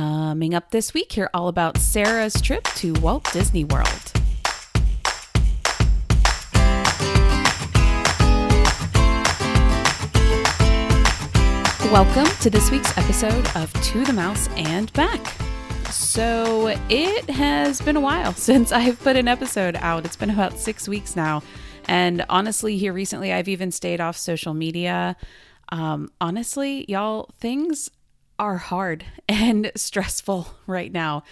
Coming 0.00 0.54
up 0.54 0.70
this 0.70 0.94
week, 0.94 1.12
hear 1.12 1.28
all 1.34 1.48
about 1.48 1.76
Sarah's 1.76 2.40
trip 2.40 2.64
to 2.76 2.94
Walt 3.02 3.30
Disney 3.34 3.64
World. 3.64 4.12
Welcome 11.92 12.34
to 12.40 12.48
this 12.48 12.70
week's 12.70 12.96
episode 12.96 13.46
of 13.54 13.70
To 13.74 14.02
the 14.06 14.14
Mouse 14.14 14.48
and 14.56 14.90
Back. 14.94 15.20
So, 15.90 16.74
it 16.88 17.28
has 17.28 17.82
been 17.82 17.96
a 17.96 18.00
while 18.00 18.32
since 18.32 18.72
I've 18.72 18.98
put 19.00 19.16
an 19.16 19.28
episode 19.28 19.76
out. 19.76 20.06
It's 20.06 20.16
been 20.16 20.30
about 20.30 20.58
six 20.58 20.88
weeks 20.88 21.14
now. 21.14 21.42
And 21.88 22.24
honestly, 22.30 22.78
here 22.78 22.94
recently, 22.94 23.34
I've 23.34 23.48
even 23.48 23.70
stayed 23.70 24.00
off 24.00 24.16
social 24.16 24.54
media. 24.54 25.14
Um, 25.68 26.10
honestly, 26.22 26.86
y'all, 26.88 27.28
things 27.38 27.90
are 28.40 28.56
hard 28.56 29.04
and 29.28 29.70
stressful 29.76 30.48
right 30.66 30.90
now. 30.90 31.22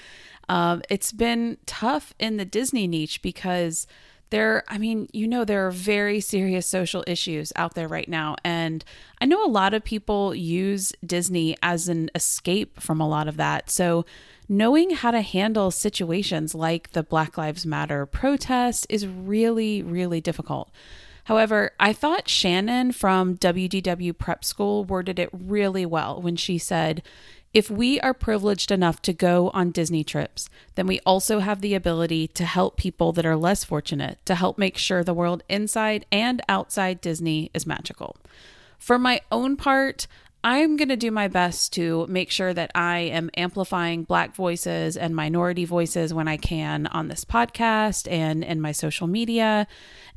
Um, 0.49 0.83
it's 0.89 1.13
been 1.13 1.59
tough 1.67 2.15
in 2.19 2.37
the 2.37 2.45
Disney 2.45 2.87
niche 2.87 3.21
because 3.21 3.87
there, 4.31 4.63
I 4.69 4.79
mean, 4.79 5.09
you 5.13 5.27
know, 5.27 5.45
there 5.45 5.67
are 5.67 5.71
very 5.71 6.21
serious 6.21 6.67
social 6.67 7.03
issues 7.07 7.53
out 7.57 7.75
there 7.75 7.89
right 7.89 8.09
now. 8.09 8.37
And 8.45 8.85
I 9.21 9.27
know 9.27 9.45
a 9.45 9.49
lot 9.49 9.75
of 9.75 9.85
people 9.85 10.35
use 10.35 10.93
Disney 11.05 11.57
as 11.63 11.89
an 11.89 12.11
escape 12.15 12.81
from 12.81 13.01
a 13.01 13.09
lot 13.09 13.27
of 13.27 13.37
that. 13.39 13.71
So, 13.71 14.05
knowing 14.51 14.91
how 14.91 15.11
to 15.11 15.21
handle 15.21 15.71
situations 15.71 16.55
like 16.55 16.93
the 16.93 17.03
Black 17.03 17.37
Lives 17.37 17.67
Matter 17.67 18.07
protest 18.07 18.87
is 18.89 19.07
really, 19.07 19.83
really 19.83 20.21
difficult. 20.23 20.71
However, 21.29 21.73
I 21.79 21.93
thought 21.93 22.27
Shannon 22.27 22.91
from 22.91 23.37
WDW 23.37 24.17
Prep 24.17 24.47
School 24.47 24.87
worded 24.87 25.19
it 25.19 25.29
really 25.31 25.85
well 25.85 26.23
when 26.23 26.37
she 26.37 26.57
said, 26.57 27.03
if 27.53 27.71
we 27.71 28.01
are 28.01 28.15
privileged 28.15 28.71
enough 28.71 29.03
to 29.03 29.13
go 29.13 29.51
on 29.51 29.71
Disney 29.71 30.03
trips, 30.03 30.49
then 30.75 30.87
we 30.87 31.01
also 31.01 31.41
have 31.41 31.61
the 31.61 31.75
ability 31.75 32.29
to 32.29 32.47
help 32.47 32.79
people 32.79 33.13
that 33.13 33.27
are 33.27 33.37
less 33.37 33.63
fortunate 33.63 34.25
to 34.25 34.37
help 34.37 34.57
make 34.57 34.79
sure 34.79 35.05
the 35.05 35.13
world 35.13 35.43
inside 35.51 36.07
and 36.11 36.41
outside 36.49 37.03
Disney 37.03 37.51
is 37.53 37.67
magical. 37.67 38.17
For 38.79 38.99
my 38.99 39.21
own 39.31 39.59
part, 39.59 40.07
I'm 40.45 40.77
going 40.77 40.89
to 40.89 40.97
do 40.97 41.11
my 41.11 41.27
best 41.27 41.73
to 41.73 42.07
make 42.07 42.31
sure 42.31 42.55
that 42.55 42.71
I 42.73 42.99
am 43.01 43.29
amplifying 43.37 44.05
Black 44.05 44.37
voices 44.37 44.97
and 44.97 45.15
minority 45.15 45.65
voices 45.65 46.15
when 46.15 46.29
I 46.29 46.37
can 46.37 46.87
on 46.87 47.09
this 47.09 47.25
podcast 47.25 48.11
and 48.11 48.45
in 48.45 48.61
my 48.61 48.71
social 48.71 49.09
media, 49.09 49.67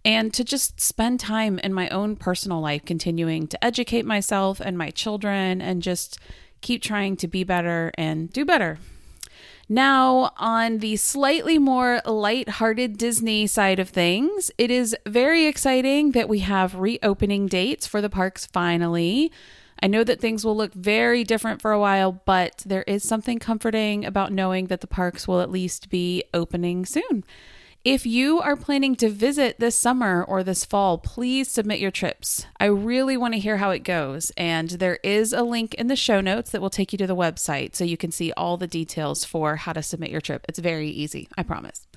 and 0.04 0.34
to 0.34 0.44
just 0.44 0.80
spend 0.80 1.20
time 1.20 1.60
in 1.60 1.74
my 1.74 1.90
own 1.90 2.16
personal 2.16 2.60
life 2.60 2.84
continuing 2.86 3.48
to 3.48 3.64
educate 3.64 4.06
myself 4.06 4.60
and 4.60 4.78
my 4.78 4.90
children 4.90 5.62
and 5.62 5.82
just 5.82 6.18
keep 6.62 6.82
trying 6.82 7.16
to 7.18 7.28
be 7.28 7.44
better 7.44 7.92
and 7.98 8.32
do 8.32 8.46
better. 8.46 8.80
Now, 9.70 10.34
on 10.38 10.80
the 10.80 10.98
slightly 10.98 11.58
more 11.58 12.02
light-hearted 12.06 12.98
Disney 12.98 13.48
side 13.48 13.80
of 13.80 13.90
things, 13.90 14.52
it 14.58 14.70
is 14.70 14.96
very 15.08 15.46
exciting 15.46 16.12
that 16.12 16.28
we 16.28 16.40
have 16.40 16.76
reopening 16.76 17.48
dates 17.48 17.88
for 17.88 18.02
the 18.02 18.10
parks 18.10 18.46
finally. 18.46 19.32
I 19.82 19.88
know 19.88 20.04
that 20.04 20.20
things 20.20 20.44
will 20.44 20.58
look 20.58 20.74
very 20.74 21.24
different 21.24 21.62
for 21.62 21.72
a 21.72 21.80
while, 21.80 22.22
but 22.26 22.64
there 22.66 22.84
is 22.84 23.08
something 23.08 23.40
comforting 23.40 24.04
about 24.04 24.34
knowing 24.34 24.68
that 24.68 24.82
the 24.82 24.88
parks 24.88 25.28
will 25.28 25.40
at 25.42 25.50
least 25.50 25.90
be 25.90 26.26
opening 26.34 26.86
soon. 26.86 27.24
If 27.84 28.06
you 28.06 28.40
are 28.40 28.56
planning 28.56 28.96
to 28.98 29.10
visit 29.10 29.60
this 29.60 29.76
summer 29.76 30.24
or 30.24 30.44
this 30.44 30.64
fall, 30.64 31.00
please 31.00 31.50
submit 31.50 31.80
your 31.80 31.90
trips. 31.90 32.46
I 32.60 32.66
really 32.66 33.18
want 33.18 33.34
to 33.34 33.40
hear 33.40 33.58
how 33.58 33.72
it 33.72 33.80
goes, 33.80 34.32
and 34.38 34.70
there 34.70 35.00
is 35.04 35.34
a 35.34 35.42
link 35.42 35.74
in 35.74 35.88
the 35.88 35.96
show 35.96 36.22
notes 36.22 36.52
that 36.52 36.62
will 36.62 36.70
take 36.70 36.92
you 36.92 37.00
to 37.00 37.08
the 37.08 37.16
website 37.16 37.74
so 37.74 37.84
you 37.84 37.98
can 37.98 38.12
see 38.12 38.32
all 38.34 38.56
the 38.56 38.68
details 38.68 39.26
for 39.26 39.56
how 39.56 39.74
to 39.74 39.82
submit 39.82 40.12
your 40.12 40.22
trip. 40.22 40.46
It's 40.48 40.60
very 40.60 40.90
easy, 40.90 41.28
I 41.36 41.42
promise. 41.42 41.88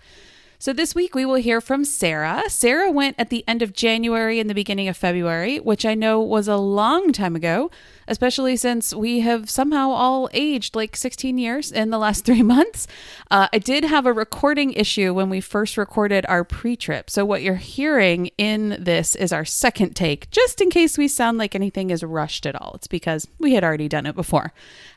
So, 0.65 0.73
this 0.73 0.95
week 0.95 1.15
we 1.15 1.27
will 1.27 1.34
hear 1.34 1.61
from 1.61 1.84
Sarah. 1.84 2.45
Sarah 2.48 2.91
went 2.91 3.17
at 3.19 3.29
the 3.29 3.45
end 3.47 3.61
of 3.61 3.75
January 3.75 4.41
and 4.41 4.48
the 4.48 4.55
beginning 4.55 4.89
of 4.89 4.97
February, 4.97 5.58
which 5.58 5.85
I 5.85 5.95
know 5.95 6.23
was 6.23 6.48
a 6.48 6.57
long 6.57 7.13
time 7.13 7.36
ago, 7.36 7.70
especially 8.08 8.57
since 8.57 8.95
we 8.95 9.20
have 9.20 9.51
somehow 9.51 9.91
all 9.91 10.30
aged 10.33 10.74
like 10.74 10.97
16 10.97 11.36
years 11.36 11.70
in 11.70 11.91
the 11.91 11.98
last 11.98 12.24
three 12.24 12.42
months. 12.42 12.86
Uh, 13.30 13.48
I 13.53 13.58
did 13.58 13.85
have 13.85 14.07
a 14.07 14.13
recording 14.14 14.73
issue 14.73 15.13
when 15.13 15.29
we 15.29 15.42
first 15.42 15.77
recorded 15.77 16.24
our 16.30 16.45
pre 16.45 16.77
trip. 16.77 17.11
So, 17.11 17.27
what 17.27 17.42
you're 17.42 17.57
hearing 17.57 18.30
in 18.39 18.79
this 18.80 19.14
is 19.14 19.35
our 19.35 19.45
second 19.45 19.95
take, 19.95 20.30
just 20.30 20.63
in 20.63 20.70
case 20.70 20.97
we 20.97 21.08
sound 21.08 21.36
like 21.36 21.55
anything 21.55 21.91
is 21.91 22.03
rushed 22.03 22.47
at 22.47 22.58
all. 22.58 22.73
It's 22.77 22.86
because 22.86 23.29
we 23.39 23.53
had 23.53 23.64
already 23.64 23.91
done 23.91 24.07
it 24.07 24.14
before. 24.14 24.55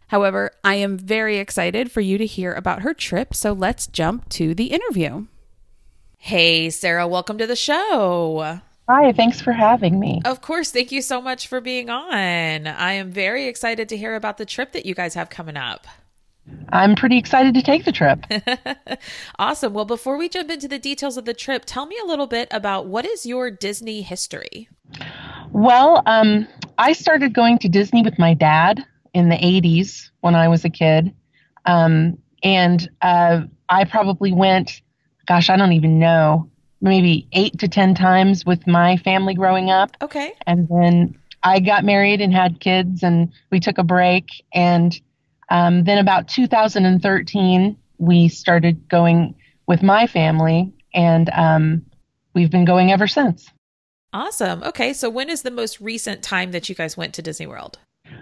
However, 0.08 0.52
I 0.64 0.76
am 0.76 0.98
very 0.98 1.40
excited 1.40 1.92
for 1.92 2.00
you 2.00 2.18
to 2.20 2.26
hear 2.26 2.54
about 2.54 2.84
her 2.84 2.94
trip. 2.94 3.36
So, 3.36 3.52
let's 3.52 3.86
jump 3.86 4.30
to 4.30 4.56
the 4.56 4.68
interview. 4.68 5.26
Hey, 6.18 6.70
Sarah, 6.70 7.08
welcome 7.08 7.38
to 7.38 7.48
the 7.48 7.56
show. 7.56 8.60
Hi, 8.90 9.12
thanks 9.12 9.40
for 9.40 9.52
having 9.52 10.00
me. 10.00 10.22
Of 10.26 10.42
course. 10.42 10.72
Thank 10.72 10.92
you 10.92 11.02
so 11.02 11.22
much 11.22 11.48
for 11.48 11.62
being 11.62 11.90
on. 11.90 12.68
I 12.68 12.94
am 12.94 13.12
very 13.12 13.48
excited 13.48 13.90
to 13.90 13.98
hear 13.98 14.16
about 14.16 14.38
the 14.38 14.46
trip 14.46 14.72
that 14.72 14.86
you 14.86 14.96
guys 14.96 15.14
have 15.14 15.30
coming 15.30 15.58
up. 15.58 15.88
I'm 16.70 16.96
pretty 16.96 17.18
excited 17.18 17.54
to 17.54 17.62
take 17.62 17.86
the 17.86 17.92
trip. 17.92 18.26
awesome. 19.40 19.74
Well, 19.74 19.86
before 19.86 20.18
we 20.18 20.30
jump 20.30 20.50
into 20.50 20.68
the 20.68 20.80
details 20.80 21.18
of 21.18 21.26
the 21.26 21.34
trip, 21.34 21.64
tell 21.66 21.86
me 21.86 21.98
a 22.02 22.08
little 22.08 22.28
bit 22.28 22.48
about 22.52 22.88
what 22.88 23.06
is 23.06 23.26
your 23.26 23.52
Disney 23.52 24.02
history? 24.02 24.70
Well, 25.52 26.02
um, 26.06 26.48
I 26.78 26.94
started 26.94 27.34
going 27.34 27.58
to 27.60 27.70
Disney 27.70 28.04
with 28.04 28.18
my 28.18 28.34
dad 28.34 28.86
in 29.14 29.30
the 29.30 29.36
80s 29.36 30.10
when 30.22 30.36
I 30.36 30.48
was 30.48 30.64
a 30.64 30.70
kid. 30.70 31.14
Um, 31.66 32.18
and 32.44 32.90
uh, 33.02 33.42
I 33.70 33.84
probably 33.84 34.32
went 34.32 34.82
gosh, 35.28 35.50
I 35.50 35.58
don't 35.58 35.74
even 35.74 36.00
know, 36.00 36.50
maybe 36.82 37.28
eight 37.34 37.60
to 37.60 37.68
10 37.68 37.96
times 37.96 38.46
with 38.46 38.66
my 38.68 38.98
family 38.98 39.34
growing 39.34 39.70
up. 39.70 39.92
Okay. 40.02 40.34
And 40.46 40.68
then 40.70 41.18
I 41.44 41.60
got 41.60 41.84
married 41.84 42.22
and 42.22 42.34
had 42.34 42.60
kids, 42.60 43.04
and 43.04 43.32
we 43.52 43.60
took 43.60 43.78
a 43.78 43.84
break. 43.84 44.44
And 44.54 45.00
um, 45.50 45.84
then 45.84 45.98
about 45.98 46.28
2013, 46.28 47.78
we 47.98 48.28
started 48.28 48.88
going 48.90 49.36
with 49.68 49.84
my 49.84 50.08
family, 50.08 50.74
and 50.94 51.30
um, 51.34 51.86
we've 52.34 52.52
been 52.52 52.66
going 52.66 52.92
ever 52.92 53.08
since. 53.08 53.50
Awesome. 54.14 54.64
Okay. 54.64 54.94
So, 54.94 55.10
when 55.10 55.30
is 55.30 55.42
the 55.42 55.52
most 55.52 55.82
recent 55.82 56.24
time 56.24 56.52
that 56.52 56.70
you 56.70 56.76
guys 56.76 56.96
went 56.96 57.14
to 57.16 57.22
Disney 57.22 57.48
World? 57.48 57.78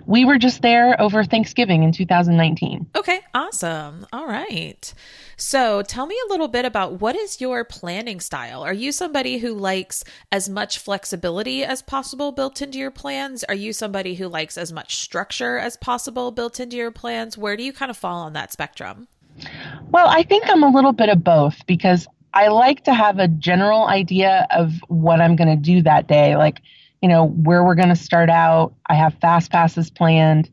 We 0.07 0.25
were 0.25 0.37
just 0.37 0.61
there 0.61 0.99
over 0.99 1.23
Thanksgiving 1.23 1.83
in 1.83 1.91
2019. 1.91 2.87
Okay, 2.95 3.19
awesome. 3.33 4.05
All 4.11 4.27
right. 4.27 4.93
So, 5.37 5.81
tell 5.81 6.05
me 6.05 6.15
a 6.25 6.31
little 6.31 6.47
bit 6.47 6.63
about 6.63 7.01
what 7.01 7.15
is 7.15 7.41
your 7.41 7.65
planning 7.65 8.21
style? 8.21 8.63
Are 8.63 8.73
you 8.73 8.91
somebody 8.91 9.39
who 9.39 9.53
likes 9.53 10.03
as 10.31 10.47
much 10.47 10.79
flexibility 10.79 11.63
as 11.63 11.81
possible 11.81 12.31
built 12.31 12.61
into 12.61 12.77
your 12.77 12.91
plans? 12.91 13.43
Are 13.43 13.55
you 13.55 13.73
somebody 13.73 14.15
who 14.15 14.27
likes 14.29 14.57
as 14.57 14.71
much 14.71 14.95
structure 14.95 15.57
as 15.57 15.75
possible 15.75 16.31
built 16.31 16.59
into 16.59 16.77
your 16.77 16.91
plans? 16.91 17.37
Where 17.37 17.57
do 17.57 17.63
you 17.63 17.73
kind 17.73 17.91
of 17.91 17.97
fall 17.97 18.19
on 18.19 18.33
that 18.33 18.53
spectrum? 18.53 19.07
Well, 19.89 20.07
I 20.07 20.23
think 20.23 20.45
I'm 20.47 20.63
a 20.63 20.69
little 20.69 20.93
bit 20.93 21.09
of 21.09 21.23
both 21.23 21.65
because 21.65 22.07
I 22.33 22.47
like 22.47 22.85
to 22.85 22.93
have 22.93 23.19
a 23.19 23.27
general 23.27 23.87
idea 23.87 24.47
of 24.51 24.73
what 24.87 25.19
I'm 25.19 25.35
going 25.35 25.49
to 25.49 25.55
do 25.55 25.81
that 25.81 26.07
day. 26.07 26.37
Like, 26.37 26.61
you 27.01 27.09
know, 27.09 27.27
where 27.27 27.63
we're 27.63 27.75
going 27.75 27.89
to 27.89 27.95
start 27.95 28.29
out. 28.29 28.73
I 28.87 28.95
have 28.95 29.15
fast 29.15 29.51
passes 29.51 29.89
planned, 29.89 30.49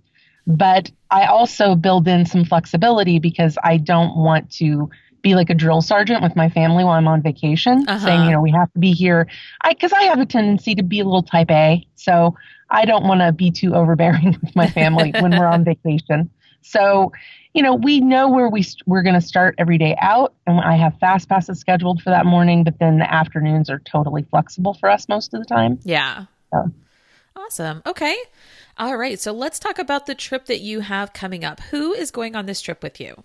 but 0.47 0.91
I 1.11 1.27
also 1.27 1.75
build 1.75 2.09
in 2.09 2.27
some 2.27 2.45
flexibility 2.45 3.19
because 3.19 3.59
I 3.63 3.77
don't 3.77 4.17
want 4.17 4.51
to 4.53 4.91
be 5.23 5.35
like 5.35 5.51
a 5.51 5.55
drill 5.55 5.83
sergeant 5.83 6.23
with 6.23 6.35
my 6.35 6.49
family 6.49 6.85
while 6.85 6.95
I'm 6.95 7.07
on 7.07 7.23
vacation, 7.23 7.85
uh-huh. 7.89 8.05
saying, 8.05 8.25
you 8.25 8.33
know, 8.33 8.41
we 8.41 8.51
have 8.51 8.73
to 8.73 8.79
be 8.79 8.93
here. 8.93 9.29
I 9.61 9.73
because 9.73 9.93
I 9.93 10.03
have 10.05 10.19
a 10.19 10.27
tendency 10.27 10.75
to 10.75 10.83
be 10.83 11.01
a 11.01 11.05
little 11.05 11.23
type 11.23 11.51
A, 11.51 11.87
so 11.95 12.37
I 12.71 12.85
don't 12.85 13.05
want 13.05 13.21
to 13.21 13.33
be 13.33 13.51
too 13.51 13.75
overbearing 13.75 14.37
with 14.43 14.57
my 14.57 14.69
family 14.69 15.13
when 15.19 15.39
we're 15.39 15.47
on 15.47 15.65
vacation. 15.65 16.31
So, 16.63 17.13
you 17.55 17.63
know, 17.63 17.75
we 17.75 18.01
know 18.01 18.29
where 18.29 18.49
we 18.49 18.63
st- 18.63 18.87
we're 18.87 19.03
going 19.03 19.15
to 19.15 19.21
start 19.21 19.55
every 19.59 19.79
day 19.79 19.97
out, 20.01 20.35
and 20.47 20.61
I 20.61 20.77
have 20.77 20.99
fast 20.99 21.29
passes 21.29 21.59
scheduled 21.61 22.03
for 22.03 22.11
that 22.11 22.27
morning. 22.27 22.65
But 22.65 22.79
then 22.79 22.99
the 22.99 23.13
afternoons 23.13 23.71
are 23.71 23.81
totally 23.81 24.23
flexible 24.25 24.75
for 24.75 24.91
us 24.91 25.09
most 25.09 25.35
of 25.35 25.41
the 25.41 25.47
time. 25.47 25.79
Yeah. 25.85 26.27
So. 26.53 26.71
Awesome. 27.37 27.83
Okay. 27.87 28.17
All 28.79 28.97
right. 28.97 29.19
So 29.21 29.33
let's 29.33 29.59
talk 29.59 29.79
about 29.79 30.07
the 30.07 30.15
trip 30.15 30.47
that 30.47 30.61
you 30.61 30.81
have 30.81 31.13
coming 31.13 31.45
up. 31.45 31.61
Who 31.71 31.93
is 31.93 32.11
going 32.11 32.35
on 32.35 32.47
this 32.47 32.61
trip 32.61 32.83
with 32.83 33.01
you? 33.01 33.23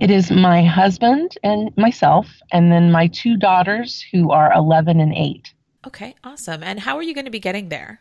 It 0.00 0.10
is 0.10 0.30
my 0.30 0.62
husband 0.62 1.36
and 1.42 1.74
myself, 1.76 2.26
and 2.52 2.70
then 2.70 2.92
my 2.92 3.06
two 3.06 3.36
daughters 3.36 4.04
who 4.12 4.30
are 4.30 4.52
11 4.52 5.00
and 5.00 5.14
8. 5.14 5.52
Okay. 5.86 6.14
Awesome. 6.22 6.62
And 6.62 6.80
how 6.80 6.96
are 6.96 7.02
you 7.02 7.14
going 7.14 7.24
to 7.24 7.30
be 7.30 7.40
getting 7.40 7.68
there? 7.68 8.00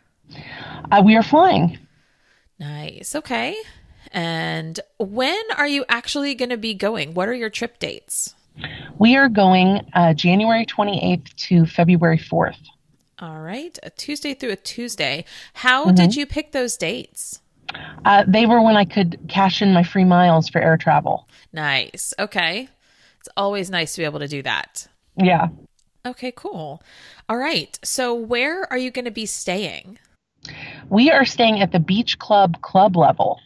Uh, 0.92 1.02
we 1.06 1.16
are 1.16 1.24
flying. 1.24 1.78
Nice. 2.60 3.16
Okay. 3.16 3.56
And 4.12 4.80
when 5.00 5.42
are 5.58 5.68
you 5.68 5.86
actually 5.90 6.36
going 6.36 6.50
to 6.50 6.58
be 6.58 6.74
going? 6.74 7.14
What 7.14 7.30
are 7.30 7.34
your 7.34 7.50
trip 7.50 7.80
dates? 7.80 8.36
We 8.98 9.16
are 9.16 9.30
going 9.30 9.88
uh, 9.94 10.14
January 10.14 10.66
28th 10.66 11.34
to 11.48 11.66
February 11.66 12.18
4th. 12.18 12.58
All 13.20 13.40
right, 13.40 13.78
a 13.82 13.90
Tuesday 13.90 14.34
through 14.34 14.52
a 14.52 14.56
Tuesday. 14.56 15.26
How 15.54 15.86
mm-hmm. 15.86 15.96
did 15.96 16.16
you 16.16 16.26
pick 16.26 16.52
those 16.52 16.78
dates? 16.78 17.42
Uh, 18.06 18.24
they 18.28 18.46
were 18.46 18.62
when 18.62 18.78
I 18.78 18.86
could 18.86 19.20
cash 19.28 19.62
in 19.62 19.74
my 19.74 19.84
free 19.84 20.06
miles 20.06 20.48
for 20.50 20.62
air 20.62 20.78
travel. 20.78 21.28
Nice. 21.52 22.14
Okay. 22.20 22.70
It's 23.20 23.30
always 23.36 23.70
nice 23.70 23.96
to 23.96 24.02
be 24.02 24.06
able 24.06 24.20
to 24.20 24.28
do 24.28 24.42
that. 24.44 24.88
Yeah. 25.18 25.48
Okay, 26.06 26.32
cool. 26.36 26.82
All 27.28 27.38
right. 27.38 27.78
So, 27.84 28.14
where 28.14 28.72
are 28.72 28.78
you 28.78 28.92
going 28.92 29.06
to 29.06 29.12
be 29.12 29.26
staying? 29.26 30.00
We 30.90 31.12
are 31.12 31.26
staying 31.26 31.60
at 31.60 31.72
the 31.72 31.80
Beach 31.80 32.20
Club 32.20 32.62
club 32.62 32.96
level. 32.96 33.42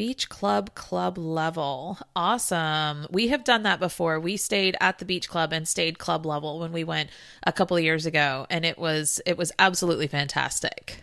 Beach 0.00 0.30
Club 0.30 0.74
club 0.74 1.18
level. 1.18 1.98
Awesome. 2.16 3.06
We 3.10 3.28
have 3.28 3.44
done 3.44 3.64
that 3.64 3.78
before. 3.78 4.18
We 4.18 4.38
stayed 4.38 4.74
at 4.80 4.98
the 4.98 5.04
beach 5.04 5.28
club 5.28 5.52
and 5.52 5.68
stayed 5.68 5.98
club 5.98 6.24
level 6.24 6.58
when 6.58 6.72
we 6.72 6.84
went 6.84 7.10
a 7.46 7.52
couple 7.52 7.76
of 7.76 7.82
years 7.82 8.06
ago 8.06 8.46
and 8.48 8.64
it 8.64 8.78
was 8.78 9.20
it 9.26 9.36
was 9.36 9.52
absolutely 9.58 10.06
fantastic. 10.06 11.02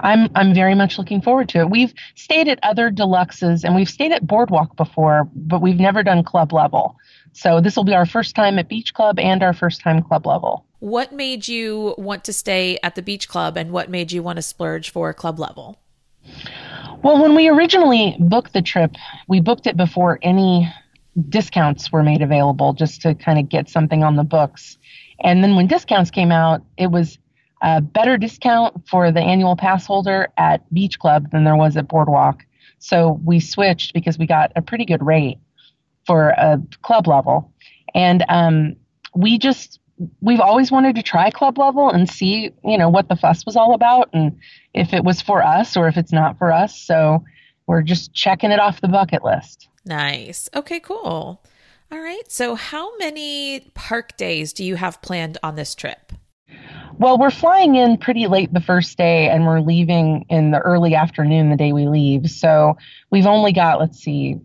I'm 0.00 0.30
I'm 0.34 0.52
very 0.52 0.74
much 0.74 0.98
looking 0.98 1.22
forward 1.22 1.48
to 1.50 1.60
it. 1.60 1.70
We've 1.70 1.94
stayed 2.16 2.48
at 2.48 2.58
other 2.64 2.90
deluxes 2.90 3.62
and 3.62 3.76
we've 3.76 3.88
stayed 3.88 4.10
at 4.10 4.26
Boardwalk 4.26 4.74
before, 4.74 5.30
but 5.36 5.62
we've 5.62 5.78
never 5.78 6.02
done 6.02 6.24
club 6.24 6.52
level. 6.52 6.96
So 7.34 7.60
this 7.60 7.76
will 7.76 7.84
be 7.84 7.94
our 7.94 8.04
first 8.04 8.34
time 8.34 8.58
at 8.58 8.68
Beach 8.68 8.94
Club 8.94 9.20
and 9.20 9.44
our 9.44 9.52
first 9.52 9.80
time 9.80 10.02
club 10.02 10.26
level. 10.26 10.66
What 10.80 11.12
made 11.12 11.46
you 11.46 11.94
want 11.96 12.24
to 12.24 12.32
stay 12.32 12.80
at 12.82 12.96
the 12.96 13.02
beach 13.02 13.28
club 13.28 13.56
and 13.56 13.70
what 13.70 13.88
made 13.88 14.10
you 14.10 14.24
want 14.24 14.38
to 14.38 14.42
splurge 14.42 14.90
for 14.90 15.14
club 15.14 15.38
level? 15.38 15.78
Well, 17.02 17.22
when 17.22 17.34
we 17.34 17.48
originally 17.48 18.16
booked 18.18 18.52
the 18.52 18.62
trip, 18.62 18.96
we 19.28 19.40
booked 19.40 19.66
it 19.66 19.76
before 19.76 20.18
any 20.22 20.72
discounts 21.28 21.92
were 21.92 22.02
made 22.02 22.22
available 22.22 22.72
just 22.72 23.02
to 23.02 23.14
kind 23.14 23.38
of 23.38 23.48
get 23.48 23.68
something 23.68 24.02
on 24.02 24.16
the 24.16 24.24
books. 24.24 24.78
And 25.20 25.42
then 25.42 25.54
when 25.56 25.66
discounts 25.66 26.10
came 26.10 26.32
out, 26.32 26.62
it 26.76 26.90
was 26.90 27.18
a 27.62 27.80
better 27.80 28.16
discount 28.16 28.88
for 28.88 29.10
the 29.10 29.20
annual 29.20 29.56
pass 29.56 29.86
holder 29.86 30.28
at 30.36 30.72
Beach 30.72 30.98
Club 30.98 31.30
than 31.30 31.44
there 31.44 31.56
was 31.56 31.76
at 31.76 31.88
Boardwalk. 31.88 32.44
So 32.78 33.20
we 33.24 33.40
switched 33.40 33.94
because 33.94 34.18
we 34.18 34.26
got 34.26 34.52
a 34.56 34.62
pretty 34.62 34.84
good 34.84 35.04
rate 35.04 35.38
for 36.06 36.30
a 36.30 36.60
club 36.82 37.06
level. 37.06 37.52
And 37.94 38.24
um, 38.28 38.76
we 39.14 39.38
just 39.38 39.80
we've 40.20 40.40
always 40.40 40.70
wanted 40.70 40.96
to 40.96 41.02
try 41.02 41.30
club 41.30 41.58
level 41.58 41.90
and 41.90 42.08
see, 42.08 42.52
you 42.64 42.78
know, 42.78 42.88
what 42.88 43.08
the 43.08 43.16
fuss 43.16 43.44
was 43.44 43.56
all 43.56 43.74
about 43.74 44.08
and 44.12 44.38
if 44.74 44.92
it 44.92 45.04
was 45.04 45.20
for 45.20 45.42
us 45.42 45.76
or 45.76 45.88
if 45.88 45.96
it's 45.96 46.12
not 46.12 46.38
for 46.38 46.52
us. 46.52 46.78
So 46.78 47.24
we're 47.66 47.82
just 47.82 48.14
checking 48.14 48.50
it 48.50 48.60
off 48.60 48.80
the 48.80 48.88
bucket 48.88 49.24
list. 49.24 49.68
Nice. 49.84 50.48
Okay, 50.54 50.80
cool. 50.80 51.42
All 51.90 51.98
right. 51.98 52.22
So, 52.28 52.54
how 52.54 52.96
many 52.98 53.70
park 53.74 54.16
days 54.16 54.52
do 54.52 54.62
you 54.62 54.76
have 54.76 55.00
planned 55.00 55.38
on 55.42 55.56
this 55.56 55.74
trip? 55.74 56.12
Well, 56.98 57.16
we're 57.16 57.30
flying 57.30 57.76
in 57.76 57.96
pretty 57.96 58.26
late 58.26 58.52
the 58.52 58.60
first 58.60 58.98
day 58.98 59.28
and 59.28 59.46
we're 59.46 59.60
leaving 59.60 60.26
in 60.28 60.50
the 60.50 60.58
early 60.58 60.94
afternoon 60.94 61.48
the 61.48 61.56
day 61.56 61.72
we 61.72 61.88
leave. 61.88 62.30
So, 62.30 62.76
we've 63.10 63.26
only 63.26 63.52
got, 63.52 63.80
let's 63.80 63.98
see, 63.98 64.36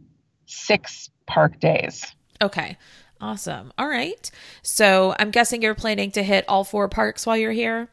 six 0.46 1.10
park 1.28 1.60
days. 1.60 2.06
Okay. 2.42 2.78
Awesome. 3.24 3.72
All 3.78 3.88
right. 3.88 4.30
So 4.64 5.16
I'm 5.18 5.32
guessing 5.32 5.62
you're 5.62 5.76
planning 5.76 6.12
to 6.12 6.22
hit 6.22 6.44
all 6.50 6.66
four 6.66 6.90
parks 6.90 7.26
while 7.26 7.38
you're 7.38 7.54
here? 7.54 7.88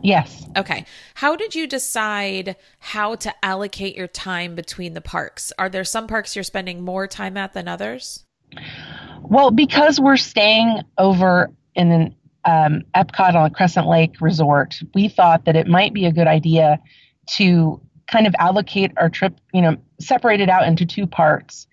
Yes. 0.00 0.46
Okay. 0.56 0.84
How 1.14 1.34
did 1.34 1.56
you 1.56 1.66
decide 1.66 2.54
how 2.78 3.16
to 3.16 3.34
allocate 3.44 3.96
your 3.96 4.06
time 4.06 4.54
between 4.54 4.94
the 4.94 5.00
parks? 5.00 5.52
Are 5.58 5.68
there 5.68 5.82
some 5.82 6.06
parks 6.06 6.36
you're 6.36 6.44
spending 6.44 6.84
more 6.84 7.08
time 7.08 7.36
at 7.36 7.52
than 7.52 7.66
others? 7.66 8.24
Well, 9.22 9.50
because 9.50 9.98
we're 9.98 10.16
staying 10.16 10.82
over 10.98 11.50
in 11.74 11.90
an 11.90 12.16
um, 12.44 12.82
Epcot 12.94 13.34
on 13.34 13.50
Crescent 13.50 13.88
Lake 13.88 14.20
Resort, 14.20 14.78
we 14.94 15.08
thought 15.08 15.46
that 15.46 15.56
it 15.56 15.66
might 15.66 15.94
be 15.94 16.06
a 16.06 16.12
good 16.12 16.28
idea 16.28 16.78
to 17.30 17.80
kind 18.06 18.28
of 18.28 18.36
allocate 18.38 18.92
our 18.98 19.10
trip, 19.10 19.34
you 19.52 19.62
know, 19.62 19.78
separate 19.98 20.40
it 20.40 20.48
out 20.48 20.68
into 20.68 20.86
two 20.86 21.08
parts 21.08 21.66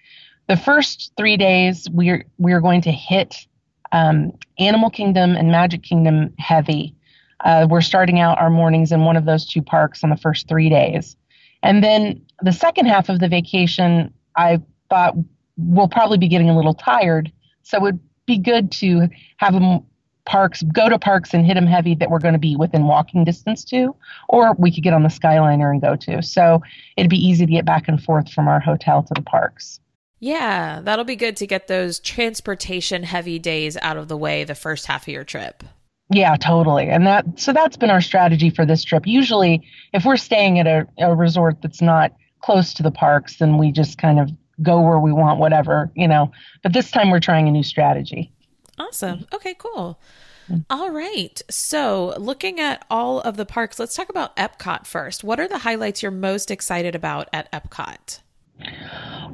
the 0.48 0.57
first 0.57 1.12
three 1.18 1.38
days 1.38 1.88
we're 1.92 2.25
we're 2.38 2.62
going 2.62 2.81
to 2.81 2.92
hit 2.92 3.48
um, 3.92 4.34
Animal 4.60 4.90
Kingdom 4.90 5.36
and 5.36 5.51
Magic 5.51 5.84
Kingdom 5.84 6.34
heavy. 6.40 6.95
Uh, 7.44 7.68
we're 7.69 7.81
starting 7.81 8.19
out 8.19 8.40
our 8.40 8.50
mornings 8.50 8.92
in 8.92 9.01
one 9.01 9.18
of 9.18 9.25
those 9.25 9.45
two 9.45 9.62
parks 9.62 10.04
on 10.04 10.10
the 10.10 10.18
first 10.18 10.48
three 10.48 10.69
days, 10.69 11.16
and 11.62 11.84
then 11.84 12.25
the 12.42 12.51
second 12.51 12.88
half 12.88 13.10
of 13.10 13.19
the 13.19 13.28
vacation, 13.28 14.13
I 14.36 14.62
thought 14.90 15.16
we'll 15.57 15.88
probably 15.88 16.18
be 16.18 16.28
getting 16.28 16.50
a 16.50 16.56
little 16.56 16.74
tired, 16.74 17.31
so 17.63 17.78
it 17.78 17.84
would 17.84 18.00
be 18.25 18.38
good 18.38 18.72
to 18.72 19.07
have 19.38 19.54
them 19.54 19.81
parks 20.25 20.63
go 20.74 20.88
to 20.88 20.98
parks 20.98 21.34
and 21.34 21.45
hit 21.45 21.56
them 21.56 21.68
heavy 21.68 21.95
that 21.95 22.10
we're 22.10 22.19
going 22.19 22.34
to 22.34 22.40
be 22.40 22.56
within 22.56 22.88
walking 22.88 23.25
distance 23.25 23.66
to 23.66 23.94
or 24.30 24.54
we 24.57 24.74
could 24.74 24.81
get 24.81 24.94
on 24.94 25.04
the 25.04 25.10
skyliner 25.10 25.69
and 25.69 25.81
go 25.81 25.98
to. 25.98 26.24
So 26.24 26.62
it'd 26.95 27.10
be 27.10 27.18
easy 27.18 27.45
to 27.45 27.51
get 27.51 27.66
back 27.66 27.90
and 27.90 28.01
forth 28.01 28.31
from 28.31 28.48
our 28.48 28.62
hotel 28.62 29.04
to 29.04 29.13
the 29.13 29.22
parks 29.22 29.81
yeah, 30.24 30.80
that'll 30.81 31.04
be 31.04 31.18
good 31.18 31.36
to 31.38 31.48
get 31.48 31.68
those 31.68 32.00
transportation 32.00 33.04
heavy 33.04 33.40
days 33.40 33.75
out 33.81 33.98
of 33.98 34.08
the 34.08 34.16
way 34.16 34.46
the 34.46 34.56
first 34.56 34.86
half 34.86 35.02
of 35.02 35.10
your 35.10 35.25
trip. 35.25 35.66
Yeah, 36.10 36.38
totally. 36.38 36.88
And 36.88 37.06
that 37.06 37.25
so 37.38 37.52
that's 37.52 37.75
been 37.75 37.90
our 37.90 38.00
strategy 38.00 38.50
for 38.50 38.66
this 38.66 38.86
trip. 38.86 39.06
Usually 39.06 39.68
if 39.92 40.06
we're 40.06 40.16
staying 40.16 40.60
at 40.60 40.66
a, 40.66 40.88
a 40.98 41.14
resort 41.14 41.62
that's 41.62 41.81
not 41.81 42.14
close 42.42 42.74
to 42.75 42.84
the 42.84 42.92
parks, 42.92 43.40
then 43.40 43.58
we 43.58 43.74
just 43.74 43.98
kind 43.98 44.18
of 44.18 44.30
go 44.62 44.80
where 44.80 44.98
we 44.98 45.12
want, 45.12 45.42
whatever, 45.42 45.92
you 45.94 46.08
know. 46.08 46.31
But 46.62 46.72
this 46.72 46.90
time 46.90 47.12
we're 47.12 47.19
trying 47.19 47.50
a 47.50 47.52
new 47.52 47.64
strategy. 47.64 48.31
Awesome. 48.80 49.28
Okay, 49.34 49.56
cool. 49.58 50.00
Mm-hmm. 50.48 50.62
All 50.69 50.90
right. 50.90 51.42
So, 51.50 52.14
looking 52.18 52.62
at 52.62 52.86
all 52.90 53.19
of 53.19 53.36
the 53.36 53.46
parks, 53.46 53.78
let's 53.78 53.96
talk 53.96 54.08
about 54.08 54.38
Epcot 54.38 54.86
first. 54.86 55.22
What 55.22 55.42
are 55.42 55.50
the 55.50 55.60
highlights 55.60 56.02
you're 56.02 56.12
most 56.12 56.50
excited 56.50 56.96
about 56.96 57.28
at 57.34 57.52
Epcot? 57.52 58.19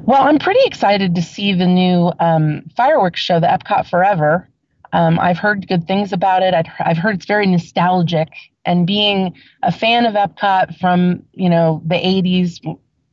Well, 0.02 0.22
I'm 0.22 0.38
pretty 0.38 0.60
excited 0.64 1.14
to 1.14 1.22
see 1.22 1.52
the 1.52 1.66
new 1.66 2.12
um, 2.20 2.62
fireworks 2.76 3.20
show, 3.20 3.38
the 3.38 3.46
Epcot 3.46 3.88
Forever. 3.88 4.48
Um, 4.92 5.20
I've 5.20 5.38
heard 5.38 5.68
good 5.68 5.86
things 5.86 6.12
about 6.12 6.42
it. 6.42 6.52
I've, 6.52 6.66
I've 6.80 6.96
heard 6.96 7.16
it's 7.16 7.26
very 7.26 7.46
nostalgic, 7.46 8.28
and 8.64 8.86
being 8.86 9.34
a 9.62 9.70
fan 9.70 10.06
of 10.06 10.14
Epcot 10.14 10.78
from 10.78 11.22
you 11.32 11.48
know 11.48 11.82
the 11.86 11.94
80s 11.94 12.58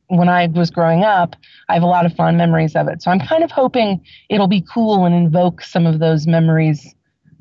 when 0.08 0.28
I 0.28 0.46
was 0.46 0.70
growing 0.70 1.04
up, 1.04 1.36
I 1.68 1.74
have 1.74 1.82
a 1.82 1.86
lot 1.86 2.06
of 2.06 2.14
fond 2.14 2.38
memories 2.38 2.74
of 2.74 2.88
it. 2.88 3.02
So 3.02 3.10
I'm 3.10 3.20
kind 3.20 3.44
of 3.44 3.50
hoping 3.50 4.04
it'll 4.28 4.48
be 4.48 4.64
cool 4.72 5.04
and 5.04 5.14
invoke 5.14 5.62
some 5.62 5.86
of 5.86 5.98
those 5.98 6.26
memories 6.26 6.94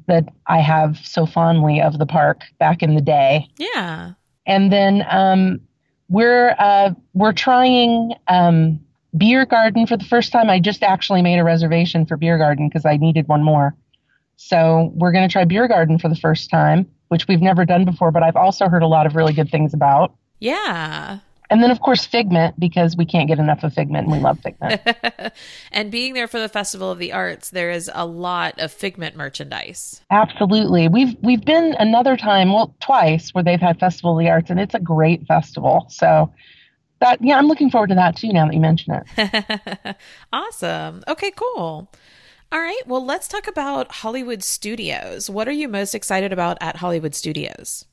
that 0.08 0.26
I 0.48 0.60
have 0.60 0.98
so 0.98 1.26
fondly 1.26 1.82
of 1.82 1.98
the 1.98 2.06
park 2.06 2.44
back 2.60 2.84
in 2.84 2.96
the 2.96 3.02
day. 3.02 3.48
Yeah. 3.58 4.14
And 4.46 4.72
then 4.72 5.06
um, 5.10 5.62
we're 6.10 6.56
uh, 6.58 6.92
we're 7.14 7.34
trying 7.34 8.14
um, 8.28 8.80
beer 9.16 9.46
garden 9.46 9.88
for 9.88 9.98
the 9.98 10.06
first 10.06 10.32
time. 10.32 10.50
I 10.50 10.60
just 10.60 10.84
actually 10.84 11.22
made 11.22 11.40
a 11.40 11.44
reservation 11.44 12.06
for 12.06 12.18
beer 12.18 12.38
garden 12.38 12.68
because 12.68 12.86
I 12.86 12.98
needed 12.98 13.28
one 13.28 13.44
more. 13.44 13.76
So 14.38 14.92
we're 14.96 15.12
going 15.12 15.28
to 15.28 15.32
try 15.32 15.46
beer 15.46 15.68
garden 15.68 15.98
for 15.98 16.10
the 16.10 16.16
first 16.16 16.50
time, 16.50 16.88
which 17.08 17.28
we've 17.28 17.42
never 17.42 17.66
done 17.66 17.86
before, 17.86 18.12
but 18.12 18.24
I've 18.24 18.36
also 18.36 18.70
heard 18.70 18.84
a 18.84 18.88
lot 18.88 19.08
of 19.08 19.16
really 19.16 19.34
good 19.34 19.50
things 19.50 19.74
about. 19.74 20.16
Yeah. 20.40 21.20
And 21.50 21.64
then, 21.64 21.72
of 21.72 21.80
course, 21.80 22.06
Figment, 22.06 22.60
because 22.60 22.98
we 22.98 23.06
can't 23.06 23.28
get 23.28 23.40
enough 23.40 23.64
of 23.64 23.74
Figment 23.74 24.06
and 24.08 24.12
we 24.12 24.20
love 24.20 24.40
Figment. 24.40 24.82
and 25.72 25.92
being 25.92 26.14
there 26.14 26.28
for 26.28 26.40
the 26.40 26.50
Festival 26.50 26.92
of 26.92 27.00
the 27.00 27.14
Arts, 27.14 27.52
there 27.52 27.72
is 27.72 27.90
a 27.94 28.06
lot 28.06 28.60
of 28.60 28.72
Figment 28.72 29.16
merchandise. 29.16 30.02
Absolutely. 30.12 30.88
We've 30.88 31.16
we've 31.22 31.44
been 31.44 31.76
another 31.80 32.18
time, 32.18 32.52
well, 32.52 32.76
twice, 32.82 33.34
where 33.34 33.44
they've 33.44 33.62
had 33.62 33.80
Festival 33.80 34.18
of 34.18 34.20
the 34.20 34.30
Arts, 34.30 34.50
and 34.50 34.60
it's 34.60 34.76
a 34.76 34.80
great 34.80 35.26
festival. 35.26 35.86
So 35.90 36.34
that 37.00 37.20
yeah, 37.22 37.38
I'm 37.38 37.48
looking 37.48 37.70
forward 37.70 37.90
to 37.90 37.96
that 37.96 38.16
too 38.16 38.30
now 38.30 38.46
that 38.46 38.54
you 38.54 38.60
mention 38.60 38.94
it. 38.94 39.96
awesome. 40.34 41.04
Okay, 41.08 41.32
cool. 41.32 41.92
All 42.50 42.60
right. 42.60 42.82
Well, 42.86 43.06
let's 43.06 43.28
talk 43.28 43.48
about 43.48 43.92
Hollywood 43.92 44.42
Studios. 44.42 45.30
What 45.30 45.48
are 45.48 45.54
you 45.54 45.68
most 45.68 45.94
excited 45.94 46.32
about 46.32 46.58
at 46.62 46.78
Hollywood 46.78 47.14
Studios? 47.14 47.86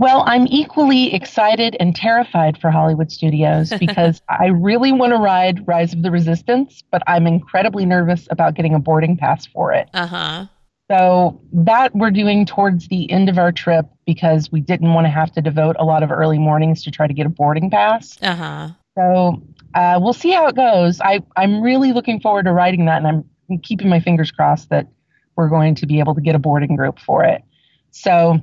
Well, 0.00 0.24
I'm 0.26 0.46
equally 0.46 1.12
excited 1.12 1.76
and 1.78 1.94
terrified 1.94 2.58
for 2.58 2.70
Hollywood 2.70 3.12
Studios 3.12 3.70
because 3.78 4.22
I 4.30 4.46
really 4.46 4.92
want 4.92 5.12
to 5.12 5.18
ride 5.18 5.66
Rise 5.68 5.92
of 5.92 6.02
the 6.02 6.10
Resistance, 6.10 6.82
but 6.90 7.02
I'm 7.06 7.26
incredibly 7.26 7.84
nervous 7.84 8.26
about 8.30 8.54
getting 8.54 8.74
a 8.74 8.78
boarding 8.78 9.18
pass 9.18 9.44
for 9.46 9.74
it. 9.74 9.90
Uh 9.92 10.06
huh. 10.06 10.46
So 10.90 11.40
that 11.52 11.94
we're 11.94 12.10
doing 12.10 12.46
towards 12.46 12.88
the 12.88 13.10
end 13.10 13.28
of 13.28 13.38
our 13.38 13.52
trip 13.52 13.86
because 14.06 14.50
we 14.50 14.60
didn't 14.60 14.92
want 14.92 15.04
to 15.04 15.10
have 15.10 15.30
to 15.32 15.42
devote 15.42 15.76
a 15.78 15.84
lot 15.84 16.02
of 16.02 16.10
early 16.10 16.38
mornings 16.38 16.82
to 16.84 16.90
try 16.90 17.06
to 17.06 17.14
get 17.14 17.26
a 17.26 17.28
boarding 17.28 17.70
pass. 17.70 18.18
Uh 18.22 18.34
huh. 18.34 18.68
So 18.96 19.42
uh, 19.74 20.00
we'll 20.02 20.14
see 20.14 20.32
how 20.32 20.46
it 20.46 20.56
goes. 20.56 21.00
I 21.02 21.22
I'm 21.36 21.60
really 21.60 21.92
looking 21.92 22.20
forward 22.20 22.46
to 22.46 22.52
riding 22.52 22.86
that, 22.86 23.04
and 23.04 23.24
I'm 23.50 23.58
keeping 23.58 23.90
my 23.90 24.00
fingers 24.00 24.30
crossed 24.30 24.70
that 24.70 24.88
we're 25.36 25.48
going 25.50 25.74
to 25.74 25.86
be 25.86 25.98
able 25.98 26.14
to 26.14 26.20
get 26.20 26.34
a 26.34 26.38
boarding 26.38 26.74
group 26.74 26.98
for 26.98 27.22
it. 27.22 27.42
So 27.90 28.40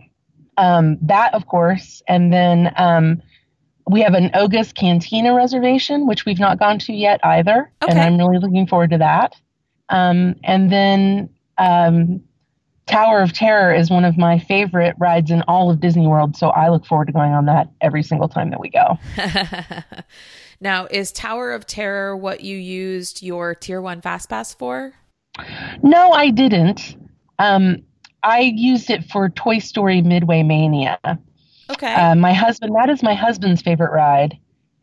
um, 0.57 0.97
that, 1.01 1.33
of 1.33 1.47
course, 1.47 2.01
and 2.07 2.33
then 2.33 2.73
um, 2.77 3.21
we 3.89 4.01
have 4.01 4.13
an 4.13 4.31
Oga's 4.33 4.73
Cantina 4.73 5.33
reservation, 5.33 6.07
which 6.07 6.25
we've 6.25 6.39
not 6.39 6.59
gone 6.59 6.79
to 6.79 6.93
yet 6.93 7.19
either, 7.23 7.71
okay. 7.81 7.91
and 7.91 7.99
I'm 7.99 8.17
really 8.17 8.39
looking 8.39 8.67
forward 8.67 8.89
to 8.91 8.97
that. 8.97 9.35
Um, 9.89 10.35
and 10.43 10.71
then 10.71 11.29
um, 11.57 12.21
Tower 12.87 13.21
of 13.21 13.33
Terror 13.33 13.73
is 13.73 13.89
one 13.89 14.05
of 14.05 14.17
my 14.17 14.39
favorite 14.39 14.95
rides 14.97 15.31
in 15.31 15.43
all 15.43 15.69
of 15.69 15.79
Disney 15.79 16.07
World, 16.07 16.35
so 16.35 16.49
I 16.49 16.69
look 16.69 16.85
forward 16.85 17.05
to 17.07 17.13
going 17.13 17.31
on 17.31 17.45
that 17.45 17.69
every 17.81 18.03
single 18.03 18.27
time 18.27 18.49
that 18.49 18.59
we 18.59 18.69
go. 18.69 18.97
now, 20.59 20.87
is 20.87 21.11
Tower 21.11 21.51
of 21.51 21.65
Terror 21.65 22.15
what 22.15 22.41
you 22.41 22.57
used 22.57 23.21
your 23.21 23.55
Tier 23.55 23.81
1 23.81 24.01
Fast 24.01 24.29
Pass 24.29 24.53
for? 24.53 24.93
No, 25.83 26.11
I 26.11 26.29
didn't. 26.29 26.97
Um, 27.39 27.83
I 28.23 28.39
used 28.39 28.89
it 28.89 29.05
for 29.05 29.29
Toy 29.29 29.59
Story 29.59 30.01
Midway 30.01 30.43
Mania. 30.43 30.99
Okay. 31.69 31.93
Uh, 31.93 32.15
my 32.15 32.33
husband, 32.33 32.75
that 32.75 32.89
is 32.89 33.03
my 33.03 33.13
husband's 33.13 33.61
favorite 33.61 33.91
ride, 33.91 34.37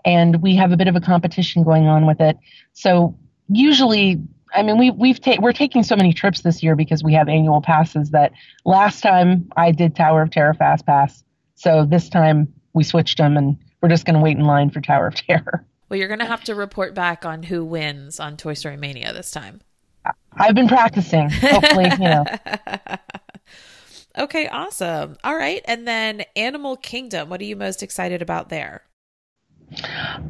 and 0.05 0.43
we 0.43 0.55
have 0.57 0.73
a 0.73 0.77
bit 0.77 0.89
of 0.89 0.97
a 0.97 1.01
competition 1.01 1.63
going 1.63 1.87
on 1.87 2.07
with 2.07 2.21
it. 2.21 2.37
So 2.73 3.17
usually 3.49 4.21
I 4.55 4.63
mean, 4.63 4.79
we 4.79 4.91
we've 4.91 5.21
ta- 5.21 5.37
we're 5.41 5.53
taking 5.53 5.83
so 5.83 5.97
many 5.97 6.13
trips 6.13 6.43
this 6.43 6.63
year 6.63 6.77
because 6.77 7.03
we 7.03 7.13
have 7.15 7.29
annual 7.29 7.61
passes. 7.61 8.11
That 8.11 8.33
last 8.65 9.01
time 9.01 9.51
I 9.57 9.73
did 9.73 9.97
Tower 9.97 10.23
of 10.23 10.31
Terror 10.31 10.55
Fast 10.55 10.87
Pass, 10.87 11.25
so 11.57 11.85
this 11.85 12.09
time 12.09 12.53
we 12.73 12.85
switched 12.85 13.19
them, 13.19 13.37
and 13.37 13.59
we're 13.83 13.89
just 13.89 14.05
going 14.05 14.15
to 14.15 14.21
wait 14.21 14.37
in 14.37 14.45
line 14.45 14.71
for 14.71 14.81
Tower 14.81 15.09
of 15.09 15.15
Terror. 15.15 15.65
Well, 15.89 15.99
you're 15.99 16.09
going 16.09 16.21
to 16.21 16.27
have 16.27 16.45
to 16.45 16.55
report 16.55 16.95
back 16.95 17.25
on 17.25 17.43
who 17.43 17.65
wins 17.65 18.21
on 18.21 18.37
Toy 18.37 18.55
Story 18.55 18.77
Mania 18.77 19.13
this 19.13 19.31
time. 19.31 19.61
I've 20.33 20.55
been 20.55 20.69
practicing. 20.69 21.31
Hopefully, 21.31 21.91
you 21.91 21.99
know. 21.99 22.25
okay, 24.17 24.49
awesome. 24.49 25.17
All 25.25 25.37
right, 25.37 25.63
and 25.67 25.87
then 25.87 26.25
Animal 26.37 26.77
Kingdom. 26.77 27.29
What 27.29 27.41
are 27.41 27.45
you 27.45 27.57
most 27.57 27.83
excited 27.83 28.23
about 28.23 28.49
there? 28.49 28.83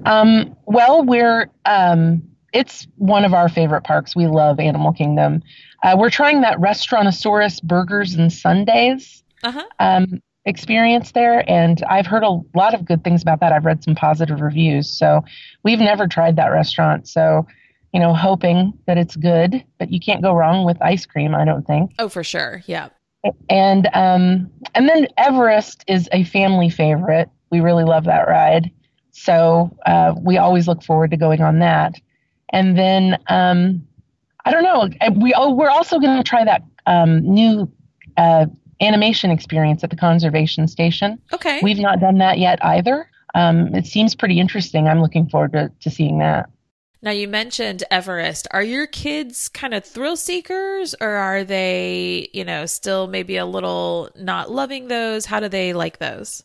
Um, 0.05 0.57
well, 0.67 1.05
we're 1.05 1.51
um, 1.65 2.23
it's 2.53 2.87
one 2.97 3.25
of 3.25 3.35
our 3.35 3.49
favorite 3.49 3.83
parks. 3.83 4.15
We 4.15 4.27
love 4.27 4.61
Animal 4.61 4.93
Kingdom. 4.93 5.43
Uh, 5.83 5.97
we're 5.99 6.11
trying 6.11 6.41
that 6.43 6.59
Restaurantosaurus 6.59 7.63
burgers 7.63 8.15
and 8.15 8.33
Sundaes 8.33 9.23
uh-huh. 9.43 9.65
um, 9.81 10.23
experience 10.47 11.13
there, 11.13 11.49
and 11.51 11.83
I've 11.91 12.07
heard 12.07 12.23
a 12.23 12.41
lot 12.55 12.75
of 12.75 12.85
good 12.85 13.05
things 13.05 13.23
about 13.23 13.41
that. 13.41 13.53
I've 13.53 13.65
read 13.65 13.83
some 13.83 13.95
positive 13.95 14.41
reviews, 14.41 14.89
so 14.89 15.25
we've 15.63 15.81
never 15.81 16.07
tried 16.07 16.37
that 16.37 16.49
restaurant. 16.49 17.09
So, 17.09 17.47
you 17.93 18.01
know, 18.01 18.15
hoping 18.15 18.73
that 18.87 18.99
it's 18.99 19.17
good, 19.17 19.63
but 19.79 19.91
you 19.91 20.01
can't 20.01 20.23
go 20.23 20.33
wrong 20.33 20.65
with 20.65 20.81
ice 20.81 21.07
cream. 21.07 21.35
I 21.35 21.45
don't 21.45 21.67
think. 21.67 21.93
Oh, 21.99 22.09
for 22.09 22.25
sure. 22.25 22.63
Yeah. 22.67 22.89
And 23.49 23.89
um, 23.95 24.51
and 24.75 24.89
then 24.89 25.07
Everest 25.17 25.85
is 25.89 26.09
a 26.13 26.25
family 26.25 26.71
favorite. 26.71 27.31
We 27.51 27.61
really 27.61 27.85
love 27.85 28.05
that 28.05 28.29
ride. 28.29 28.71
So 29.13 29.75
uh, 29.87 30.15
we 30.21 30.39
always 30.39 30.67
look 30.67 30.83
forward 30.83 31.11
to 31.13 31.17
going 31.17 31.41
on 31.41 31.61
that. 31.61 31.95
And 32.51 32.77
then 32.77 33.19
um, 33.29 33.87
I 34.45 34.51
don't 34.51 34.63
know. 34.63 34.89
We 35.21 35.33
oh, 35.35 35.55
we're 35.55 35.71
also 35.71 35.99
going 35.99 36.17
to 36.17 36.23
try 36.23 36.45
that 36.45 36.63
um, 36.87 37.21
new 37.21 37.71
uh, 38.17 38.47
animation 38.81 39.31
experience 39.31 39.83
at 39.85 39.91
the 39.91 39.97
conservation 39.97 40.69
station. 40.69 41.19
Okay. 41.33 41.61
We've 41.63 41.79
not 41.79 42.01
done 42.01 42.19
that 42.19 42.39
yet 42.39 42.65
either. 42.65 43.09
Um, 43.35 43.75
it 43.75 43.87
seems 43.87 44.15
pretty 44.15 44.39
interesting. 44.39 44.87
I'm 44.87 45.01
looking 45.01 45.29
forward 45.29 45.53
to, 45.53 45.73
to 45.81 45.91
seeing 45.91 46.19
that. 46.19 46.51
Now, 47.05 47.11
you 47.11 47.29
mentioned 47.29 47.85
Everest. 47.91 48.49
Are 48.51 48.63
your 48.63 48.87
kids 48.87 49.51
kind 49.51 49.75
of 49.75 49.85
thrill 49.85 50.17
seekers 50.17 50.95
or 51.03 51.11
are 51.11 51.45
they, 51.45 52.31
you 52.33 52.47
know, 52.47 52.65
still 52.65 53.09
maybe 53.09 53.37
a 53.37 53.45
little 53.45 54.09
not 54.17 54.51
loving 54.51 54.89
those? 54.89 55.27
How 55.27 55.39
do 55.39 55.51
they 55.51 55.75
like 55.75 55.99
those? 55.99 56.45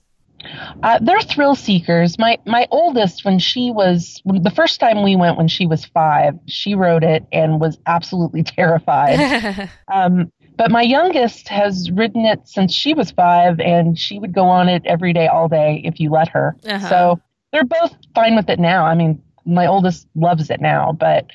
Uh, 0.83 0.99
they're 1.01 1.21
thrill 1.21 1.55
seekers. 1.55 2.19
My 2.19 2.37
my 2.45 2.67
oldest, 2.71 3.23
when 3.23 3.39
she 3.39 3.71
was 3.71 4.21
the 4.25 4.51
first 4.53 4.81
time 4.81 5.01
we 5.01 5.15
went 5.15 5.37
when 5.37 5.47
she 5.47 5.65
was 5.65 5.85
five, 5.85 6.37
she 6.45 6.75
rode 6.75 7.05
it 7.05 7.25
and 7.31 7.61
was 7.61 7.77
absolutely 7.85 8.43
terrified. 8.57 9.69
um, 9.93 10.29
but 10.57 10.71
my 10.71 10.81
youngest 10.81 11.47
has 11.47 11.89
ridden 11.89 12.25
it 12.25 12.45
since 12.45 12.73
she 12.73 12.93
was 12.93 13.11
five, 13.11 13.61
and 13.61 13.97
she 13.97 14.19
would 14.19 14.33
go 14.33 14.43
on 14.43 14.67
it 14.67 14.85
every 14.85 15.13
day, 15.13 15.27
all 15.27 15.47
day, 15.47 15.81
if 15.85 16.01
you 16.01 16.09
let 16.09 16.27
her. 16.27 16.57
Uh-huh. 16.65 16.89
So 16.89 17.21
they're 17.53 17.63
both 17.63 17.95
fine 18.13 18.35
with 18.35 18.49
it 18.49 18.59
now. 18.59 18.85
I 18.85 18.93
mean, 18.93 19.21
my 19.49 19.67
oldest 19.67 20.07
loves 20.15 20.49
it 20.49 20.61
now, 20.61 20.91
but 20.91 21.27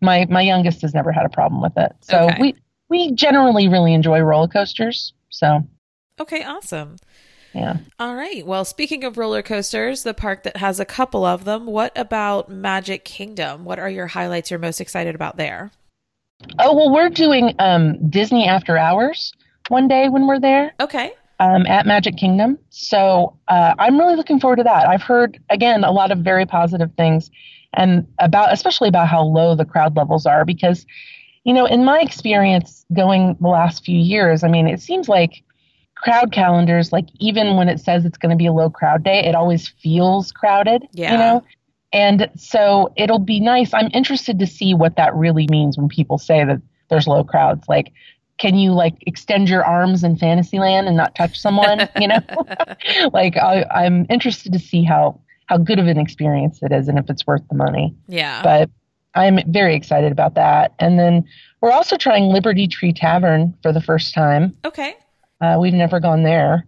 my 0.00 0.26
my 0.28 0.42
youngest 0.42 0.82
has 0.82 0.94
never 0.94 1.12
had 1.12 1.24
a 1.24 1.30
problem 1.30 1.62
with 1.62 1.76
it. 1.76 1.92
So 2.00 2.26
okay. 2.26 2.36
we 2.40 2.54
we 2.88 3.12
generally 3.12 3.68
really 3.68 3.94
enjoy 3.94 4.20
roller 4.20 4.48
coasters. 4.48 5.12
So 5.30 5.66
okay, 6.20 6.44
awesome. 6.44 6.96
Yeah. 7.54 7.78
All 7.98 8.14
right. 8.14 8.46
Well, 8.46 8.64
speaking 8.64 9.04
of 9.04 9.18
roller 9.18 9.42
coasters, 9.42 10.04
the 10.04 10.14
park 10.14 10.42
that 10.44 10.56
has 10.56 10.80
a 10.80 10.84
couple 10.84 11.24
of 11.24 11.44
them, 11.44 11.66
what 11.66 11.92
about 11.96 12.48
Magic 12.48 13.04
Kingdom? 13.04 13.64
What 13.64 13.78
are 13.78 13.90
your 13.90 14.06
highlights 14.06 14.50
you're 14.50 14.58
most 14.58 14.80
excited 14.80 15.14
about 15.14 15.36
there? 15.36 15.70
Oh, 16.58 16.74
well, 16.74 16.90
we're 16.90 17.10
doing 17.10 17.54
um, 17.58 18.08
Disney 18.10 18.46
After 18.46 18.78
Hours 18.78 19.32
one 19.68 19.86
day 19.86 20.08
when 20.08 20.26
we're 20.26 20.40
there. 20.40 20.72
Okay. 20.80 21.12
Um, 21.40 21.66
at 21.66 21.86
Magic 21.86 22.16
Kingdom. 22.16 22.58
So 22.70 23.36
uh, 23.48 23.74
I'm 23.78 23.98
really 23.98 24.16
looking 24.16 24.40
forward 24.40 24.56
to 24.56 24.62
that. 24.62 24.88
I've 24.88 25.02
heard, 25.02 25.38
again, 25.50 25.84
a 25.84 25.90
lot 25.90 26.10
of 26.10 26.18
very 26.18 26.46
positive 26.46 26.90
things 26.96 27.30
and 27.74 28.06
about, 28.18 28.52
especially 28.52 28.88
about 28.88 29.08
how 29.08 29.22
low 29.22 29.54
the 29.54 29.64
crowd 29.64 29.96
levels 29.96 30.26
are 30.26 30.44
because, 30.44 30.86
you 31.44 31.52
know, 31.52 31.66
in 31.66 31.84
my 31.84 32.00
experience 32.00 32.84
going 32.94 33.36
the 33.40 33.48
last 33.48 33.84
few 33.84 33.98
years, 33.98 34.44
I 34.44 34.48
mean, 34.48 34.66
it 34.68 34.80
seems 34.80 35.08
like 35.08 35.42
crowd 35.96 36.32
calendars, 36.32 36.92
like 36.92 37.06
even 37.18 37.56
when 37.56 37.68
it 37.68 37.80
says 37.80 38.04
it's 38.04 38.18
going 38.18 38.30
to 38.30 38.36
be 38.36 38.46
a 38.46 38.52
low 38.52 38.68
crowd 38.68 39.04
day, 39.04 39.20
it 39.20 39.34
always 39.34 39.68
feels 39.68 40.32
crowded. 40.32 40.86
Yeah. 40.92 41.12
You 41.12 41.18
know? 41.18 41.44
And 41.92 42.30
so 42.36 42.92
it'll 42.96 43.18
be 43.18 43.40
nice. 43.40 43.72
I'm 43.74 43.90
interested 43.92 44.38
to 44.38 44.46
see 44.46 44.74
what 44.74 44.96
that 44.96 45.14
really 45.14 45.46
means 45.50 45.76
when 45.76 45.88
people 45.88 46.18
say 46.18 46.44
that 46.44 46.60
there's 46.88 47.06
low 47.06 47.22
crowds. 47.22 47.68
Like, 47.68 47.92
can 48.38 48.56
you 48.56 48.72
like 48.72 48.94
extend 49.06 49.48
your 49.48 49.64
arms 49.64 50.02
in 50.02 50.16
Fantasyland 50.16 50.88
and 50.88 50.96
not 50.96 51.14
touch 51.14 51.38
someone? 51.38 51.88
you 52.00 52.08
know, 52.08 52.18
like 53.12 53.36
I, 53.36 53.64
I'm 53.70 54.06
interested 54.08 54.52
to 54.52 54.58
see 54.58 54.82
how 54.82 55.20
how 55.52 55.58
good 55.58 55.78
of 55.78 55.86
an 55.86 55.98
experience 55.98 56.60
it 56.62 56.72
is 56.72 56.88
and 56.88 56.98
if 56.98 57.10
it's 57.10 57.26
worth 57.26 57.46
the 57.50 57.54
money. 57.54 57.94
Yeah. 58.08 58.42
But 58.42 58.70
I'm 59.14 59.38
very 59.52 59.76
excited 59.76 60.10
about 60.10 60.34
that. 60.34 60.72
And 60.78 60.98
then 60.98 61.26
we're 61.60 61.72
also 61.72 61.98
trying 61.98 62.24
Liberty 62.24 62.66
Tree 62.66 62.94
Tavern 62.94 63.54
for 63.62 63.70
the 63.70 63.82
first 63.82 64.14
time. 64.14 64.56
Okay. 64.64 64.94
Uh, 65.42 65.58
we've 65.60 65.74
never 65.74 66.00
gone 66.00 66.22
there. 66.22 66.66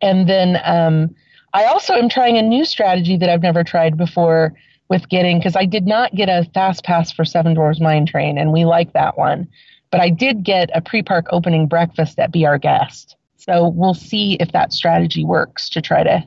And 0.00 0.28
then 0.28 0.60
um, 0.64 1.14
I 1.52 1.66
also 1.66 1.94
am 1.94 2.08
trying 2.08 2.36
a 2.36 2.42
new 2.42 2.64
strategy 2.64 3.16
that 3.18 3.28
I've 3.28 3.42
never 3.42 3.62
tried 3.62 3.96
before 3.96 4.52
with 4.88 5.08
getting, 5.08 5.38
because 5.38 5.54
I 5.54 5.64
did 5.64 5.86
not 5.86 6.16
get 6.16 6.28
a 6.28 6.50
fast 6.52 6.82
pass 6.82 7.12
for 7.12 7.24
Seven 7.24 7.54
Dwarfs 7.54 7.80
Mine 7.80 8.04
Train, 8.04 8.36
and 8.36 8.52
we 8.52 8.64
like 8.64 8.92
that 8.94 9.16
one. 9.16 9.46
But 9.92 10.00
I 10.00 10.10
did 10.10 10.42
get 10.42 10.70
a 10.74 10.80
pre 10.80 11.02
park 11.02 11.26
opening 11.30 11.68
breakfast 11.68 12.18
at 12.18 12.32
Be 12.32 12.44
Our 12.44 12.58
Guest. 12.58 13.16
So 13.36 13.68
we'll 13.68 13.94
see 13.94 14.36
if 14.40 14.50
that 14.52 14.72
strategy 14.72 15.24
works 15.24 15.70
to 15.70 15.80
try 15.80 16.02
to 16.02 16.24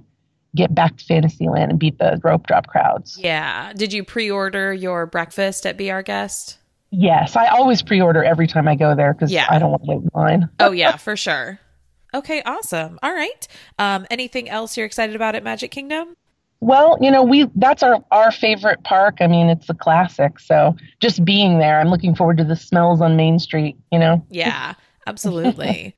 get 0.56 0.74
back 0.74 0.98
to 0.98 1.06
Fantasyland 1.06 1.72
and 1.72 1.80
beat 1.80 1.98
the 1.98 2.20
rope 2.24 2.48
drop 2.48 2.68
crowds. 2.68 3.18
Yeah. 3.18 3.74
Did 3.74 3.94
you 3.94 4.04
pre 4.04 4.30
order 4.30 4.74
your 4.74 5.06
breakfast 5.06 5.66
at 5.66 5.78
Be 5.78 5.92
Our 5.92 6.04
Guest? 6.04 6.58
Yes. 6.92 7.36
I 7.36 7.48
always 7.48 7.82
pre 7.82 8.02
order 8.02 8.24
every 8.24 8.48
time 8.48 8.68
I 8.68 8.76
go 8.76 8.96
there 8.96 9.14
because 9.14 9.32
yeah. 9.32 9.48
I 9.50 9.60
don't 9.60 9.72
want 9.72 9.84
to 9.84 9.90
wait 9.90 10.02
in 10.04 10.10
line. 10.14 10.50
oh, 10.60 10.72
yeah, 10.72 10.98
for 10.98 11.16
sure. 11.16 11.60
Okay, 12.14 12.42
awesome. 12.46 12.98
All 13.04 13.14
right. 13.14 13.48
Um, 13.78 14.08
anything 14.10 14.50
else 14.50 14.78
you're 14.78 14.86
excited 14.86 15.16
about 15.16 15.36
at 15.36 15.44
Magic 15.44 15.72
Kingdom? 15.72 16.16
Well, 16.60 16.98
you 17.02 17.12
know, 17.12 17.22
we 17.22 17.48
that's 17.56 17.84
our 17.84 18.04
our 18.10 18.32
favorite 18.32 18.84
park. 18.84 19.18
I 19.20 19.28
mean, 19.28 19.48
it's 19.48 19.70
a 19.70 19.76
classic. 19.76 20.40
So 20.40 20.76
just 21.00 21.24
being 21.24 21.60
there, 21.60 21.80
I'm 21.80 21.90
looking 21.90 22.16
forward 22.16 22.38
to 22.38 22.44
the 22.44 22.56
smells 22.56 23.00
on 23.00 23.16
Main 23.16 23.38
Street. 23.38 23.78
You 23.92 24.00
know. 24.00 24.26
Yeah, 24.30 24.74
absolutely. 25.06 25.96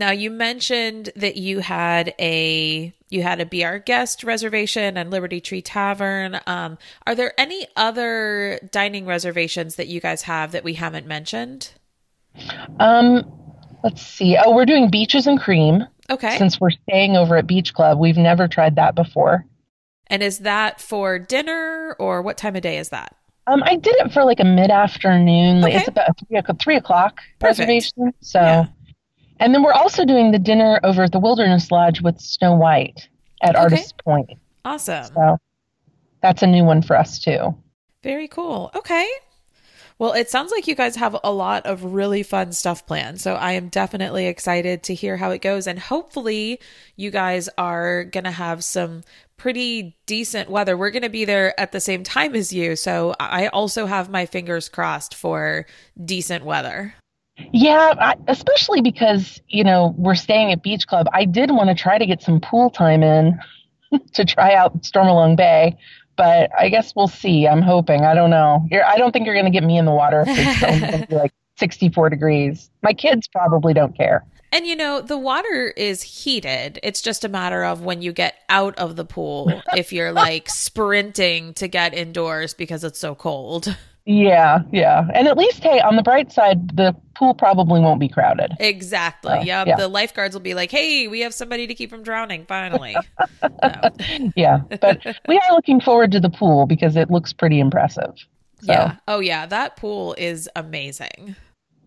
Now 0.00 0.10
you 0.10 0.30
mentioned 0.30 1.10
that 1.14 1.36
you 1.36 1.60
had 1.60 2.14
a 2.18 2.92
you 3.08 3.22
had 3.22 3.40
a 3.40 3.46
Be 3.46 3.64
Our 3.64 3.78
Guest 3.78 4.24
reservation 4.24 4.96
and 4.96 5.10
Liberty 5.10 5.40
Tree 5.40 5.62
Tavern. 5.62 6.40
Um, 6.46 6.78
are 7.06 7.14
there 7.14 7.32
any 7.38 7.66
other 7.76 8.60
dining 8.72 9.06
reservations 9.06 9.76
that 9.76 9.88
you 9.88 10.00
guys 10.00 10.22
have 10.22 10.52
that 10.52 10.64
we 10.64 10.74
haven't 10.74 11.06
mentioned? 11.06 11.72
Um, 12.78 13.30
Let's 13.82 14.02
see. 14.02 14.36
Oh, 14.42 14.54
we're 14.54 14.66
doing 14.66 14.90
beaches 14.90 15.26
and 15.26 15.40
cream. 15.40 15.86
Okay. 16.10 16.36
Since 16.38 16.60
we're 16.60 16.70
staying 16.70 17.16
over 17.16 17.36
at 17.36 17.46
Beach 17.46 17.72
Club, 17.72 17.98
we've 17.98 18.16
never 18.16 18.48
tried 18.48 18.76
that 18.76 18.94
before. 18.94 19.46
And 20.08 20.22
is 20.22 20.40
that 20.40 20.80
for 20.80 21.18
dinner 21.18 21.94
or 21.98 22.20
what 22.20 22.36
time 22.36 22.56
of 22.56 22.62
day 22.62 22.78
is 22.78 22.88
that? 22.90 23.14
Um, 23.46 23.62
I 23.64 23.76
did 23.76 23.94
it 23.96 24.12
for 24.12 24.24
like 24.24 24.40
a 24.40 24.44
mid 24.44 24.70
afternoon. 24.70 25.64
Okay. 25.64 25.76
It's 25.76 25.88
about 25.88 26.10
a 26.10 26.14
three, 26.26 26.40
three 26.60 26.76
o'clock 26.76 27.20
Perfect. 27.38 27.60
reservation. 27.60 28.12
So, 28.20 28.40
yeah. 28.40 28.66
And 29.40 29.54
then 29.54 29.62
we're 29.62 29.72
also 29.72 30.04
doing 30.04 30.30
the 30.30 30.38
dinner 30.38 30.78
over 30.84 31.02
at 31.02 31.12
the 31.12 31.18
Wilderness 31.18 31.70
Lodge 31.70 32.00
with 32.00 32.20
Snow 32.20 32.54
White 32.54 33.08
at 33.42 33.56
okay. 33.56 33.62
Artist 33.62 33.94
Point. 34.04 34.30
Awesome. 34.64 35.06
So 35.06 35.38
that's 36.22 36.42
a 36.42 36.46
new 36.46 36.64
one 36.64 36.82
for 36.82 36.96
us 36.96 37.18
too. 37.18 37.54
Very 38.02 38.28
cool. 38.28 38.70
Okay. 38.74 39.08
Well, 39.98 40.14
it 40.14 40.30
sounds 40.30 40.50
like 40.50 40.66
you 40.66 40.74
guys 40.74 40.96
have 40.96 41.14
a 41.22 41.30
lot 41.30 41.66
of 41.66 41.84
really 41.84 42.22
fun 42.22 42.52
stuff 42.52 42.86
planned. 42.86 43.20
So 43.20 43.34
I 43.34 43.52
am 43.52 43.68
definitely 43.68 44.28
excited 44.28 44.82
to 44.84 44.94
hear 44.94 45.18
how 45.18 45.30
it 45.30 45.42
goes. 45.42 45.66
And 45.66 45.78
hopefully, 45.78 46.58
you 46.96 47.10
guys 47.10 47.50
are 47.58 48.04
going 48.04 48.24
to 48.24 48.30
have 48.30 48.64
some 48.64 49.02
pretty 49.36 49.98
decent 50.06 50.48
weather. 50.48 50.74
We're 50.74 50.90
going 50.90 51.02
to 51.02 51.10
be 51.10 51.26
there 51.26 51.58
at 51.60 51.72
the 51.72 51.80
same 51.80 52.02
time 52.02 52.34
as 52.34 52.50
you. 52.50 52.76
So 52.76 53.14
I 53.20 53.48
also 53.48 53.84
have 53.84 54.08
my 54.08 54.24
fingers 54.24 54.70
crossed 54.70 55.14
for 55.14 55.66
decent 56.02 56.46
weather. 56.46 56.94
Yeah, 57.52 57.94
I, 57.98 58.14
especially 58.28 58.80
because, 58.80 59.40
you 59.48 59.64
know, 59.64 59.94
we're 59.96 60.14
staying 60.14 60.52
at 60.52 60.62
Beach 60.62 60.86
Club. 60.86 61.08
I 61.12 61.24
did 61.24 61.50
want 61.50 61.68
to 61.68 61.74
try 61.74 61.98
to 61.98 62.06
get 62.06 62.22
some 62.22 62.40
pool 62.40 62.70
time 62.70 63.02
in 63.02 63.38
to 64.14 64.24
try 64.24 64.54
out 64.54 64.82
Stormalong 64.82 65.36
Bay, 65.36 65.76
but 66.16 66.50
I 66.58 66.68
guess 66.68 66.94
we'll 66.94 67.08
see. 67.08 67.46
I'm 67.46 67.62
hoping. 67.62 68.02
I 68.02 68.14
don't 68.14 68.30
know. 68.30 68.66
You're, 68.70 68.84
I 68.84 68.96
don't 68.96 69.12
think 69.12 69.26
you're 69.26 69.34
going 69.34 69.46
to 69.46 69.50
get 69.50 69.64
me 69.64 69.78
in 69.78 69.84
the 69.84 69.92
water 69.92 70.24
if 70.26 70.38
it's 70.38 70.60
going 70.60 71.00
to 71.00 71.06
be 71.06 71.14
like 71.14 71.32
64 71.58 72.10
degrees. 72.10 72.70
My 72.82 72.92
kids 72.92 73.28
probably 73.28 73.74
don't 73.74 73.96
care. 73.96 74.24
And 74.52 74.66
you 74.66 74.74
know, 74.74 75.00
the 75.00 75.18
water 75.18 75.72
is 75.76 76.02
heated. 76.02 76.80
It's 76.82 77.00
just 77.00 77.24
a 77.24 77.28
matter 77.28 77.64
of 77.64 77.82
when 77.82 78.02
you 78.02 78.12
get 78.12 78.34
out 78.48 78.76
of 78.78 78.96
the 78.96 79.04
pool, 79.04 79.62
if 79.76 79.92
you're 79.92 80.12
like 80.12 80.48
sprinting 80.48 81.54
to 81.54 81.68
get 81.68 81.94
indoors 81.94 82.52
because 82.52 82.82
it's 82.82 82.98
so 82.98 83.14
cold. 83.14 83.76
Yeah, 84.06 84.62
yeah. 84.72 85.06
And 85.14 85.28
at 85.28 85.36
least, 85.36 85.62
hey, 85.62 85.80
on 85.80 85.96
the 85.96 86.02
bright 86.02 86.32
side, 86.32 86.76
the 86.76 86.96
pool 87.14 87.34
probably 87.34 87.80
won't 87.80 88.00
be 88.00 88.08
crowded. 88.08 88.52
Exactly. 88.58 89.32
Uh, 89.32 89.42
yep. 89.44 89.66
yeah. 89.66 89.76
The 89.76 89.88
lifeguards 89.88 90.34
will 90.34 90.40
be 90.40 90.54
like, 90.54 90.70
hey, 90.70 91.06
we 91.06 91.20
have 91.20 91.34
somebody 91.34 91.66
to 91.66 91.74
keep 91.74 91.90
from 91.90 92.02
drowning, 92.02 92.46
finally. 92.46 92.96
No. 93.42 94.32
Yeah. 94.36 94.60
But 94.80 95.04
we 95.28 95.36
are 95.36 95.52
looking 95.54 95.80
forward 95.80 96.12
to 96.12 96.20
the 96.20 96.30
pool 96.30 96.66
because 96.66 96.96
it 96.96 97.10
looks 97.10 97.32
pretty 97.32 97.60
impressive. 97.60 98.14
So, 98.62 98.72
Yeah. 98.72 98.96
Oh, 99.06 99.20
yeah. 99.20 99.46
That 99.46 99.76
pool 99.76 100.14
is 100.18 100.48
amazing. 100.56 101.36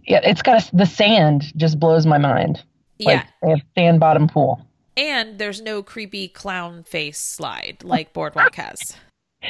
yeah, 0.08 0.20
it's 0.24 0.42
got 0.42 0.64
a, 0.72 0.76
the 0.76 0.86
sand 0.86 1.52
just 1.58 1.80
blows 1.80 2.06
my 2.06 2.18
mind. 2.20 2.62
Yeah. 3.00 3.08
Like 3.08 3.26
they 3.42 3.50
have 3.50 3.62
sand 3.76 4.00
bottom 4.00 4.28
pool. 4.28 4.66
And 4.96 5.40
there's 5.40 5.62
no 5.62 5.82
creepy 5.82 6.28
clown 6.28 6.84
face 6.84 7.18
slide 7.20 7.78
like 7.84 8.14
Boardwalk 8.14 8.54
has. 8.56 8.96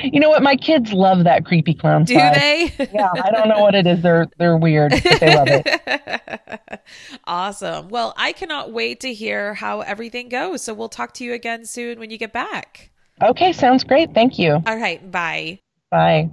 You 0.02 0.20
know 0.20 0.30
what? 0.30 0.42
My 0.42 0.56
kids 0.56 0.92
love 0.92 1.24
that 1.26 1.46
creepy 1.46 1.74
clown 1.74 2.04
Do 2.06 2.16
slide. 2.16 2.36
they? 2.36 2.90
Yeah, 2.94 3.12
I 3.14 3.30
don't 3.32 3.48
know 3.48 3.60
what 3.60 3.76
it 3.76 3.86
is. 3.86 4.02
They're 4.02 4.28
they're 4.40 4.58
weird, 4.58 4.92
but 4.92 5.20
they 5.20 5.36
love 5.36 5.48
it. 5.50 6.82
awesome. 7.26 7.90
Well, 7.90 8.14
I 8.18 8.32
cannot 8.32 8.72
wait 8.72 9.00
to 9.02 9.14
hear 9.14 9.54
how 9.54 9.82
everything 9.82 10.30
goes. 10.30 10.64
So 10.64 10.74
we'll 10.74 10.90
talk 10.90 11.14
to 11.16 11.24
you 11.24 11.34
again 11.34 11.66
soon 11.66 12.00
when 12.00 12.10
you 12.10 12.18
get 12.18 12.34
back. 12.34 12.90
Okay, 13.22 13.54
sounds 13.54 13.84
great. 13.84 14.14
Thank 14.14 14.40
you. 14.40 14.62
All 14.66 14.78
right. 14.78 15.12
Bye. 15.12 15.60
Bye. 15.92 16.32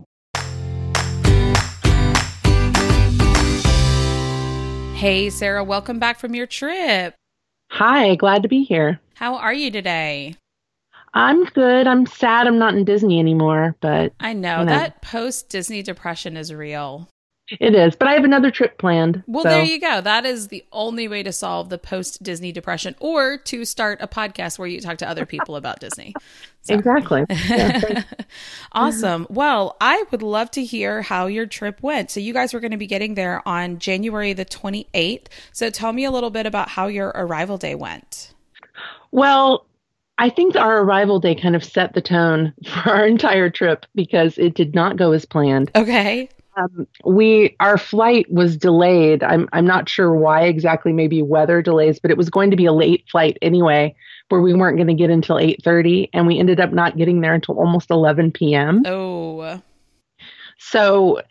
Hey, 4.95 5.31
Sarah, 5.31 5.65
welcome 5.65 5.99
back 5.99 6.19
from 6.19 6.35
your 6.35 6.47
trip. 6.47 7.15
Hi, 7.71 8.17
glad 8.17 8.43
to 8.43 8.49
be 8.49 8.65
here. 8.65 9.01
How 9.15 9.37
are 9.37 9.55
you 9.55 9.71
today? 9.71 10.35
I'm 11.15 11.45
good. 11.45 11.87
I'm 11.87 12.07
sad 12.07 12.47
I'm 12.47 12.59
not 12.59 12.75
in 12.75 12.85
Disney 12.85 13.19
anymore, 13.19 13.75
but 13.81 14.13
I 14.21 14.33
know 14.33 14.61
You 14.61 14.65
know. 14.67 14.73
that 14.73 15.03
post 15.03 15.49
Disney 15.49 15.83
depression 15.83 16.37
is 16.37 16.53
real. 16.55 17.09
it 17.59 17.75
is. 17.75 17.97
But 17.97 18.07
I 18.07 18.13
have 18.13 18.23
another 18.23 18.53
trip 18.53 18.79
planned. 18.79 19.25
Well, 19.27 19.43
so- 19.43 19.49
there 19.51 19.65
you 19.65 19.81
go. 19.81 20.01
That 20.01 20.25
is 20.25 20.49
the 20.49 20.65
only 20.71 21.09
way 21.09 21.25
to 21.25 21.33
solve 21.33 21.69
the 21.69 21.79
post 21.79 22.23
Disney 22.23 22.53
depression 22.53 22.95
or 23.01 23.39
to 23.39 23.65
start 23.65 23.99
a 24.01 24.07
podcast 24.07 24.57
where 24.57 24.69
you 24.69 24.81
talk 24.81 24.99
to 24.99 25.09
other 25.09 25.27
people 25.27 25.57
about 25.57 25.81
Disney. 25.81 26.15
So- 26.63 26.75
Exactly. 26.75 27.25
Yeah, 27.31 28.03
awesome. 28.73 29.27
Well, 29.31 29.79
I 29.81 30.05
would 30.11 30.21
love 30.23 30.51
to 30.51 30.63
hear 30.65 31.01
how 31.01 31.27
your 31.27 31.47
trip 31.47 31.83
went. 31.83 32.11
So, 32.11 32.21
you 32.21 32.35
guys 32.35 32.53
were 32.53 32.61
going 32.61 32.73
to 32.73 32.77
be 32.77 32.87
getting 32.87 33.15
there 33.15 33.41
on 33.49 33.79
January 33.79 34.35
the 34.35 34.45
28th. 34.45 35.29
So, 35.53 35.71
tell 35.71 35.95
me 35.95 36.05
a 36.05 36.11
little 36.11 36.29
bit 36.29 36.45
about 36.45 36.69
how 36.69 36.87
your 36.89 37.09
arrival 37.15 37.57
day 37.57 37.75
went. 37.75 38.35
well, 39.11 39.65
I 40.21 40.29
think 40.29 40.55
our 40.55 40.81
arrival 40.83 41.19
day 41.19 41.35
kind 41.35 41.57
of 41.57 41.65
set 41.65 41.95
the 41.95 42.03
tone 42.03 42.53
for 42.69 42.91
our 42.91 43.07
entire 43.07 43.49
trip 43.49 43.87
because 43.95 44.37
it 44.37 44.55
did 44.55 44.75
not 44.75 44.97
go 44.97 45.13
as 45.13 45.25
planned. 45.25 45.71
Okay. 45.75 46.29
Um, 46.57 46.87
we 47.07 47.57
our 47.61 47.79
flight 47.79 48.31
was 48.31 48.57
delayed. 48.57 49.23
I'm 49.23 49.49
I'm 49.53 49.67
not 49.67 49.89
sure 49.89 50.15
why 50.15 50.43
exactly. 50.43 50.93
Maybe 50.93 51.23
weather 51.23 51.63
delays, 51.63 51.99
but 51.99 52.11
it 52.11 52.19
was 52.19 52.29
going 52.29 52.51
to 52.51 52.57
be 52.57 52.67
a 52.67 52.73
late 52.73 53.09
flight 53.11 53.39
anyway, 53.41 53.95
where 54.29 54.43
we 54.43 54.53
weren't 54.53 54.77
going 54.77 54.89
to 54.89 54.95
get 54.95 55.11
until 55.11 55.37
8:30, 55.37 56.11
and 56.13 56.27
we 56.27 56.39
ended 56.39 56.61
up 56.61 56.73
not 56.73 56.99
getting 56.99 57.21
there 57.21 57.33
until 57.33 57.59
almost 57.59 57.91
11 57.91 58.33
p.m. 58.33 58.83
Oh, 58.85 59.37
So 60.59 61.23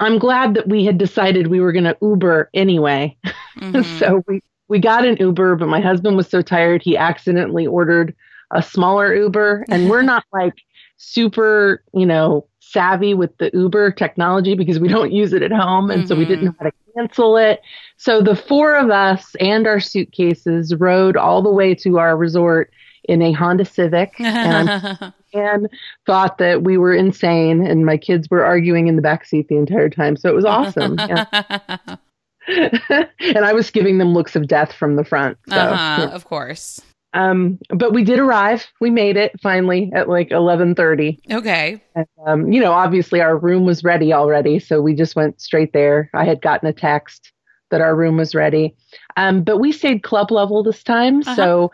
I'm 0.00 0.18
glad 0.18 0.54
that 0.54 0.68
we 0.68 0.84
had 0.84 0.96
decided 0.96 1.48
we 1.48 1.60
were 1.60 1.72
going 1.72 1.84
to 1.84 1.96
Uber 2.00 2.48
anyway. 2.54 3.16
mhm. 3.58 3.98
so 3.98 4.22
we 4.28 4.40
we 4.68 4.78
got 4.78 5.04
an 5.04 5.16
Uber, 5.18 5.56
but 5.56 5.68
my 5.68 5.80
husband 5.80 6.16
was 6.16 6.28
so 6.28 6.42
tired 6.42 6.82
he 6.82 6.96
accidentally 6.96 7.66
ordered 7.66 8.14
a 8.50 8.62
smaller 8.62 9.14
Uber, 9.14 9.64
and 9.68 9.88
we're 9.88 10.02
not 10.14 10.24
like 10.32 10.54
super, 10.96 11.82
you 11.92 12.06
know, 12.06 12.46
savvy 12.60 13.14
with 13.14 13.36
the 13.38 13.50
Uber 13.54 13.92
technology 13.92 14.54
because 14.54 14.78
we 14.78 14.88
don't 14.88 15.12
use 15.12 15.32
it 15.32 15.42
at 15.42 15.52
home, 15.52 15.90
and 15.90 16.08
so 16.08 16.16
we 16.16 16.24
didn't 16.24 16.46
mm-hmm. 16.46 16.46
know 16.46 16.54
how 16.58 16.66
to 16.66 16.72
cancel 16.94 17.36
it. 17.36 17.60
So 17.96 18.20
the 18.20 18.36
four 18.36 18.76
of 18.76 18.90
us 18.90 19.34
and 19.40 19.66
our 19.66 19.80
suitcases 19.80 20.74
rode 20.74 21.16
all 21.16 21.42
the 21.42 21.50
way 21.50 21.74
to 21.76 21.98
our 21.98 22.16
resort 22.16 22.70
in 23.04 23.22
a 23.22 23.32
Honda 23.32 23.64
Civic, 23.64 24.14
and 24.20 25.68
thought 26.06 26.38
that 26.38 26.62
we 26.62 26.76
were 26.76 26.94
insane, 26.94 27.64
and 27.64 27.86
my 27.86 27.96
kids 27.96 28.28
were 28.30 28.44
arguing 28.44 28.88
in 28.88 28.96
the 28.96 29.02
back 29.02 29.24
seat 29.24 29.48
the 29.48 29.56
entire 29.56 29.88
time. 29.88 30.16
So 30.16 30.28
it 30.28 30.34
was 30.34 30.44
awesome. 30.44 30.96
Yeah. 30.98 31.96
and 32.48 33.44
I 33.44 33.52
was 33.52 33.70
giving 33.70 33.98
them 33.98 34.14
looks 34.14 34.36
of 34.36 34.46
death 34.46 34.72
from 34.72 34.96
the 34.96 35.04
front. 35.04 35.38
So, 35.48 35.56
uh-huh, 35.56 36.02
yeah. 36.02 36.14
of 36.14 36.24
course. 36.24 36.80
um, 37.14 37.58
but 37.70 37.92
we 37.92 38.04
did 38.04 38.18
arrive. 38.18 38.66
We 38.80 38.90
made 38.90 39.16
it 39.16 39.32
finally 39.40 39.90
at 39.94 40.08
like 40.08 40.30
eleven 40.30 40.74
thirty. 40.74 41.18
Okay. 41.30 41.82
And, 41.94 42.06
um, 42.26 42.52
you 42.52 42.60
know, 42.60 42.72
obviously 42.72 43.20
our 43.20 43.36
room 43.36 43.64
was 43.64 43.82
ready 43.82 44.12
already, 44.12 44.58
so 44.58 44.80
we 44.82 44.94
just 44.94 45.16
went 45.16 45.40
straight 45.40 45.72
there. 45.72 46.10
I 46.14 46.24
had 46.24 46.42
gotten 46.42 46.68
a 46.68 46.72
text 46.72 47.32
that 47.70 47.80
our 47.80 47.96
room 47.96 48.16
was 48.18 48.34
ready, 48.34 48.76
um, 49.16 49.42
but 49.42 49.58
we 49.58 49.72
stayed 49.72 50.02
club 50.02 50.30
level 50.30 50.62
this 50.62 50.82
time. 50.82 51.20
Uh-huh. 51.20 51.34
So 51.34 51.70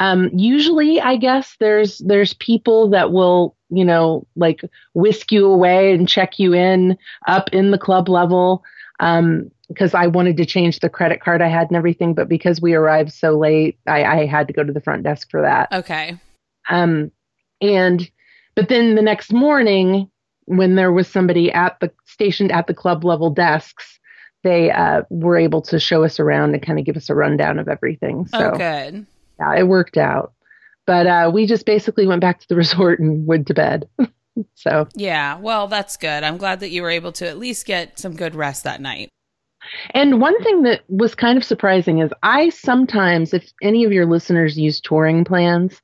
um, 0.00 0.30
usually, 0.32 1.00
I 1.00 1.16
guess 1.16 1.56
there's 1.60 1.98
there's 1.98 2.34
people 2.34 2.88
that 2.90 3.12
will 3.12 3.56
you 3.70 3.84
know 3.84 4.26
like 4.36 4.62
whisk 4.94 5.32
you 5.32 5.46
away 5.46 5.92
and 5.92 6.08
check 6.08 6.38
you 6.38 6.54
in 6.54 6.96
up 7.26 7.48
in 7.52 7.70
the 7.70 7.78
club 7.78 8.08
level. 8.08 8.62
Um, 9.00 9.50
because 9.68 9.94
I 9.94 10.06
wanted 10.06 10.36
to 10.36 10.46
change 10.46 10.80
the 10.80 10.88
credit 10.88 11.20
card 11.20 11.42
I 11.42 11.48
had 11.48 11.68
and 11.68 11.76
everything, 11.76 12.14
but 12.14 12.28
because 12.28 12.60
we 12.60 12.74
arrived 12.74 13.12
so 13.12 13.38
late, 13.38 13.78
I, 13.86 14.04
I 14.04 14.26
had 14.26 14.46
to 14.48 14.52
go 14.52 14.62
to 14.62 14.72
the 14.72 14.80
front 14.80 15.02
desk 15.02 15.30
for 15.30 15.42
that. 15.42 15.72
Okay. 15.72 16.18
Um, 16.68 17.10
and 17.60 18.08
but 18.54 18.68
then 18.68 18.94
the 18.94 19.02
next 19.02 19.32
morning, 19.32 20.10
when 20.46 20.74
there 20.74 20.92
was 20.92 21.08
somebody 21.08 21.50
at 21.50 21.78
the 21.80 21.90
stationed 22.04 22.52
at 22.52 22.66
the 22.66 22.74
club 22.74 23.04
level 23.04 23.30
desks, 23.30 23.98
they 24.42 24.70
uh, 24.70 25.02
were 25.10 25.38
able 25.38 25.62
to 25.62 25.80
show 25.80 26.04
us 26.04 26.20
around 26.20 26.54
and 26.54 26.64
kind 26.64 26.78
of 26.78 26.84
give 26.84 26.96
us 26.96 27.10
a 27.10 27.14
rundown 27.14 27.58
of 27.58 27.68
everything. 27.68 28.26
So 28.26 28.52
oh, 28.52 28.56
good. 28.56 29.06
yeah, 29.40 29.56
it 29.56 29.66
worked 29.66 29.96
out. 29.96 30.32
But 30.86 31.06
uh, 31.06 31.30
we 31.32 31.46
just 31.46 31.64
basically 31.64 32.06
went 32.06 32.20
back 32.20 32.40
to 32.40 32.48
the 32.48 32.56
resort 32.64 33.00
and 33.00 33.26
went 33.26 33.46
to 33.48 33.54
bed. 33.54 33.88
so 34.54 34.86
Yeah. 34.94 35.38
Well, 35.38 35.66
that's 35.66 35.96
good. 35.96 36.22
I'm 36.22 36.36
glad 36.36 36.60
that 36.60 36.70
you 36.70 36.82
were 36.82 36.90
able 36.90 37.12
to 37.12 37.28
at 37.28 37.38
least 37.38 37.66
get 37.66 37.98
some 37.98 38.14
good 38.14 38.34
rest 38.34 38.64
that 38.64 38.80
night. 38.80 39.08
And 39.90 40.20
one 40.20 40.40
thing 40.42 40.62
that 40.62 40.82
was 40.88 41.14
kind 41.14 41.36
of 41.36 41.44
surprising 41.44 41.98
is 42.00 42.10
I 42.22 42.48
sometimes, 42.50 43.32
if 43.34 43.52
any 43.62 43.84
of 43.84 43.92
your 43.92 44.06
listeners 44.06 44.58
use 44.58 44.80
touring 44.80 45.24
plans, 45.24 45.80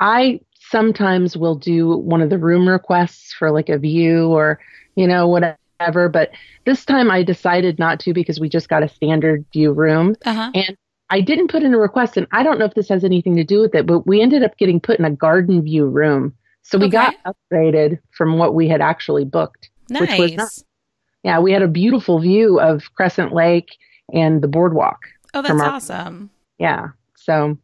I 0.00 0.40
sometimes 0.60 1.36
will 1.36 1.54
do 1.54 1.96
one 1.98 2.22
of 2.22 2.30
the 2.30 2.38
room 2.38 2.68
requests 2.68 3.32
for 3.32 3.50
like 3.50 3.68
a 3.68 3.78
view 3.78 4.28
or, 4.28 4.58
you 4.96 5.06
know, 5.06 5.28
whatever. 5.28 6.08
But 6.08 6.30
this 6.64 6.84
time 6.84 7.10
I 7.10 7.22
decided 7.22 7.78
not 7.78 8.00
to 8.00 8.14
because 8.14 8.40
we 8.40 8.48
just 8.48 8.68
got 8.68 8.82
a 8.82 8.88
standard 8.88 9.44
view 9.52 9.72
room. 9.72 10.16
Uh 10.24 10.32
huh. 10.34 10.50
And 10.54 10.76
I 11.10 11.20
didn't 11.20 11.48
put 11.48 11.62
in 11.62 11.74
a 11.74 11.78
request, 11.78 12.16
and 12.16 12.26
I 12.32 12.42
don't 12.42 12.58
know 12.58 12.64
if 12.64 12.72
this 12.74 12.88
has 12.88 13.04
anything 13.04 13.36
to 13.36 13.44
do 13.44 13.60
with 13.60 13.74
it, 13.74 13.86
but 13.86 14.06
we 14.06 14.22
ended 14.22 14.42
up 14.42 14.56
getting 14.56 14.80
put 14.80 14.98
in 14.98 15.04
a 15.04 15.10
garden 15.10 15.62
view 15.62 15.84
room. 15.86 16.34
So 16.62 16.78
we 16.78 16.86
Okay. 16.86 16.92
got 16.92 17.16
upgraded 17.52 17.98
from 18.16 18.38
what 18.38 18.54
we 18.54 18.66
had 18.66 18.80
actually 18.80 19.24
booked. 19.26 19.68
Which 19.90 20.16
was 20.18 20.32
not- 20.32 20.52
Yeah, 21.22 21.38
we 21.40 21.52
had 21.52 21.62
a 21.62 21.68
beautiful 21.68 22.18
view 22.18 22.58
of 22.60 22.82
Crescent 22.94 23.32
Lake 23.32 23.68
and 24.12 24.42
the 24.42 24.48
boardwalk. 24.48 24.98
oh, 25.34 25.42
that's 25.42 25.60
our- 25.60 25.68
awesome. 25.70 26.30
Yeah. 26.58 26.88
So 27.16 27.56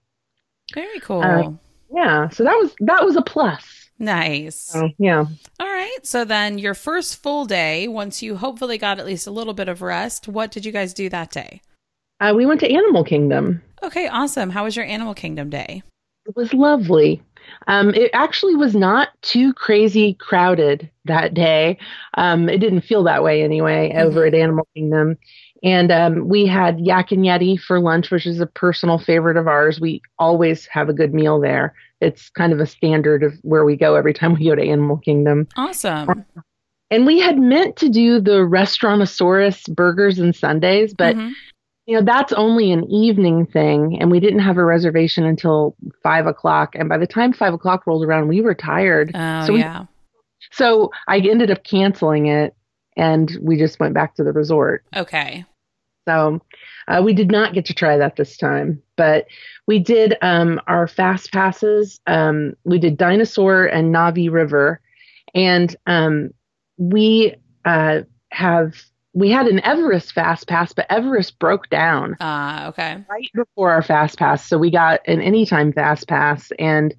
Very 0.75 1.01
cool. 1.01 1.23
Uh, 1.23 1.53
yeah, 1.95 2.29
so 2.29 2.45
that 2.45 2.55
was 2.57 2.75
that 2.81 3.05
was 3.05 3.17
a 3.17 3.23
plus. 3.23 3.91
nice. 3.99 4.57
So 4.57 4.91
yeah. 4.99 5.25
All 5.61 5.67
right. 5.67 5.99
So 6.03 6.25
then 6.25 6.59
your 6.59 6.75
first 6.75 7.21
full 7.23 7.45
day, 7.47 7.89
once 7.89 8.23
you 8.23 8.37
hopefully 8.37 8.79
got 8.79 8.99
at 8.99 9.07
least 9.07 9.27
a 9.27 9.31
little 9.33 9.55
bit 9.55 9.69
of 9.69 9.83
rest, 9.83 10.29
what 10.29 10.51
did 10.53 10.65
you 10.65 10.73
guys 10.73 10.95
do 10.95 11.09
that 11.09 11.31
day? 11.31 11.61
Uh, 12.21 12.33
we 12.37 12.47
went 12.47 12.61
to 12.61 12.71
Animal 12.73 13.05
Kingdom. 13.05 13.63
Okay, 13.83 14.07
awesome. 14.09 14.51
How 14.51 14.65
was 14.65 14.77
your 14.77 14.85
Animal 14.85 15.15
Kingdom 15.15 15.51
day? 15.51 15.83
It 16.29 16.37
was 16.37 16.53
lovely. 16.53 17.23
Um, 17.67 17.95
it 17.95 18.11
actually 18.13 18.55
was 18.55 18.75
not 18.75 19.09
too 19.23 19.55
crazy 19.55 20.15
crowded 20.15 20.91
that 21.07 21.33
day. 21.33 21.79
Um, 22.15 22.49
it 22.49 22.59
didn't 22.59 22.83
feel 22.83 23.03
that 23.05 23.23
way 23.25 23.43
anyway 23.43 23.95
over 23.97 24.27
at 24.27 24.35
Animal 24.35 24.69
Kingdom. 24.75 25.17
And 25.63 25.91
um, 25.91 26.29
we 26.29 26.47
had 26.47 26.79
Yak 26.79 27.11
and 27.11 27.25
Yeti 27.25 27.59
for 27.59 27.81
lunch, 27.81 28.11
which 28.11 28.27
is 28.27 28.41
a 28.41 28.47
personal 28.47 28.99
favorite 28.99 29.37
of 29.37 29.49
ours. 29.49 29.81
We 29.81 30.03
always 30.19 30.67
have 30.67 30.89
a 30.89 30.93
good 30.93 31.15
meal 31.15 31.41
there. 31.41 31.75
It's 32.01 32.31
kind 32.31 32.53
of 32.53 32.61
a 32.61 32.67
standard 32.67 33.23
of 33.23 33.33
where 33.43 33.65
we 33.65 33.75
go 33.75 33.97
every 33.97 34.15
time 34.15 34.35
we 34.35 34.45
go 34.45 34.55
to 34.55 34.63
Animal 34.63 34.99
Kingdom. 34.99 35.49
Awesome. 35.57 36.25
and 36.91 37.05
we 37.07 37.19
had 37.21 37.39
meant 37.39 37.77
to 37.77 37.89
do 37.89 38.21
the 38.21 38.47
Restaurantosaurus 38.47 39.75
burgers 39.75 40.19
and 40.19 40.35
Sundaes, 40.35 40.95
but 40.97 41.17
Mhm. 41.17 41.33
You 41.89 41.95
know 41.95 42.03
that's 42.03 42.35
only 42.35 42.71
an 42.71 42.85
evening 42.91 43.47
thing, 43.47 43.97
and 43.99 44.11
we 44.11 44.21
didn't 44.21 44.41
have 44.41 44.59
a 44.59 44.65
reservation 44.65 45.25
until 45.25 45.75
five 46.03 46.27
o'clock. 46.27 46.75
And 46.75 46.87
by 46.87 46.99
the 46.99 47.07
time 47.07 47.33
five 47.33 47.55
o'clock 47.55 47.87
rolled 47.87 48.05
around, 48.05 48.29
we 48.29 48.43
were 48.43 48.55
tired. 48.55 49.11
Oh, 49.15 49.47
so 49.47 49.55
we, 49.55 49.61
yeah. 49.61 49.87
so 50.53 50.91
I 51.09 51.17
ended 51.17 51.51
up 51.51 51.65
canceling 51.65 52.27
it, 52.27 52.55
and 52.99 53.35
we 53.41 53.57
just 53.57 53.81
went 53.81 53.95
back 53.95 54.17
to 54.17 54.23
the 54.23 54.33
resort. 54.35 54.85
Okay. 54.95 55.47
So 56.07 56.43
uh, 56.89 57.01
we 57.03 57.15
did 57.15 57.31
not 57.31 57.55
get 57.55 57.65
to 57.65 57.75
try 57.75 57.97
that 57.97 58.17
this 58.17 58.37
time, 58.37 58.83
but 58.97 59.27
we 59.67 59.79
did 59.79 60.15
um, 60.21 60.61
our 60.67 60.89
fast 60.89 61.33
passes. 61.33 62.01
Um, 62.07 62.53
we 62.65 62.79
did 62.79 62.99
Dinosaur 62.99 63.65
and 63.65 63.95
Na'vi 63.95 64.31
River, 64.31 64.83
and 65.35 65.75
um, 65.87 66.35
we 66.77 67.35
uh, 67.65 68.01
have 68.31 68.75
we 69.15 69.31
had 69.31 69.47
an 69.47 69.61
Everest 69.65 70.13
fast 70.13 70.47
pass, 70.49 70.73
but 70.73 70.87
Everest 70.91 71.39
broke 71.39 71.69
down 71.71 72.15
Uh, 72.21 72.67
okay. 72.69 73.03
right 73.09 73.29
before 73.35 73.71
our 73.71 73.83
fast 73.83 74.19
pass, 74.19 74.47
so 74.47 74.59
we 74.59 74.71
got 74.71 75.01
an 75.07 75.21
anytime 75.21 75.73
fast 75.73 76.09
pass 76.09 76.51
and. 76.59 76.95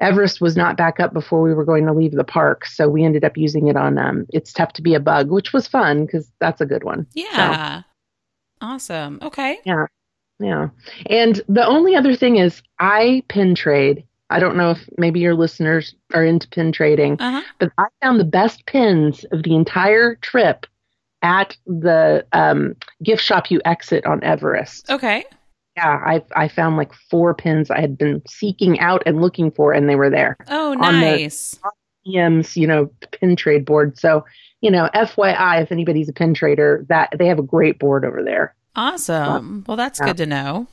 Everest 0.00 0.40
was 0.40 0.56
not 0.56 0.76
back 0.76 0.98
up 0.98 1.12
before 1.12 1.40
we 1.40 1.54
were 1.54 1.64
going 1.64 1.86
to 1.86 1.92
leave 1.92 2.10
the 2.10 2.24
park, 2.24 2.66
so 2.66 2.88
we 2.88 3.04
ended 3.04 3.22
up 3.22 3.36
using 3.36 3.68
it 3.68 3.76
on 3.76 3.96
um, 3.96 4.26
"It's 4.30 4.52
Tough 4.52 4.72
to 4.72 4.82
Be 4.82 4.94
a 4.94 4.98
Bug," 5.00 5.30
which 5.30 5.52
was 5.52 5.68
fun 5.68 6.04
because 6.04 6.28
that's 6.40 6.60
a 6.60 6.66
good 6.66 6.82
one. 6.82 7.06
Yeah. 7.14 7.82
Awesome. 8.60 9.20
Okay. 9.22 9.58
Yeah. 9.64 9.86
Yeah. 10.40 10.70
And 11.06 11.40
the 11.48 11.64
only 11.64 11.94
other 11.94 12.16
thing 12.16 12.38
is 12.38 12.60
I 12.80 13.22
pin 13.28 13.54
trade. 13.54 14.04
I 14.30 14.40
don't 14.40 14.56
know 14.56 14.72
if 14.72 14.80
maybe 14.98 15.20
your 15.20 15.36
listeners 15.36 15.94
are 16.12 16.24
into 16.24 16.48
pin 16.48 16.72
trading, 16.72 17.16
Uh 17.20 17.30
huh. 17.30 17.42
but 17.60 17.70
I 17.78 17.84
found 18.02 18.18
the 18.18 18.24
best 18.24 18.66
pins 18.66 19.24
of 19.30 19.44
the 19.44 19.54
entire 19.54 20.16
trip 20.16 20.66
at 21.24 21.56
the 21.66 22.24
um, 22.32 22.76
gift 23.02 23.22
shop 23.24 23.50
you 23.50 23.60
exit 23.64 24.06
on 24.06 24.22
Everest. 24.22 24.88
Okay. 24.90 25.24
Yeah, 25.76 26.00
I 26.06 26.22
I 26.36 26.46
found 26.46 26.76
like 26.76 26.92
four 27.10 27.34
pins 27.34 27.68
I 27.68 27.80
had 27.80 27.98
been 27.98 28.22
seeking 28.28 28.78
out 28.78 29.02
and 29.06 29.20
looking 29.20 29.50
for, 29.50 29.72
and 29.72 29.88
they 29.88 29.96
were 29.96 30.10
there. 30.10 30.36
Oh, 30.48 30.70
the- 30.70 30.76
nice. 30.92 31.58
EM's, 32.14 32.54
you 32.56 32.66
know, 32.66 32.90
pin 33.12 33.34
trade 33.34 33.64
board. 33.64 33.98
So, 33.98 34.24
you 34.60 34.70
know, 34.70 34.88
FYI, 34.94 35.62
if 35.62 35.72
anybody's 35.72 36.08
a 36.08 36.12
pin 36.12 36.34
trader, 36.34 36.84
that 36.90 37.08
they 37.18 37.26
have 37.26 37.38
a 37.38 37.42
great 37.42 37.78
board 37.78 38.04
over 38.04 38.22
there. 38.22 38.54
Awesome. 38.76 39.64
Well, 39.66 39.78
that's 39.78 39.98
Yeah. 39.98 40.06
good 40.08 40.18
to 40.18 40.26
know. 40.26 40.66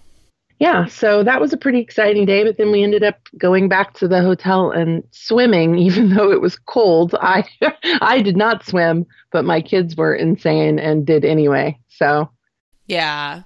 Yeah, 0.61 0.85
so 0.85 1.23
that 1.23 1.41
was 1.41 1.53
a 1.53 1.57
pretty 1.57 1.79
exciting 1.79 2.27
day. 2.27 2.43
But 2.43 2.57
then 2.57 2.71
we 2.71 2.83
ended 2.83 3.01
up 3.01 3.17
going 3.35 3.67
back 3.67 3.95
to 3.95 4.07
the 4.07 4.21
hotel 4.21 4.69
and 4.69 5.03
swimming, 5.09 5.75
even 5.79 6.13
though 6.13 6.31
it 6.31 6.39
was 6.39 6.55
cold. 6.55 7.15
I 7.19 7.45
I 8.01 8.21
did 8.21 8.37
not 8.37 8.63
swim, 8.63 9.07
but 9.31 9.43
my 9.43 9.59
kids 9.59 9.95
were 9.95 10.13
insane 10.13 10.77
and 10.77 11.03
did 11.03 11.25
anyway. 11.25 11.79
So 11.89 12.29
Yeah. 12.85 13.41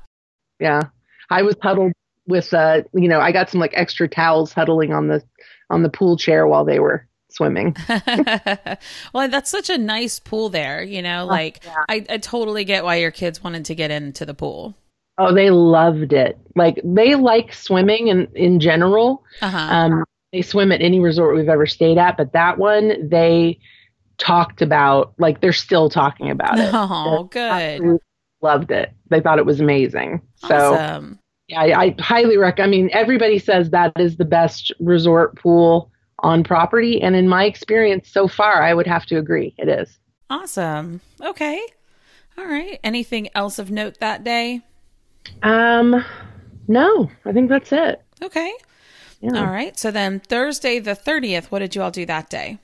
yeah, 0.59 0.81
I 1.29 1.41
was 1.43 1.55
huddled 1.61 1.93
with 2.27 2.53
uh, 2.53 2.81
you 2.93 3.07
know, 3.07 3.21
I 3.21 3.31
got 3.31 3.49
some 3.49 3.61
like 3.61 3.73
extra 3.75 4.09
towels 4.09 4.51
huddling 4.51 4.91
on 4.91 5.07
the 5.07 5.23
on 5.69 5.83
the 5.83 5.89
pool 5.89 6.17
chair 6.17 6.45
while 6.45 6.65
they 6.65 6.81
were 6.81 7.07
swimming. 7.29 7.77
well, 9.13 9.29
that's 9.29 9.49
such 9.49 9.69
a 9.69 9.77
nice 9.77 10.19
pool 10.19 10.49
there. 10.49 10.83
You 10.83 11.01
know, 11.01 11.25
like 11.25 11.63
yeah. 11.63 11.75
I, 11.87 12.05
I 12.09 12.17
totally 12.17 12.65
get 12.65 12.83
why 12.83 12.97
your 12.97 13.11
kids 13.11 13.41
wanted 13.41 13.63
to 13.65 13.75
get 13.75 13.89
into 13.89 14.25
the 14.25 14.33
pool. 14.33 14.75
Oh, 15.17 15.33
they 15.33 15.49
loved 15.49 16.13
it. 16.13 16.37
Like 16.55 16.79
they 16.83 17.15
like 17.15 17.53
swimming 17.53 18.07
in 18.07 18.27
in 18.35 18.59
general. 18.59 19.23
Uh 19.41 19.49
huh. 19.49 19.75
Um, 19.75 20.03
they 20.33 20.41
swim 20.41 20.71
at 20.71 20.81
any 20.81 20.99
resort 20.99 21.35
we've 21.35 21.49
ever 21.49 21.65
stayed 21.65 21.97
at, 21.97 22.17
but 22.17 22.33
that 22.33 22.57
one 22.57 23.09
they 23.09 23.59
talked 24.17 24.61
about 24.61 25.13
like 25.17 25.41
they're 25.41 25.53
still 25.53 25.89
talking 25.89 26.29
about 26.29 26.59
it. 26.59 26.69
oh, 26.73 27.23
good. 27.25 27.99
Loved 28.41 28.71
it. 28.71 28.91
They 29.09 29.21
thought 29.21 29.39
it 29.39 29.45
was 29.45 29.59
amazing. 29.59 30.21
So 30.35 30.73
yeah, 31.47 31.61
I, 31.61 31.83
I 31.83 31.95
highly 31.99 32.37
recommend. 32.37 32.67
I 32.67 32.77
mean, 32.77 32.89
everybody 32.91 33.39
says 33.39 33.69
that 33.69 33.93
is 33.97 34.17
the 34.17 34.25
best 34.25 34.71
resort 34.79 35.37
pool 35.37 35.91
on 36.19 36.43
property, 36.43 37.01
and 37.01 37.15
in 37.15 37.27
my 37.27 37.45
experience 37.45 38.09
so 38.09 38.27
far, 38.27 38.63
I 38.63 38.73
would 38.73 38.87
have 38.87 39.05
to 39.07 39.17
agree. 39.17 39.53
It 39.57 39.69
is. 39.69 39.99
Awesome. 40.29 41.01
Okay. 41.21 41.61
All 42.37 42.45
right. 42.45 42.79
Anything 42.83 43.29
else 43.35 43.59
of 43.59 43.69
note 43.71 43.99
that 43.99 44.23
day? 44.23 44.61
Um, 45.43 46.03
no, 46.67 47.09
I 47.25 47.31
think 47.31 47.49
that's 47.49 47.71
it. 47.71 48.01
Okay. 48.21 48.53
Yeah. 49.21 49.39
All 49.39 49.51
right. 49.51 49.77
So 49.77 49.91
then 49.91 50.19
Thursday 50.19 50.79
the 50.79 50.91
30th, 50.91 51.45
what 51.45 51.59
did 51.59 51.75
you 51.75 51.81
all 51.81 51.91
do 51.91 52.05
that 52.05 52.29
day? 52.29 52.59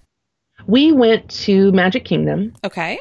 We 0.68 0.92
went 0.92 1.30
to 1.42 1.72
Magic 1.72 2.06
Kingdom. 2.06 2.54
Okay. 2.64 3.00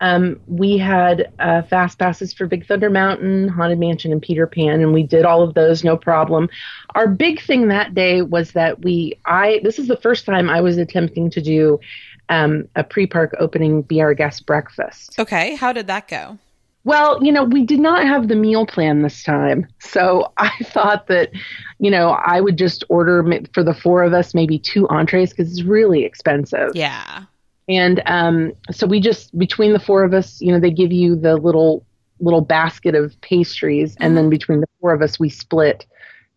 Um, 0.00 0.40
we 0.46 0.76
had 0.76 1.32
uh, 1.38 1.62
fast 1.62 1.98
passes 1.98 2.32
for 2.32 2.46
Big 2.46 2.66
Thunder 2.66 2.90
Mountain, 2.90 3.48
Haunted 3.48 3.78
Mansion, 3.78 4.12
and 4.12 4.20
Peter 4.20 4.46
Pan, 4.46 4.82
and 4.82 4.92
we 4.92 5.02
did 5.02 5.24
all 5.24 5.42
of 5.42 5.54
those 5.54 5.84
no 5.84 5.96
problem. 5.96 6.48
Our 6.94 7.08
big 7.08 7.40
thing 7.40 7.68
that 7.68 7.94
day 7.94 8.20
was 8.20 8.52
that 8.52 8.82
we, 8.82 9.18
I, 9.24 9.60
this 9.62 9.78
is 9.78 9.88
the 9.88 9.96
first 9.96 10.26
time 10.26 10.50
I 10.50 10.60
was 10.60 10.76
attempting 10.76 11.30
to 11.30 11.40
do 11.40 11.80
um, 12.28 12.68
a 12.74 12.84
pre-park 12.84 13.34
opening 13.38 13.82
be 13.82 14.00
our 14.00 14.14
guest 14.14 14.46
breakfast. 14.46 15.18
Okay. 15.18 15.54
How 15.54 15.72
did 15.72 15.86
that 15.86 16.08
go? 16.08 16.38
Well, 16.84 17.22
you 17.24 17.32
know, 17.32 17.44
we 17.44 17.64
did 17.64 17.80
not 17.80 18.06
have 18.06 18.28
the 18.28 18.36
meal 18.36 18.66
plan 18.66 19.02
this 19.02 19.22
time, 19.22 19.66
so 19.80 20.32
I 20.36 20.50
thought 20.64 21.06
that, 21.08 21.30
you 21.78 21.90
know, 21.90 22.10
I 22.10 22.40
would 22.40 22.58
just 22.58 22.84
order 22.88 23.24
for 23.52 23.62
the 23.62 23.74
four 23.74 24.02
of 24.02 24.12
us 24.12 24.34
maybe 24.34 24.58
two 24.58 24.86
entrees 24.88 25.30
because 25.30 25.50
it's 25.50 25.62
really 25.62 26.04
expensive. 26.04 26.70
Yeah. 26.74 27.24
And 27.68 28.02
um, 28.04 28.52
so 28.70 28.86
we 28.86 29.00
just 29.00 29.36
between 29.38 29.72
the 29.72 29.78
four 29.78 30.04
of 30.04 30.12
us, 30.12 30.40
you 30.40 30.52
know, 30.52 30.60
they 30.60 30.70
give 30.70 30.92
you 30.92 31.16
the 31.16 31.36
little 31.36 31.84
little 32.20 32.42
basket 32.42 32.94
of 32.94 33.18
pastries, 33.22 33.96
and 34.00 34.16
then 34.16 34.28
between 34.30 34.60
the 34.60 34.68
four 34.80 34.92
of 34.92 35.02
us, 35.02 35.18
we 35.18 35.28
split 35.28 35.86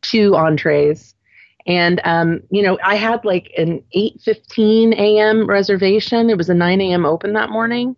two 0.02 0.36
entrees. 0.36 1.14
And 1.66 2.00
um, 2.06 2.42
you 2.50 2.64
know, 2.64 2.80
I 2.84 2.96
had 2.96 3.26
like 3.26 3.52
an 3.58 3.84
eight 3.92 4.22
fifteen 4.22 4.94
a.m. 4.94 5.48
reservation. 5.48 6.30
It 6.30 6.38
was 6.38 6.50
a 6.50 6.54
nine 6.54 6.80
a.m. 6.80 7.06
open 7.06 7.34
that 7.34 7.50
morning, 7.50 7.98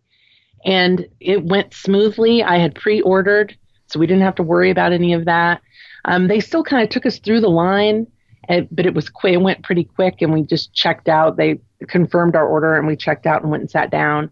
and 0.65 1.07
it 1.19 1.45
went 1.45 1.73
smoothly. 1.73 2.43
I 2.43 2.57
had 2.57 2.75
pre-ordered, 2.75 3.55
so 3.87 3.99
we 3.99 4.07
didn't 4.07 4.23
have 4.23 4.35
to 4.35 4.43
worry 4.43 4.69
about 4.69 4.91
any 4.91 5.13
of 5.13 5.25
that. 5.25 5.61
Um, 6.05 6.27
they 6.27 6.39
still 6.39 6.63
kind 6.63 6.83
of 6.83 6.89
took 6.89 7.05
us 7.05 7.19
through 7.19 7.41
the 7.41 7.49
line, 7.49 8.07
and, 8.47 8.67
but 8.71 8.85
it 8.85 8.93
was 8.93 9.09
quick. 9.09 9.33
It 9.33 9.41
went 9.41 9.63
pretty 9.63 9.83
quick, 9.83 10.21
and 10.21 10.33
we 10.33 10.43
just 10.43 10.73
checked 10.73 11.09
out. 11.09 11.37
They 11.37 11.59
confirmed 11.87 12.35
our 12.35 12.47
order, 12.47 12.75
and 12.75 12.87
we 12.87 12.95
checked 12.95 13.25
out 13.25 13.41
and 13.41 13.51
went 13.51 13.61
and 13.61 13.71
sat 13.71 13.91
down. 13.91 14.29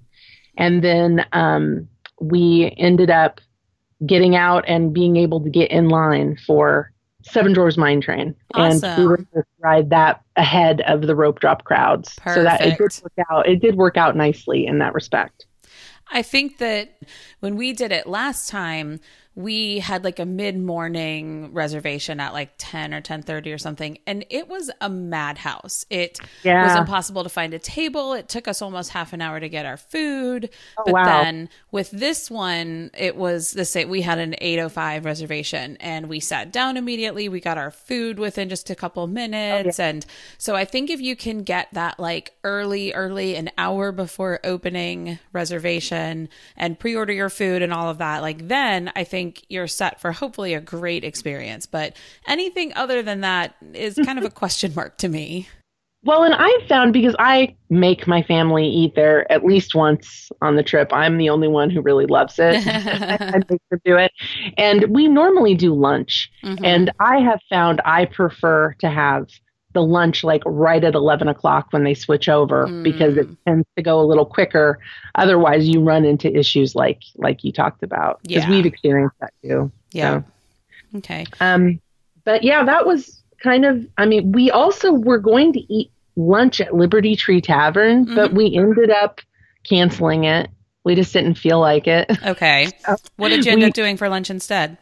And 0.57 0.83
then 0.83 1.25
um, 1.33 1.87
we 2.19 2.73
ended 2.77 3.09
up 3.09 3.41
getting 4.05 4.35
out 4.35 4.63
and 4.67 4.93
being 4.93 5.17
able 5.17 5.41
to 5.41 5.49
get 5.49 5.71
in 5.71 5.89
line 5.89 6.37
for 6.45 6.91
Seven 7.23 7.53
Dwarfs 7.53 7.77
Mine 7.77 7.99
Train, 7.99 8.35
and 8.53 8.81
we 8.97 9.05
were 9.05 9.15
able 9.15 9.41
to 9.41 9.43
ride 9.59 9.89
that 9.89 10.21
ahead 10.35 10.81
of 10.81 11.01
the 11.01 11.15
rope 11.15 11.39
drop 11.39 11.63
crowds. 11.63 12.15
So 12.33 12.43
that 12.43 12.61
it 12.61 12.77
did 12.77 13.01
work 13.03 13.27
out. 13.29 13.47
It 13.47 13.59
did 13.59 13.75
work 13.75 13.97
out 13.97 14.15
nicely 14.15 14.65
in 14.65 14.79
that 14.79 14.93
respect. 14.93 15.45
I 16.11 16.21
think 16.21 16.57
that 16.59 16.99
when 17.39 17.55
we 17.55 17.73
did 17.73 17.91
it 17.91 18.07
last 18.07 18.49
time, 18.49 18.99
we 19.37 19.77
had 19.77 20.03
like 20.03 20.17
a 20.17 20.25
mid-morning 20.25 21.53
reservation 21.53 22.19
at 22.19 22.33
like 22.33 22.49
10 22.57 22.91
or 22.91 23.01
10:30 23.01 23.53
or 23.53 23.59
something 23.59 23.99
and 24.07 24.25
it 24.31 24.47
was 24.47 24.71
a 24.81 24.89
madhouse. 24.89 25.85
It 25.91 26.19
was 26.59 26.75
impossible 26.75 27.21
to 27.21 27.29
find 27.29 27.53
a 27.53 27.59
table. 27.59 28.13
It 28.13 28.29
took 28.29 28.47
us 28.47 28.63
almost 28.63 28.89
half 28.89 29.13
an 29.13 29.21
hour 29.21 29.39
to 29.39 29.47
get 29.47 29.67
our 29.67 29.77
food. 29.77 30.49
Oh, 30.77 30.83
but 30.83 30.93
Oh, 30.93 30.93
wow. 30.93 31.03
then 31.03 31.49
with 31.71 31.91
this 31.91 32.31
one, 32.31 32.89
it 32.97 33.15
was 33.15 33.51
the 33.51 33.63
same 33.65 33.89
we 33.89 34.01
had 34.01 34.17
an 34.17 34.33
8:05 34.41 35.05
reservation 35.05 35.77
and 35.79 36.09
we 36.09 36.19
sat 36.19 36.51
down 36.51 36.75
immediately. 36.75 37.29
We 37.29 37.39
got 37.39 37.59
our 37.59 37.69
food 37.69 38.17
within 38.17 38.49
just 38.49 38.69
a 38.71 38.75
couple 38.75 39.05
Oh, 39.51 39.61
minutes 39.61 39.79
and 39.79 40.03
so 40.37 40.55
I 40.55 40.65
think 40.65 40.89
if 40.89 40.99
you 40.99 41.15
can 41.15 41.43
get 41.43 41.67
that 41.73 41.99
like 41.99 42.33
early 42.43 42.93
early 42.93 43.35
an 43.35 43.51
hour 43.57 43.91
before 43.91 44.39
opening 44.43 45.19
reservation 45.33 46.29
and 46.55 46.79
pre-order 46.79 47.13
your 47.13 47.29
food 47.29 47.61
and 47.61 47.73
all 47.73 47.89
of 47.89 47.97
that, 47.99 48.21
like 48.21 48.47
then 48.47 48.91
I 48.95 49.03
think 49.03 49.26
you're 49.49 49.67
set 49.67 49.99
for 49.99 50.11
hopefully 50.11 50.53
a 50.53 50.61
great 50.61 51.03
experience. 51.03 51.65
But 51.65 51.95
anything 52.27 52.73
other 52.75 53.01
than 53.01 53.21
that 53.21 53.55
is 53.73 53.95
kind 54.05 54.19
of 54.19 54.25
a 54.25 54.29
question 54.43 54.73
mark 54.75 54.97
to 54.99 55.09
me. 55.09 55.47
Well, 56.03 56.23
and 56.23 56.33
I've 56.35 56.67
found 56.69 56.93
because 56.93 57.15
I 57.19 57.55
make 57.69 58.07
my 58.07 58.21
family 58.23 58.67
eat 58.67 58.95
there 58.95 59.29
at 59.31 59.43
least 59.43 59.75
once 59.75 60.31
on 60.41 60.55
the 60.55 60.63
trip. 60.63 60.93
I'm 60.93 61.17
the 61.17 61.29
only 61.29 61.47
one 61.47 61.69
who 61.69 61.81
really 61.81 62.05
loves 62.05 62.35
it. 62.37 62.55
I 62.67 63.41
make 63.49 63.61
them 63.69 63.81
do 63.83 63.97
it, 63.97 64.11
and 64.57 64.85
we 64.89 65.07
normally 65.07 65.55
do 65.55 65.73
lunch. 65.73 66.29
Mhm. 66.43 66.59
And 66.63 66.91
I 66.99 67.19
have 67.19 67.41
found 67.49 67.81
I 67.83 68.05
prefer 68.05 68.73
to 68.79 68.89
have 68.89 69.27
the 69.77 69.83
lunch 69.83 70.23
like 70.23 70.41
right 70.45 70.83
at 70.83 70.95
11 70.95 71.27
o'clock 71.27 71.67
when 71.69 71.83
they 71.83 71.93
switch 71.93 72.27
over 72.27 72.65
because 72.81 73.15
it 73.15 73.27
Mm. 73.29 73.37
tends 73.45 73.67
to 73.75 73.83
go 73.83 73.99
a 74.01 74.05
little 74.05 74.25
quicker. 74.25 74.79
Otherwise, 75.13 75.67
you 75.69 75.81
run 75.81 76.03
into 76.03 76.35
issues 76.35 76.73
like 76.75 77.01
like 77.15 77.43
you 77.43 77.51
talked 77.51 77.83
about 77.83 78.19
because 78.23 78.43
Yeah. 78.43 78.49
we've 78.49 78.65
experienced 78.65 79.15
that 79.21 79.31
too. 79.43 79.71
yeah. 79.91 80.21
So, 80.21 80.97
Okay. 80.97 81.25
um, 81.39 81.79
but 82.25 82.43
yeah, 82.43 82.63
that 82.63 82.87
was 82.87 83.21
kind 83.43 83.65
of. 83.65 83.85
I 83.99 84.05
mean, 84.07 84.31
we 84.31 84.49
also 84.49 84.91
were 84.93 85.19
going 85.19 85.53
to 85.53 85.59
eat 85.73 85.91
lunch 86.15 86.59
at 86.59 86.73
Liberty 86.73 87.15
Tree 87.15 87.39
Tavern, 87.41 88.15
but 88.15 88.33
we 88.33 88.55
ended 88.55 88.89
up 88.89 89.21
canceling 89.63 90.23
it. 90.23 90.49
We 90.83 90.95
just 90.95 91.13
didn't 91.13 91.35
feel 91.35 91.59
like 91.59 91.85
it. 91.87 92.09
Okay. 92.25 92.67
What 93.17 93.29
did 93.29 93.45
you 93.45 93.51
end 93.51 93.61
we, 93.61 93.67
up 93.67 93.73
doing 93.73 93.97
for 93.97 94.09
lunch 94.09 94.29
instead? 94.31 94.77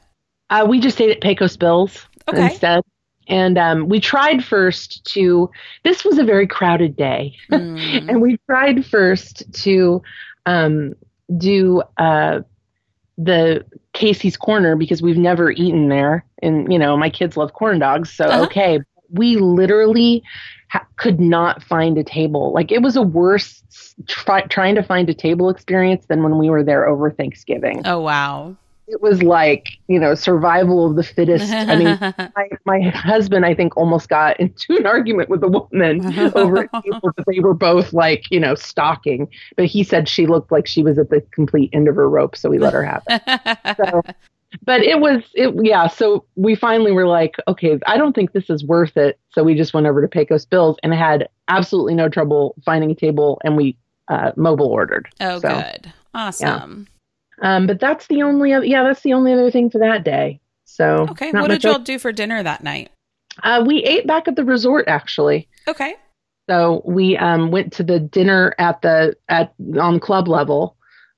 Uh, 0.49 0.65
we 0.69 0.79
just 0.79 1.01
ate 1.01 1.09
at 1.09 1.21
Pecos 1.21 1.57
Bill's 1.57 2.07
okay. 2.29 2.45
instead. 2.45 2.81
And 3.27 3.57
um, 3.57 3.89
we 3.89 3.99
tried 3.99 4.43
first 4.43 5.03
to, 5.13 5.49
this 5.83 6.03
was 6.03 6.17
a 6.17 6.23
very 6.23 6.47
crowded 6.47 6.95
day. 6.95 7.35
Mm. 7.51 8.05
and 8.09 8.21
we 8.21 8.37
tried 8.47 8.85
first 8.85 9.51
to 9.63 10.01
um, 10.45 10.93
do 11.37 11.81
uh, 11.97 12.41
the 13.17 13.65
Casey's 13.93 14.37
Corner 14.37 14.75
because 14.75 15.01
we've 15.01 15.17
never 15.17 15.51
eaten 15.51 15.89
there. 15.89 16.25
And, 16.41 16.71
you 16.71 16.79
know, 16.79 16.95
my 16.97 17.09
kids 17.09 17.37
love 17.37 17.53
corn 17.53 17.79
dogs. 17.79 18.11
So, 18.11 18.25
uh-huh. 18.25 18.43
okay. 18.45 18.79
We 19.09 19.37
literally 19.37 20.23
ha- 20.69 20.85
could 20.97 21.19
not 21.19 21.63
find 21.63 21.97
a 21.97 22.03
table. 22.03 22.51
Like, 22.53 22.71
it 22.71 22.81
was 22.81 22.95
a 22.95 23.01
worse 23.01 23.63
try- 24.07 24.41
trying 24.41 24.75
to 24.75 24.83
find 24.83 25.09
a 25.09 25.13
table 25.13 25.49
experience 25.49 26.05
than 26.07 26.23
when 26.23 26.37
we 26.37 26.49
were 26.49 26.63
there 26.63 26.87
over 26.87 27.11
Thanksgiving. 27.11 27.81
Oh, 27.85 28.01
wow 28.01 28.57
it 28.87 29.01
was 29.01 29.23
like 29.23 29.69
you 29.87 29.99
know 29.99 30.15
survival 30.15 30.85
of 30.85 30.95
the 30.95 31.03
fittest. 31.03 31.51
I 31.51 31.75
mean 31.75 31.97
my, 32.35 32.49
my, 32.65 32.89
husband 32.89 33.45
i 33.45 33.53
think 33.53 33.75
almost 33.77 34.09
got 34.09 34.39
into 34.39 34.77
an 34.77 34.85
argument 34.85 35.29
with 35.29 35.43
a 35.43 35.47
woman 35.47 36.05
over 36.35 36.69
that 36.71 37.25
they 37.27 37.39
were 37.39 37.53
both 37.53 37.93
like 37.93 38.25
you 38.31 38.39
know 38.39 38.55
stalking. 38.55 39.27
But 39.57 39.65
he 39.65 39.83
said 39.83 40.07
she 40.07 40.27
looked 40.27 40.51
like 40.51 40.67
she 40.67 40.83
was 40.83 40.97
at 40.97 41.09
the 41.09 41.21
complete 41.31 41.69
end 41.73 41.87
of 41.87 41.95
her 41.95 42.09
rope 42.09 42.35
so 42.35 42.49
we 42.49 42.59
let 42.59 42.73
her 42.73 42.83
have 42.83 43.03
it. 43.07 43.21
So, 43.75 44.01
but 44.63 44.81
it 44.81 45.01
was 45.01 45.21
it 45.33 45.53
yeah 45.61 45.87
so 45.87 46.23
we 46.35 46.55
finally 46.55 46.93
were 46.93 47.07
like 47.07 47.35
okay 47.47 47.77
i 47.87 47.97
don't 47.97 48.13
think 48.13 48.31
this 48.31 48.49
is 48.49 48.63
worth 48.63 48.95
it. 48.95 49.19
So 49.31 49.43
we 49.43 49.55
just 49.55 49.73
went 49.73 49.87
over 49.87 50.01
to 50.01 50.07
pecos 50.07 50.45
bills 50.45 50.77
and 50.81 50.93
had 50.93 51.27
absolutely 51.47 51.95
no 51.95 52.07
trouble 52.09 52.55
finding 52.63 52.91
a 52.91 52.95
table 52.95 53.41
and 53.43 53.57
we 53.57 53.77
uh, 54.07 54.31
mobile 54.35 54.67
ordered. 54.67 55.09
Oh 55.19 55.39
so, 55.39 55.49
good. 55.49 55.93
Awesome. 56.13 56.87
yeah. 56.87 56.94
Um, 57.41 57.67
but 57.67 57.79
that's 57.79 58.07
the 58.07 58.23
only 58.23 58.53
other, 58.53 58.65
yeah, 58.65 58.83
that's 58.83 59.01
the 59.01 59.13
only 59.13 59.33
other 59.33 59.51
thing 59.51 59.69
for 59.69 59.79
that 59.79 60.03
day. 60.03 60.39
So 60.65 61.07
okay, 61.11 61.31
what 61.31 61.49
did 61.49 61.63
y'all 61.63 61.79
do 61.79 61.99
for 61.99 62.11
dinner 62.11 62.41
that 62.41 62.63
night? 62.63 62.91
Uh, 63.43 63.63
we 63.65 63.83
ate 63.83 64.07
back 64.07 64.27
at 64.27 64.35
the 64.35 64.43
resort 64.43 64.87
actually. 64.87 65.47
Okay. 65.67 65.95
So 66.49 66.81
we 66.85 67.17
um, 67.17 67.51
went 67.51 67.73
to 67.73 67.83
the 67.83 67.99
dinner 67.99 68.53
at 68.59 68.81
the 68.81 69.15
at 69.29 69.53
on 69.79 69.99
club 69.99 70.27
level. 70.27 70.75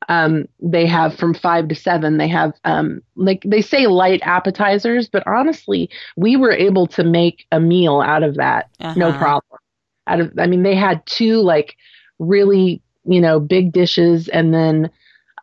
Um, 0.10 0.48
they 0.60 0.86
have 0.86 1.18
from 1.18 1.34
five 1.34 1.68
to 1.68 1.76
seven. 1.76 2.18
They 2.18 2.28
have 2.30 2.54
um, 2.64 3.02
like 3.16 3.44
they 3.46 3.62
say 3.62 3.88
light 3.88 4.22
appetizers, 4.24 5.10
but 5.10 5.26
honestly, 5.28 5.90
we 6.16 6.38
were 6.38 6.52
able 6.52 6.88
to 6.88 7.04
make 7.04 7.46
a 7.52 7.60
meal 7.60 8.00
out 8.00 8.24
of 8.24 8.36
that, 8.36 8.70
uh-huh. 8.80 8.94
no 8.96 9.12
problem. 9.12 9.60
Out 10.06 10.22
of, 10.22 10.34
I 10.40 10.48
mean, 10.48 10.64
they 10.64 10.76
had 10.76 11.06
two 11.06 11.42
like 11.42 11.76
really 12.20 12.82
you 13.04 13.20
know 13.20 13.40
big 13.40 13.74
dishes, 13.74 14.30
and 14.30 14.54
then 14.54 14.90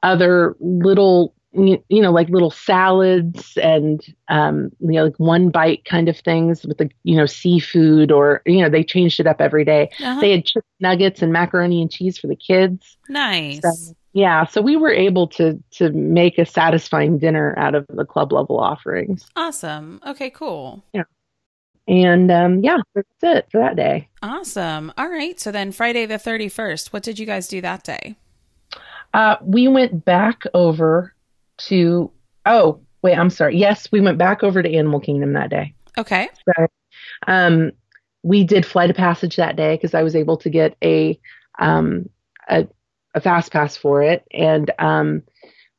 other 0.04 0.54
little 0.60 1.34
you 1.54 1.80
know 1.90 2.10
like 2.10 2.28
little 2.28 2.50
salads 2.50 3.56
and 3.58 4.14
um 4.28 4.70
you 4.80 4.92
know 4.92 5.04
like 5.04 5.18
one 5.18 5.50
bite 5.50 5.84
kind 5.84 6.08
of 6.08 6.18
things 6.18 6.64
with 6.64 6.78
the 6.78 6.90
you 7.04 7.16
know 7.16 7.26
seafood 7.26 8.10
or 8.10 8.42
you 8.44 8.60
know 8.60 8.68
they 8.68 8.82
changed 8.82 9.20
it 9.20 9.26
up 9.26 9.40
every 9.40 9.64
day. 9.64 9.88
Uh-huh. 10.00 10.20
they 10.20 10.32
had 10.32 10.44
chicken 10.44 10.62
nuggets 10.80 11.22
and 11.22 11.32
macaroni 11.32 11.80
and 11.80 11.90
cheese 11.90 12.18
for 12.18 12.26
the 12.26 12.36
kids. 12.36 12.96
Nice. 13.08 13.60
So, 13.62 13.94
yeah 14.12 14.44
so 14.44 14.60
we 14.60 14.76
were 14.76 14.92
able 14.92 15.28
to 15.28 15.62
to 15.70 15.90
make 15.90 16.38
a 16.38 16.46
satisfying 16.46 17.18
dinner 17.18 17.54
out 17.56 17.74
of 17.74 17.86
the 17.88 18.04
club 18.04 18.32
level 18.32 18.58
offerings. 18.58 19.26
Awesome. 19.36 20.00
Okay 20.06 20.30
cool. 20.30 20.82
Yeah. 20.92 21.04
And 21.86 22.32
um 22.32 22.64
yeah 22.64 22.78
that's 22.94 23.08
it 23.22 23.46
for 23.52 23.60
that 23.60 23.76
day. 23.76 24.08
Awesome. 24.22 24.92
All 24.98 25.08
right. 25.08 25.38
So 25.38 25.52
then 25.52 25.70
friday 25.70 26.04
the 26.04 26.14
31st 26.14 26.92
what 26.92 27.04
did 27.04 27.20
you 27.20 27.26
guys 27.26 27.46
do 27.46 27.60
that 27.60 27.84
day 27.84 28.16
uh, 29.14 29.36
we 29.42 29.68
went 29.68 30.04
back 30.04 30.42
over 30.52 31.14
to, 31.56 32.10
oh, 32.44 32.80
wait, 33.00 33.16
I'm 33.16 33.30
sorry. 33.30 33.56
Yes, 33.56 33.90
we 33.92 34.00
went 34.00 34.18
back 34.18 34.42
over 34.42 34.62
to 34.62 34.74
Animal 34.74 35.00
Kingdom 35.00 35.32
that 35.34 35.50
day. 35.50 35.74
Okay. 35.96 36.28
So, 36.44 36.66
um, 37.28 37.70
we 38.24 38.42
did 38.42 38.66
Flight 38.66 38.90
of 38.90 38.96
Passage 38.96 39.36
that 39.36 39.54
day 39.54 39.76
because 39.76 39.94
I 39.94 40.02
was 40.02 40.16
able 40.16 40.36
to 40.38 40.50
get 40.50 40.76
a, 40.82 41.18
um, 41.60 42.08
a, 42.48 42.66
a 43.14 43.20
fast 43.20 43.52
pass 43.52 43.76
for 43.76 44.02
it. 44.02 44.26
And, 44.32 44.70
um, 44.78 45.22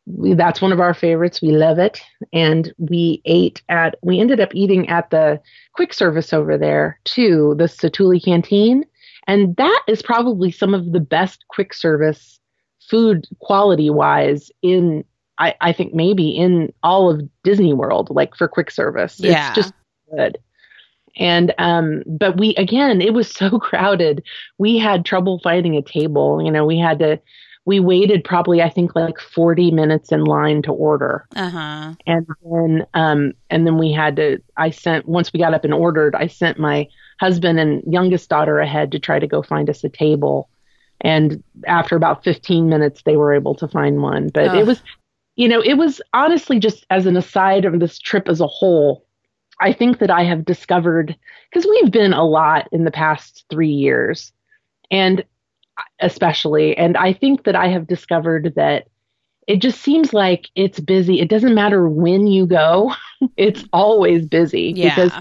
we, 0.05 0.35
that's 0.35 0.61
one 0.61 0.71
of 0.71 0.79
our 0.79 0.93
favorites. 0.93 1.41
We 1.41 1.51
love 1.51 1.79
it. 1.79 1.99
And 2.31 2.71
we 2.77 3.21
ate 3.25 3.63
at, 3.67 3.95
we 4.01 4.19
ended 4.19 4.39
up 4.39 4.53
eating 4.53 4.87
at 4.87 5.09
the 5.09 5.41
quick 5.73 5.93
service 5.93 6.31
over 6.31 6.57
there 6.57 6.99
too, 7.03 7.55
the 7.57 7.65
Satu'li 7.65 8.23
Canteen. 8.23 8.85
And 9.27 9.55
that 9.57 9.81
is 9.87 10.03
probably 10.03 10.51
some 10.51 10.73
of 10.75 10.91
the 10.91 10.99
best 10.99 11.43
quick 11.49 11.73
service 11.73 12.39
food 12.89 13.27
quality 13.39 13.89
wise 13.89 14.51
in 14.61 15.03
I, 15.37 15.55
I 15.61 15.73
think 15.73 15.93
maybe 15.93 16.29
in 16.29 16.71
all 16.83 17.09
of 17.09 17.21
Disney 17.43 17.73
World, 17.73 18.09
like 18.09 18.35
for 18.35 18.47
quick 18.47 18.71
service. 18.71 19.19
Yeah. 19.19 19.49
It's 19.49 19.55
just 19.55 19.73
good. 20.15 20.37
And 21.17 21.53
um, 21.57 22.03
but 22.05 22.37
we 22.37 22.55
again, 22.55 23.01
it 23.01 23.13
was 23.13 23.29
so 23.33 23.59
crowded. 23.59 24.23
We 24.57 24.77
had 24.77 25.05
trouble 25.05 25.39
finding 25.43 25.75
a 25.75 25.81
table. 25.81 26.41
You 26.43 26.51
know, 26.51 26.65
we 26.65 26.77
had 26.77 26.99
to 26.99 27.19
we 27.65 27.79
waited 27.79 28.23
probably 28.23 28.61
I 28.61 28.69
think 28.69 28.95
like 28.95 29.19
40 29.19 29.71
minutes 29.71 30.11
in 30.11 30.23
line 30.23 30.61
to 30.63 30.71
order. 30.71 31.25
Uh-huh. 31.35 31.93
And 32.05 32.27
then 32.43 32.85
um 32.93 33.33
and 33.49 33.65
then 33.65 33.77
we 33.77 33.91
had 33.91 34.15
to 34.17 34.41
I 34.57 34.69
sent 34.69 35.07
once 35.07 35.33
we 35.33 35.39
got 35.39 35.53
up 35.53 35.63
and 35.63 35.73
ordered, 35.73 36.15
I 36.15 36.27
sent 36.27 36.59
my 36.59 36.87
husband 37.19 37.59
and 37.59 37.81
youngest 37.91 38.29
daughter 38.29 38.59
ahead 38.59 38.91
to 38.91 38.99
try 38.99 39.19
to 39.19 39.27
go 39.27 39.41
find 39.41 39.69
us 39.69 39.83
a 39.83 39.89
table. 39.89 40.49
And 41.05 41.43
after 41.67 41.95
about 41.95 42.23
15 42.23 42.67
minutes, 42.67 43.03
they 43.05 43.15
were 43.15 43.31
able 43.31 43.53
to 43.55 43.67
find 43.67 44.01
one. 44.01 44.29
But 44.29 44.47
oh. 44.47 44.59
it 44.59 44.65
was, 44.65 44.81
you 45.35 45.47
know, 45.47 45.61
it 45.61 45.75
was 45.75 46.01
honestly 46.13 46.57
just 46.57 46.83
as 46.89 47.05
an 47.05 47.15
aside 47.15 47.63
of 47.63 47.79
this 47.79 47.99
trip 47.99 48.27
as 48.27 48.41
a 48.41 48.47
whole. 48.47 49.05
I 49.61 49.71
think 49.71 49.99
that 49.99 50.09
I 50.09 50.23
have 50.23 50.43
discovered 50.43 51.15
because 51.49 51.69
we've 51.69 51.91
been 51.91 52.11
a 52.11 52.25
lot 52.25 52.67
in 52.71 52.85
the 52.85 52.91
past 52.91 53.45
three 53.51 53.69
years, 53.69 54.33
and 54.89 55.23
especially, 55.99 56.75
and 56.75 56.97
I 56.97 57.13
think 57.13 57.43
that 57.43 57.55
I 57.55 57.67
have 57.67 57.85
discovered 57.85 58.53
that 58.55 58.87
it 59.47 59.57
just 59.57 59.81
seems 59.81 60.11
like 60.11 60.49
it's 60.55 60.79
busy. 60.79 61.21
It 61.21 61.29
doesn't 61.29 61.53
matter 61.53 61.87
when 61.87 62.25
you 62.25 62.47
go, 62.47 62.95
it's 63.37 63.63
always 63.71 64.25
busy 64.25 64.73
yeah. 64.75 64.95
because 64.95 65.13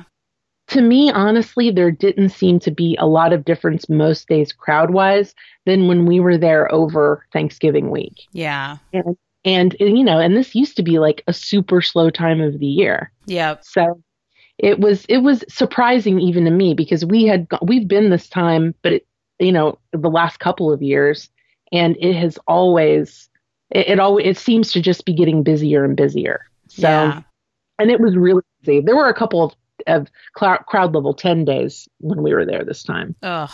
to 0.68 0.80
me, 0.80 1.10
honestly, 1.10 1.70
there 1.70 1.90
didn't 1.90 2.30
seem 2.30 2.58
to 2.60 2.70
be 2.70 2.96
a 2.98 3.06
lot 3.06 3.32
of 3.32 3.44
difference 3.44 3.88
most 3.88 4.28
days 4.28 4.52
crowd 4.52 4.90
wise 4.90 5.34
than 5.66 5.88
when 5.88 6.06
we 6.06 6.20
were 6.20 6.38
there 6.38 6.72
over 6.72 7.26
Thanksgiving 7.32 7.90
week. 7.90 8.22
Yeah. 8.32 8.78
And, 8.92 9.16
and, 9.44 9.76
you 9.78 10.02
know, 10.02 10.18
and 10.18 10.36
this 10.36 10.54
used 10.54 10.76
to 10.76 10.82
be 10.82 10.98
like 10.98 11.22
a 11.26 11.32
super 11.32 11.82
slow 11.82 12.08
time 12.08 12.40
of 12.40 12.58
the 12.58 12.66
year. 12.66 13.12
Yeah. 13.26 13.56
So 13.60 14.02
it 14.58 14.80
was, 14.80 15.04
it 15.06 15.18
was 15.18 15.44
surprising 15.48 16.18
even 16.18 16.44
to 16.44 16.50
me 16.50 16.72
because 16.72 17.04
we 17.04 17.24
had, 17.24 17.46
we've 17.60 17.88
been 17.88 18.08
this 18.08 18.28
time, 18.28 18.74
but 18.82 18.94
it, 18.94 19.06
you 19.38 19.52
know, 19.52 19.78
the 19.92 20.10
last 20.10 20.38
couple 20.38 20.72
of 20.72 20.82
years 20.82 21.28
and 21.72 21.96
it 22.00 22.14
has 22.14 22.38
always, 22.46 23.28
it, 23.70 23.88
it 23.88 24.00
always, 24.00 24.26
it 24.26 24.38
seems 24.38 24.72
to 24.72 24.80
just 24.80 25.04
be 25.04 25.12
getting 25.12 25.42
busier 25.42 25.84
and 25.84 25.96
busier. 25.96 26.46
So, 26.68 26.88
yeah. 26.88 27.22
and 27.78 27.90
it 27.90 28.00
was 28.00 28.16
really 28.16 28.42
busy. 28.62 28.80
There 28.80 28.96
were 28.96 29.08
a 29.08 29.14
couple 29.14 29.42
of 29.42 29.52
of 29.86 30.08
crowd 30.34 30.94
level 30.94 31.14
10 31.14 31.44
days 31.44 31.88
when 32.00 32.22
we 32.22 32.34
were 32.34 32.44
there 32.44 32.64
this 32.64 32.82
time. 32.82 33.14
Ugh. 33.22 33.50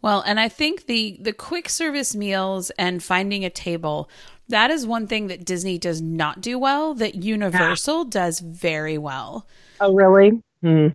Well, 0.00 0.22
and 0.26 0.38
I 0.38 0.48
think 0.48 0.86
the 0.86 1.18
the 1.20 1.32
quick 1.32 1.68
service 1.68 2.14
meals 2.14 2.70
and 2.78 3.02
finding 3.02 3.44
a 3.44 3.50
table 3.50 4.08
that 4.48 4.70
is 4.70 4.86
one 4.86 5.06
thing 5.06 5.26
that 5.26 5.44
Disney 5.44 5.78
does 5.78 6.00
not 6.00 6.40
do 6.40 6.58
well 6.58 6.94
that 6.94 7.16
Universal 7.16 8.04
yeah. 8.04 8.10
does 8.10 8.40
very 8.40 8.96
well. 8.96 9.46
Oh, 9.80 9.94
really? 9.94 10.42
Hmm. 10.62 10.88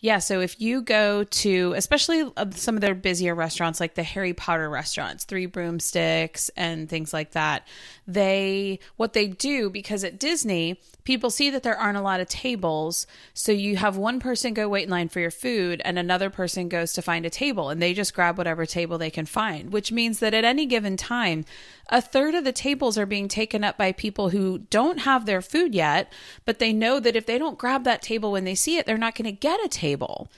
Yeah, 0.00 0.18
so 0.18 0.40
if 0.40 0.60
you 0.60 0.82
go 0.82 1.22
to, 1.22 1.74
especially 1.76 2.28
uh, 2.36 2.46
some 2.50 2.74
of 2.74 2.80
their 2.80 2.94
busier 2.94 3.36
restaurants, 3.36 3.78
like 3.78 3.94
the 3.94 4.02
Harry 4.02 4.32
Potter 4.32 4.68
restaurants, 4.68 5.24
Three 5.24 5.46
Broomsticks 5.46 6.50
and 6.56 6.88
things 6.88 7.12
like 7.12 7.32
that, 7.32 7.68
they, 8.06 8.80
what 8.96 9.12
they 9.12 9.28
do, 9.28 9.70
because 9.70 10.02
at 10.04 10.18
Disney, 10.18 10.80
people 11.04 11.30
see 11.30 11.50
that 11.50 11.62
there 11.62 11.78
aren't 11.78 11.98
a 11.98 12.02
lot 12.02 12.20
of 12.20 12.28
tables. 12.28 13.06
So 13.34 13.52
you 13.52 13.76
have 13.76 13.96
one 13.96 14.20
person 14.20 14.54
go 14.54 14.68
wait 14.68 14.84
in 14.84 14.90
line 14.90 15.08
for 15.08 15.20
your 15.20 15.30
food 15.30 15.80
and 15.84 15.98
another 15.98 16.30
person 16.30 16.68
goes 16.68 16.92
to 16.94 17.02
find 17.02 17.24
a 17.24 17.30
table 17.30 17.70
and 17.70 17.80
they 17.80 17.94
just 17.94 18.14
grab 18.14 18.38
whatever 18.38 18.66
table 18.66 18.98
they 18.98 19.10
can 19.10 19.26
find, 19.26 19.72
which 19.72 19.92
means 19.92 20.18
that 20.18 20.34
at 20.34 20.44
any 20.44 20.66
given 20.66 20.96
time, 20.96 21.44
a 21.88 22.00
third 22.00 22.34
of 22.34 22.44
the 22.44 22.52
tables 22.52 22.96
are 22.96 23.06
being 23.06 23.28
taken 23.28 23.64
up 23.64 23.76
by 23.76 23.92
people 23.92 24.30
who 24.30 24.58
don't 24.58 25.00
have 25.00 25.26
their 25.26 25.42
food 25.42 25.74
yet, 25.74 26.12
but 26.44 26.58
they 26.58 26.72
know 26.72 26.98
that 27.00 27.16
if 27.16 27.26
they 27.26 27.38
don't 27.38 27.58
grab 27.58 27.84
that 27.84 28.02
table 28.02 28.32
when 28.32 28.44
they 28.44 28.54
see 28.54 28.78
it, 28.78 28.86
they're 28.86 28.98
not 28.98 29.14
going 29.14 29.24
to 29.24 29.32
get 29.32 29.64
a 29.64 29.68
table. 29.68 30.28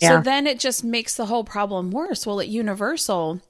Yeah. 0.00 0.08
So 0.08 0.20
then 0.22 0.46
it 0.46 0.58
just 0.58 0.82
makes 0.82 1.16
the 1.16 1.26
whole 1.26 1.44
problem 1.44 1.90
worse. 1.90 2.26
Well, 2.26 2.40
at 2.40 2.48
Universal, 2.48 3.40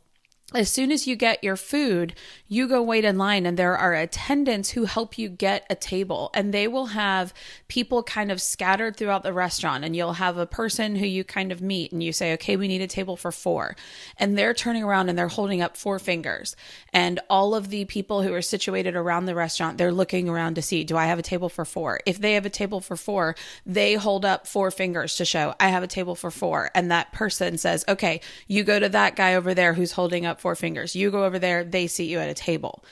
as 0.55 0.71
soon 0.71 0.93
as 0.93 1.07
you 1.07 1.17
get 1.17 1.43
your 1.43 1.57
food, 1.57 2.15
you 2.49 2.69
go 2.69 2.83
wait 2.83 3.05
in 3.05 3.17
line, 3.17 3.47
and 3.47 3.57
there 3.57 3.77
are 3.77 3.95
attendants 3.95 4.71
who 4.71 4.85
help 4.85 5.17
you 5.17 5.29
get 5.29 5.67
a 5.71 5.75
table. 5.75 6.31
And 6.35 6.53
they 6.53 6.69
will 6.69 6.87
have 6.87 7.33
people 7.69 8.03
kind 8.03 8.31
of 8.31 8.41
scattered 8.43 8.97
throughout 8.97 9.23
the 9.23 9.33
restaurant. 9.33 9.85
And 9.85 9.97
you'll 9.97 10.15
have 10.15 10.37
a 10.37 10.47
person 10.47 10.97
who 10.97 11.07
you 11.07 11.25
kind 11.25 11.53
of 11.53 11.63
meet, 11.63 11.93
and 11.93 12.03
you 12.03 12.13
say, 12.13 12.35
Okay, 12.35 12.57
we 12.57 12.69
need 12.69 12.83
a 12.83 12.87
table 12.87 13.17
for 13.17 13.33
four. 13.33 13.77
And 14.19 14.37
they're 14.37 14.55
turning 14.55 14.83
around 14.83 15.09
and 15.09 15.19
they're 15.19 15.29
holding 15.29 15.63
up 15.63 15.77
four 15.77 15.99
fingers. 15.99 16.57
And 16.93 17.21
all 17.31 17.55
of 17.55 17.71
the 17.71 17.87
people 17.87 18.23
who 18.23 18.35
are 18.35 18.43
situated 18.43 18.97
around 18.97 19.25
the 19.25 19.35
restaurant, 19.35 19.79
they're 19.79 19.93
looking 19.93 20.29
around 20.29 20.55
to 20.57 20.63
see, 20.63 20.85
Do 20.85 20.97
I 20.97 21.07
have 21.07 21.19
a 21.19 21.23
table 21.23 21.49
for 21.49 21.65
four? 21.65 22.01
If 22.05 22.19
they 22.19 22.35
have 22.35 22.45
a 22.45 22.51
table 22.51 22.81
for 22.81 22.97
four, 22.97 23.35
they 23.65 23.95
hold 23.95 24.25
up 24.25 24.47
four 24.47 24.71
fingers 24.71 25.17
to 25.17 25.25
show, 25.25 25.55
I 25.59 25.69
have 25.69 25.83
a 25.83 25.87
table 25.89 26.15
for 26.15 26.31
four. 26.31 26.71
And 26.75 26.91
that 26.91 27.13
person 27.13 27.57
says, 27.57 27.85
Okay, 27.89 28.21
you 28.47 28.63
go 28.65 28.79
to 28.79 28.91
that 28.91 29.17
guy 29.17 29.35
over 29.35 29.55
there 29.55 29.73
who's 29.73 29.93
holding 29.93 30.27
up 30.27 30.41
four 30.43 30.55
fingers. 30.55 30.95
You 30.95 31.11
go 31.11 31.25
over 31.25 31.39
there, 31.39 31.65
they 31.65 31.87
seat 31.87 32.11
you 32.11 32.19
at 32.19 32.29
a 32.29 32.35
table. 32.35 32.85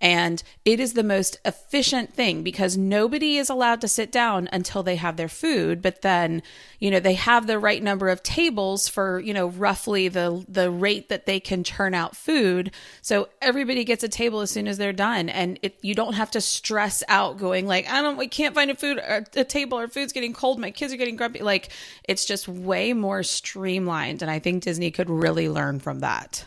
And 0.00 0.42
it 0.64 0.78
is 0.78 0.92
the 0.92 1.02
most 1.02 1.40
efficient 1.44 2.14
thing 2.14 2.44
because 2.44 2.76
nobody 2.76 3.36
is 3.36 3.50
allowed 3.50 3.80
to 3.80 3.88
sit 3.88 4.12
down 4.12 4.48
until 4.52 4.84
they 4.84 4.94
have 4.94 5.16
their 5.16 5.28
food. 5.28 5.82
But 5.82 6.02
then, 6.02 6.42
you 6.78 6.90
know, 6.90 7.00
they 7.00 7.14
have 7.14 7.48
the 7.48 7.58
right 7.58 7.82
number 7.82 8.08
of 8.08 8.22
tables 8.22 8.86
for, 8.86 9.18
you 9.18 9.34
know, 9.34 9.48
roughly 9.48 10.06
the 10.06 10.44
the 10.48 10.70
rate 10.70 11.08
that 11.08 11.26
they 11.26 11.40
can 11.40 11.64
churn 11.64 11.94
out 11.94 12.14
food. 12.14 12.70
So 13.02 13.28
everybody 13.42 13.82
gets 13.82 14.04
a 14.04 14.08
table 14.08 14.40
as 14.40 14.52
soon 14.52 14.68
as 14.68 14.78
they're 14.78 14.92
done. 14.92 15.28
And 15.28 15.58
it, 15.62 15.78
you 15.82 15.96
don't 15.96 16.14
have 16.14 16.30
to 16.32 16.40
stress 16.40 17.02
out 17.08 17.38
going 17.38 17.66
like, 17.66 17.90
I 17.90 18.00
don't, 18.00 18.16
we 18.16 18.28
can't 18.28 18.54
find 18.54 18.70
a 18.70 18.76
food, 18.76 18.98
a, 18.98 19.24
a 19.34 19.44
table, 19.44 19.78
our 19.78 19.88
food's 19.88 20.12
getting 20.12 20.32
cold, 20.32 20.60
my 20.60 20.70
kids 20.70 20.92
are 20.92 20.96
getting 20.96 21.16
grumpy. 21.16 21.40
Like 21.40 21.70
it's 22.04 22.24
just 22.24 22.46
way 22.46 22.92
more 22.92 23.24
streamlined. 23.24 24.22
And 24.22 24.30
I 24.30 24.38
think 24.38 24.62
Disney 24.62 24.92
could 24.92 25.10
really 25.10 25.48
learn 25.48 25.80
from 25.80 26.00
that. 26.00 26.44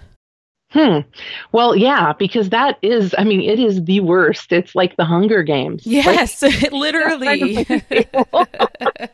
Hmm. 0.71 0.99
Well, 1.51 1.75
yeah, 1.75 2.13
because 2.13 2.49
that 2.49 2.77
is, 2.81 3.13
I 3.17 3.25
mean, 3.25 3.41
it 3.41 3.59
is 3.59 3.83
the 3.83 3.99
worst. 3.99 4.53
It's 4.53 4.73
like 4.73 4.95
the 4.95 5.03
Hunger 5.03 5.43
Games. 5.43 5.85
Yes, 5.85 6.41
like, 6.41 6.71
literally. 6.71 7.65
but 7.65 8.49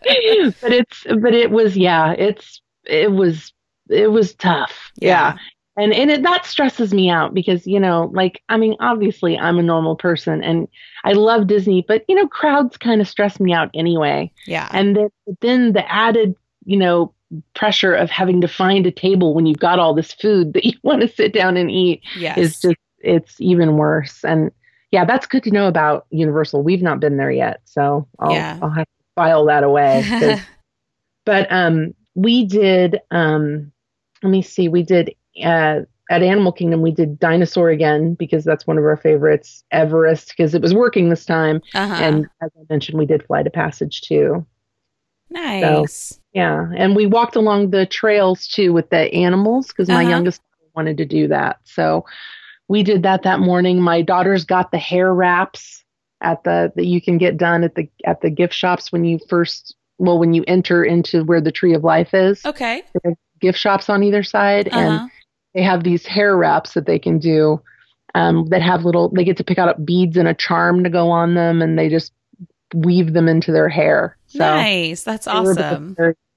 it's, 0.08 1.04
but 1.20 1.34
it 1.34 1.50
was, 1.50 1.76
yeah, 1.76 2.12
it's, 2.12 2.62
it 2.86 3.12
was, 3.12 3.54
it 3.90 4.12
was 4.12 4.36
tough. 4.36 4.92
Yeah. 4.98 5.34
yeah. 5.34 5.38
And, 5.84 5.94
and 5.94 6.12
it, 6.12 6.24
that 6.24 6.46
stresses 6.46 6.94
me 6.94 7.10
out 7.10 7.34
because, 7.34 7.66
you 7.66 7.80
know, 7.80 8.12
like, 8.14 8.42
I 8.50 8.58
mean, 8.58 8.76
obviously 8.80 9.38
I'm 9.38 9.60
a 9.60 9.64
normal 9.64 9.96
person 9.96 10.44
and 10.44 10.68
I 11.04 11.14
love 11.14 11.48
Disney, 11.48 11.86
but, 11.88 12.04
you 12.08 12.16
know, 12.16 12.28
crowds 12.28 12.78
kind 12.78 13.02
of 13.02 13.08
stress 13.08 13.40
me 13.40 13.54
out 13.54 13.70
anyway. 13.74 14.32
Yeah. 14.46 14.68
And 14.72 14.96
then, 14.96 15.10
then 15.42 15.74
the 15.74 15.92
added, 15.92 16.36
you 16.66 16.78
know, 16.78 17.14
pressure 17.54 17.94
of 17.94 18.10
having 18.10 18.42
to 18.42 18.48
find 18.48 18.86
a 18.86 18.92
table 18.92 19.34
when 19.34 19.46
you've 19.46 19.60
got 19.60 19.80
all 19.80 19.94
this 19.94 20.14
food 20.14 20.54
that 20.54 20.66
you 20.66 20.74
want 20.84 21.02
to 21.02 21.08
sit 21.08 21.34
down 21.34 21.58
and 21.58 21.70
eat 21.72 22.02
yes. 22.18 22.38
is 22.38 22.60
just 22.60 22.78
it's 23.00 23.40
even 23.40 23.78
worse 23.78 24.24
and 24.24 24.52
yeah 24.92 25.06
that's 25.06 25.28
good 25.28 25.44
to 25.44 25.52
know 25.52 25.68
about 25.68 26.08
universal 26.10 26.64
we've 26.64 26.82
not 26.82 27.00
been 27.00 27.18
there 27.18 27.32
yet 27.32 27.62
so 27.66 28.08
i'll, 28.20 28.32
yeah. 28.32 28.58
I'll 28.62 28.72
have 28.72 28.86
to 28.86 29.04
file 29.16 29.46
that 29.46 29.64
away 29.64 30.40
but 31.26 31.52
um 31.52 31.94
we 32.16 32.46
did 32.46 33.00
um 33.12 33.72
let 34.24 34.30
me 34.30 34.42
see 34.42 34.68
we 34.68 34.84
did 34.84 35.14
uh 35.44 35.82
at 36.10 36.24
Animal 36.24 36.52
Kingdom, 36.52 36.82
we 36.82 36.92
did 36.92 37.20
Dinosaur 37.20 37.70
again 37.70 38.14
because 38.14 38.46
that's 38.46 38.66
one 38.66 38.78
of 38.78 38.86
our 38.86 38.96
favorites. 38.96 39.64
Everest 39.72 40.30
because 40.30 40.54
it 40.56 40.62
was 40.62 40.74
working 40.74 41.10
this 41.10 41.26
time, 41.26 41.62
uh-huh. 41.74 42.02
and 42.02 42.28
as 42.42 42.50
I 42.58 42.64
mentioned, 42.70 42.98
we 42.98 43.06
did 43.06 43.26
Flight 43.26 43.48
of 43.48 43.54
Passage 43.54 44.02
too. 44.02 44.46
Nice. 45.30 46.16
So, 46.16 46.18
yeah, 46.34 46.70
and 46.76 46.96
we 46.96 47.06
walked 47.06 47.36
along 47.36 47.72
the 47.72 47.86
trails 47.86 48.48
too 48.48 48.74
with 48.74 48.90
the 48.90 49.12
animals 49.14 49.68
because 49.68 49.90
my 49.90 50.02
uh-huh. 50.02 50.10
youngest 50.10 50.42
wanted 50.76 50.98
to 50.98 51.06
do 51.06 51.28
that. 51.28 51.60
So 51.64 52.06
we 52.68 52.84
did 52.84 53.04
that 53.04 53.24
that 53.24 53.40
morning. 53.40 53.82
My 53.82 54.02
daughter's 54.02 54.46
got 54.46 54.72
the 54.72 54.78
hair 54.78 55.14
wraps 55.14 55.84
at 56.22 56.44
the 56.44 56.72
that 56.76 56.86
you 56.86 57.02
can 57.02 57.18
get 57.18 57.38
done 57.38 57.64
at 57.64 57.76
the 57.76 57.90
at 58.06 58.22
the 58.22 58.30
gift 58.30 58.54
shops 58.54 58.92
when 58.92 59.04
you 59.04 59.20
first 59.28 59.76
well 59.98 60.20
when 60.20 60.34
you 60.34 60.44
enter 60.48 60.84
into 60.84 61.24
where 61.24 61.42
the 61.42 61.52
tree 61.52 61.74
of 61.74 61.84
life 61.84 62.14
is. 62.14 62.46
Okay. 62.46 62.84
Gift 63.40 63.60
shops 63.60 63.90
on 63.90 64.04
either 64.04 64.24
side, 64.24 64.68
uh-huh. 64.70 64.80
and 64.80 65.12
they 65.54 65.62
have 65.62 65.84
these 65.84 66.06
hair 66.06 66.36
wraps 66.38 66.74
that 66.74 66.86
they 66.86 67.00
can 67.00 67.20
do. 67.20 67.62
Um, 68.16 68.48
that 68.48 68.64
have 68.64 68.84
little, 68.84 69.10
they 69.10 69.24
get 69.24 69.38
to 69.38 69.44
pick 69.44 69.60
out 69.60 69.86
beads 69.86 70.18
and 70.18 70.28
a 70.28 70.34
charm 70.34 70.84
to 70.84 70.90
go 70.90 71.12
on 71.12 71.36
them, 71.36 71.62
and 71.62 71.78
they 71.78 71.88
just 71.88 72.12
weave 72.74 73.14
them 73.14 73.28
into 73.28 73.52
their 73.52 73.70
hair. 73.70 74.18
So 74.28 74.40
nice. 74.40 75.04
That's 75.04 75.28
awesome. 75.28 75.96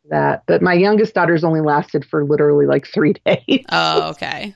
That, 0.09 0.43
but 0.47 0.63
my 0.63 0.75
youngest 0.75 1.15
daughter's 1.15 1.45
only 1.45 1.61
lasted 1.61 2.05
for 2.05 2.25
literally 2.25 2.67
like 2.67 2.87
three 2.87 3.15
days. 3.27 3.65
Oh, 3.71 4.11
okay. 4.11 4.55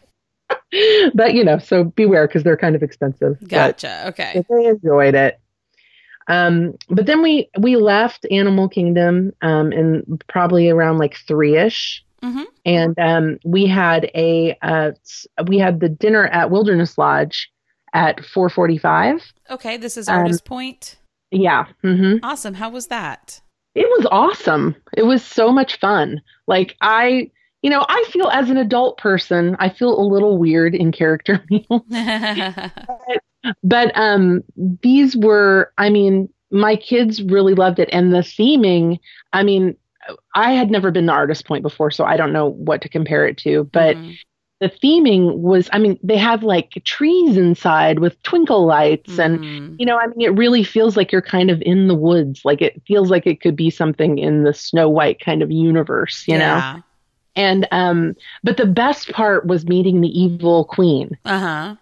but 1.14 1.34
you 1.34 1.44
know, 1.44 1.58
so 1.58 1.84
beware 1.84 2.26
because 2.26 2.42
they're 2.42 2.56
kind 2.56 2.74
of 2.74 2.82
expensive. 2.82 3.36
Gotcha. 3.46 4.02
But, 4.04 4.08
okay. 4.14 4.44
they 4.48 4.66
enjoyed 4.66 5.14
it. 5.14 5.40
Um, 6.26 6.74
but 6.88 7.06
then 7.06 7.22
we 7.22 7.50
we 7.58 7.76
left 7.76 8.26
Animal 8.30 8.68
Kingdom 8.68 9.32
um, 9.42 9.72
in 9.72 10.18
probably 10.28 10.70
around 10.70 10.98
like 10.98 11.16
three 11.16 11.56
ish, 11.56 12.02
mm-hmm. 12.22 12.44
and 12.64 12.98
um, 12.98 13.38
we 13.44 13.66
had 13.66 14.10
a 14.14 14.56
uh, 14.62 14.92
we 15.46 15.58
had 15.58 15.80
the 15.80 15.88
dinner 15.88 16.26
at 16.28 16.50
Wilderness 16.50 16.96
Lodge 16.96 17.50
at 17.92 18.24
four 18.24 18.48
forty 18.48 18.78
five. 18.78 19.20
Okay, 19.50 19.76
this 19.76 19.98
is 19.98 20.08
Artist 20.08 20.42
um, 20.44 20.48
Point. 20.48 20.96
Yeah. 21.34 21.66
Mm-hmm. 21.82 22.24
Awesome. 22.24 22.54
How 22.54 22.70
was 22.70 22.86
that? 22.86 23.40
It 23.74 23.86
was 23.98 24.06
awesome. 24.10 24.76
It 24.96 25.02
was 25.02 25.24
so 25.24 25.50
much 25.50 25.78
fun. 25.80 26.22
Like 26.46 26.76
I, 26.80 27.30
you 27.62 27.70
know, 27.70 27.84
I 27.88 28.04
feel 28.08 28.28
as 28.28 28.50
an 28.50 28.56
adult 28.56 28.98
person, 28.98 29.56
I 29.58 29.68
feel 29.68 29.98
a 29.98 30.06
little 30.06 30.38
weird 30.38 30.74
in 30.74 30.92
character 30.92 31.44
meals. 31.50 31.82
but, 31.88 33.22
but 33.62 33.98
um 33.98 34.44
these 34.56 35.16
were, 35.16 35.72
I 35.76 35.90
mean, 35.90 36.28
my 36.50 36.76
kids 36.76 37.22
really 37.22 37.54
loved 37.54 37.80
it 37.80 37.88
and 37.92 38.14
the 38.14 38.18
theming, 38.18 39.00
I 39.32 39.42
mean, 39.42 39.76
I 40.36 40.52
had 40.52 40.70
never 40.70 40.90
been 40.90 41.06
to 41.06 41.12
Artist 41.12 41.46
Point 41.46 41.62
before, 41.62 41.90
so 41.90 42.04
I 42.04 42.16
don't 42.16 42.32
know 42.32 42.50
what 42.50 42.82
to 42.82 42.88
compare 42.88 43.26
it 43.26 43.38
to, 43.38 43.64
but 43.72 43.96
mm-hmm 43.96 44.12
the 44.64 44.70
theming 44.70 45.36
was 45.36 45.68
i 45.74 45.78
mean 45.78 45.98
they 46.02 46.16
have 46.16 46.42
like 46.42 46.70
trees 46.84 47.36
inside 47.36 47.98
with 47.98 48.20
twinkle 48.22 48.64
lights 48.64 49.12
mm. 49.12 49.24
and 49.24 49.78
you 49.78 49.84
know 49.84 49.98
i 49.98 50.06
mean 50.06 50.22
it 50.22 50.34
really 50.38 50.64
feels 50.64 50.96
like 50.96 51.12
you're 51.12 51.20
kind 51.20 51.50
of 51.50 51.60
in 51.62 51.86
the 51.86 51.94
woods. 51.94 52.44
Like 52.44 52.62
it 52.62 52.80
feels 52.86 53.10
like 53.10 53.26
it 53.26 53.42
could 53.42 53.56
be 53.56 53.68
something 53.68 54.18
in 54.18 54.42
the 54.42 54.54
snow 54.54 54.88
white 54.88 55.20
kind 55.20 55.42
of 55.42 55.50
universe 55.50 56.24
you 56.26 56.36
yeah. 56.36 56.76
know 56.76 56.82
and 57.36 57.68
um 57.72 58.16
but 58.42 58.56
the 58.56 58.66
best 58.66 59.10
part 59.10 59.46
was 59.46 59.66
meeting 59.66 60.00
the 60.00 60.08
evil 60.08 60.64
queen. 60.64 61.18
Uh-huh. 61.26 61.76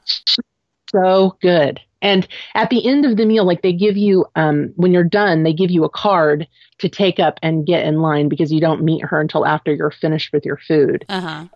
So 0.90 1.36
good 1.40 1.80
and 2.02 2.26
at 2.54 2.68
the 2.68 2.86
end 2.86 3.06
of 3.06 3.16
the 3.16 3.24
meal, 3.24 3.46
like 3.46 3.62
they 3.62 3.72
give 3.72 3.96
you, 3.96 4.26
um, 4.34 4.72
when 4.76 4.92
you're 4.92 5.04
done, 5.04 5.44
they 5.44 5.52
give 5.52 5.70
you 5.70 5.84
a 5.84 5.88
card 5.88 6.46
to 6.78 6.88
take 6.88 7.20
up 7.20 7.38
and 7.42 7.64
get 7.64 7.86
in 7.86 8.00
line 8.00 8.28
because 8.28 8.52
you 8.52 8.60
don't 8.60 8.82
meet 8.82 9.04
her 9.04 9.20
until 9.20 9.46
after 9.46 9.72
you're 9.72 9.92
finished 9.92 10.32
with 10.32 10.44
your 10.44 10.56
food. 10.56 11.04
Uh-huh. 11.08 11.46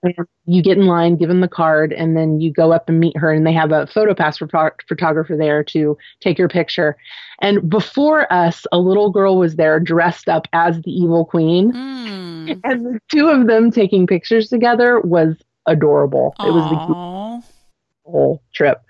you 0.46 0.62
get 0.62 0.78
in 0.78 0.86
line, 0.86 1.16
give 1.16 1.28
them 1.28 1.40
the 1.40 1.48
card, 1.48 1.92
and 1.92 2.16
then 2.16 2.40
you 2.40 2.52
go 2.52 2.72
up 2.72 2.88
and 2.88 3.00
meet 3.00 3.16
her, 3.16 3.32
and 3.32 3.44
they 3.44 3.52
have 3.52 3.72
a 3.72 3.88
photo 3.88 4.14
pass 4.14 4.38
photographer 4.38 5.36
there 5.36 5.64
to 5.64 5.98
take 6.20 6.38
your 6.38 6.48
picture. 6.48 6.96
And 7.40 7.68
before 7.68 8.32
us, 8.32 8.66
a 8.70 8.78
little 8.78 9.10
girl 9.10 9.36
was 9.36 9.56
there 9.56 9.80
dressed 9.80 10.28
up 10.28 10.46
as 10.52 10.80
the 10.82 10.92
evil 10.92 11.24
queen. 11.24 11.72
Mm. 11.72 12.60
And 12.62 12.86
the 12.86 13.00
two 13.10 13.28
of 13.28 13.48
them 13.48 13.72
taking 13.72 14.06
pictures 14.06 14.48
together 14.48 15.00
was 15.00 15.36
adorable. 15.66 16.34
Aww. 16.38 16.46
It 16.46 16.52
was 16.52 16.70
the 16.70 18.08
whole 18.08 18.42
trip. 18.54 18.80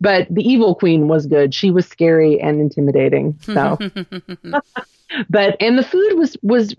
But 0.00 0.26
the 0.30 0.42
evil 0.42 0.74
queen 0.74 1.08
was 1.08 1.26
good. 1.26 1.54
She 1.54 1.70
was 1.70 1.86
scary 1.86 2.40
and 2.40 2.60
intimidating. 2.60 3.38
So, 3.42 3.78
but 5.28 5.56
and 5.60 5.78
the 5.78 5.84
food 5.84 6.14
was 6.16 6.36
was 6.42 6.74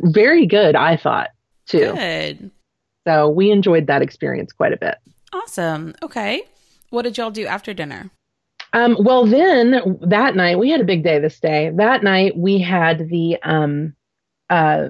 very 0.00 0.46
good. 0.46 0.76
I 0.76 0.96
thought 0.96 1.30
too. 1.66 1.92
Good. 1.94 2.50
So 3.06 3.28
we 3.28 3.50
enjoyed 3.50 3.86
that 3.88 4.02
experience 4.02 4.52
quite 4.52 4.72
a 4.72 4.76
bit. 4.76 4.96
Awesome. 5.32 5.94
Okay. 6.02 6.42
What 6.90 7.02
did 7.02 7.18
y'all 7.18 7.30
do 7.30 7.46
after 7.46 7.72
dinner? 7.72 8.10
Um, 8.72 8.96
well, 9.00 9.26
then 9.26 9.98
that 10.02 10.36
night 10.36 10.58
we 10.58 10.70
had 10.70 10.80
a 10.80 10.84
big 10.84 11.02
day. 11.02 11.18
This 11.18 11.40
day, 11.40 11.70
that 11.74 12.04
night 12.04 12.36
we 12.36 12.60
had 12.60 13.08
the 13.08 13.36
um, 13.42 13.94
uh, 14.48 14.88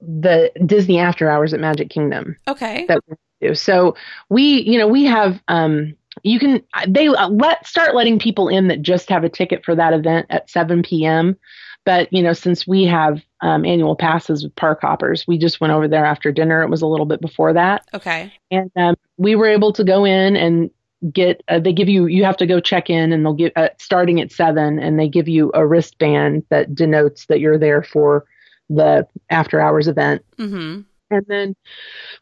the 0.00 0.50
Disney 0.64 0.98
After 0.98 1.28
Hours 1.28 1.54
at 1.54 1.60
Magic 1.60 1.90
Kingdom. 1.90 2.36
Okay. 2.48 2.86
That 2.86 3.00
we 3.08 3.16
do. 3.40 3.54
So 3.54 3.96
we, 4.28 4.62
you 4.62 4.78
know, 4.78 4.88
we 4.88 5.04
have 5.04 5.40
um, 5.48 5.96
you 6.22 6.38
can 6.38 6.62
they 6.88 7.08
uh, 7.08 7.28
let 7.28 7.66
start 7.66 7.94
letting 7.94 8.18
people 8.18 8.48
in 8.48 8.68
that 8.68 8.82
just 8.82 9.08
have 9.08 9.24
a 9.24 9.28
ticket 9.28 9.64
for 9.64 9.74
that 9.74 9.92
event 9.92 10.26
at 10.30 10.50
7 10.50 10.82
p.m. 10.82 11.36
But 11.84 12.12
you 12.12 12.22
know, 12.22 12.32
since 12.32 12.66
we 12.66 12.84
have 12.84 13.22
um, 13.40 13.64
annual 13.64 13.96
passes 13.96 14.44
with 14.44 14.54
park 14.54 14.80
hoppers, 14.82 15.26
we 15.26 15.36
just 15.36 15.60
went 15.60 15.72
over 15.72 15.88
there 15.88 16.04
after 16.04 16.30
dinner. 16.30 16.62
It 16.62 16.70
was 16.70 16.82
a 16.82 16.86
little 16.86 17.06
bit 17.06 17.20
before 17.20 17.52
that. 17.52 17.84
Okay. 17.92 18.32
And 18.50 18.70
um, 18.76 18.94
we 19.16 19.34
were 19.34 19.48
able 19.48 19.72
to 19.72 19.82
go 19.82 20.04
in 20.04 20.36
and 20.36 20.70
get. 21.12 21.42
Uh, 21.48 21.58
they 21.58 21.72
give 21.72 21.88
you. 21.88 22.06
You 22.06 22.24
have 22.24 22.36
to 22.36 22.46
go 22.46 22.60
check 22.60 22.88
in, 22.88 23.12
and 23.12 23.24
they'll 23.24 23.34
get 23.34 23.52
uh, 23.56 23.70
starting 23.78 24.20
at 24.20 24.30
seven, 24.30 24.78
and 24.78 24.98
they 24.98 25.08
give 25.08 25.28
you 25.28 25.50
a 25.54 25.66
wristband 25.66 26.44
that 26.50 26.72
denotes 26.72 27.26
that 27.26 27.40
you're 27.40 27.58
there 27.58 27.82
for 27.82 28.26
the 28.70 29.06
after 29.28 29.60
hours 29.60 29.88
event. 29.88 30.24
Mm-hmm. 30.38 30.82
And 31.12 31.26
then 31.28 31.56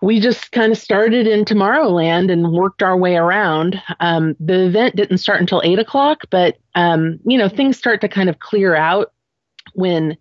we 0.03 0.20
just 0.20 0.53
kind 0.53 0.72
of 0.72 0.78
started 0.78 1.26
in 1.26 1.45
Tomorrowland 1.45 2.30
and 2.30 2.53
worked 2.53 2.82
our 2.82 2.97
way 2.97 3.16
around. 3.16 3.80
Um, 4.01 4.36
the 4.41 4.66
event 4.66 4.97
didn't 4.97 5.18
start 5.18 5.41
until 5.41 5.62
eight 5.64 5.78
o'clock, 5.78 6.22
but 6.30 6.59
um, 6.74 7.18
you 7.24 7.38
know 7.38 7.49
things 7.49 7.78
start 7.78 8.01
to 8.03 8.09
kind 8.09 8.28
of 8.28 8.38
clear 8.41 8.74
out 8.74 9.12
when 9.74 10.16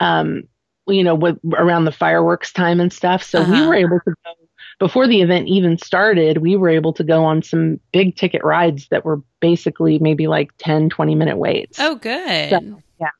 um, 0.00 0.42
you 0.86 1.04
know 1.04 1.14
with, 1.14 1.38
around 1.56 1.84
the 1.84 1.92
fireworks 1.92 2.52
time 2.52 2.80
and 2.80 2.92
stuff. 2.92 3.22
So 3.22 3.40
uh-huh. 3.40 3.52
we 3.52 3.66
were 3.66 3.74
able 3.74 4.00
to 4.00 4.14
go 4.24 4.32
before 4.78 5.06
the 5.06 5.22
event 5.22 5.48
even 5.48 5.78
started. 5.78 6.38
We 6.38 6.56
were 6.56 6.68
able 6.68 6.92
to 6.94 7.04
go 7.04 7.24
on 7.24 7.42
some 7.42 7.80
big 7.92 8.16
ticket 8.16 8.44
rides 8.44 8.88
that 8.90 9.04
were 9.04 9.20
basically 9.40 9.98
maybe 9.98 10.28
like 10.28 10.50
10, 10.58 10.90
20 10.90 11.14
minute 11.16 11.36
waits. 11.36 11.80
Oh, 11.80 11.96
good. 11.96 12.50
So, 12.50 12.82
yeah. 13.00 13.10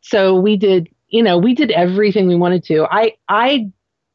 So 0.00 0.34
we 0.34 0.56
did 0.56 0.88
you 1.08 1.22
know, 1.22 1.38
we 1.38 1.54
did 1.54 1.70
everything 1.70 2.28
we 2.28 2.36
wanted 2.36 2.64
to. 2.64 2.86
I 2.90 3.14
I 3.28 3.70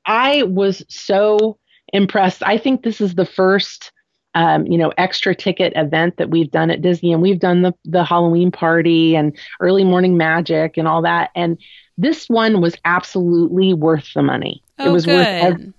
I 0.06 0.44
was 0.44 0.84
so 0.90 1.58
impressed. 1.92 2.44
I 2.44 2.58
think 2.58 2.84
this 2.84 3.02
is 3.02 3.16
the 3.16 3.26
first 3.26 3.92
um, 4.36 4.66
you 4.66 4.78
know, 4.78 4.92
extra 4.98 5.36
ticket 5.36 5.74
event 5.76 6.18
that 6.18 6.30
we've 6.30 6.50
done 6.50 6.72
at 6.72 6.82
Disney, 6.82 7.14
and 7.14 7.22
we've 7.22 7.40
done 7.40 7.62
the 7.62 7.74
the 7.86 8.04
Halloween 8.04 8.52
party 8.52 9.16
and 9.16 9.38
early 9.60 9.84
morning 9.84 10.18
magic 10.18 10.78
and 10.78 10.88
all 10.88 11.02
that. 11.04 11.30
And 11.36 11.60
this 11.98 12.28
one 12.30 12.62
was 12.62 12.76
absolutely 12.86 13.74
worth 13.74 14.12
the 14.16 14.24
money. 14.24 14.64
Oh, 14.80 14.90
it 14.90 14.92
was 14.92 15.06
good. 15.06 15.18
worth 15.18 15.28
every, 15.28 15.74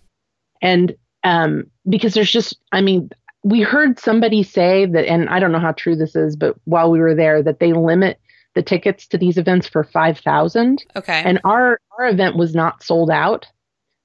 and 0.62 0.94
um, 1.24 1.64
because 1.88 2.14
there's 2.14 2.30
just, 2.30 2.56
I 2.70 2.80
mean, 2.80 3.10
we 3.42 3.60
heard 3.62 3.98
somebody 3.98 4.42
say 4.42 4.86
that, 4.86 5.06
and 5.06 5.28
I 5.28 5.40
don't 5.40 5.52
know 5.52 5.58
how 5.58 5.72
true 5.72 5.96
this 5.96 6.14
is, 6.14 6.36
but 6.36 6.54
while 6.64 6.90
we 6.90 7.00
were 7.00 7.14
there, 7.14 7.42
that 7.42 7.58
they 7.58 7.72
limit 7.72 8.20
the 8.54 8.62
tickets 8.62 9.08
to 9.08 9.18
these 9.18 9.36
events 9.36 9.66
for 9.66 9.82
5000 9.82 10.84
okay 10.94 11.22
and 11.24 11.40
our 11.42 11.80
our 11.98 12.06
event 12.06 12.36
was 12.36 12.54
not 12.54 12.84
sold 12.84 13.10
out 13.10 13.48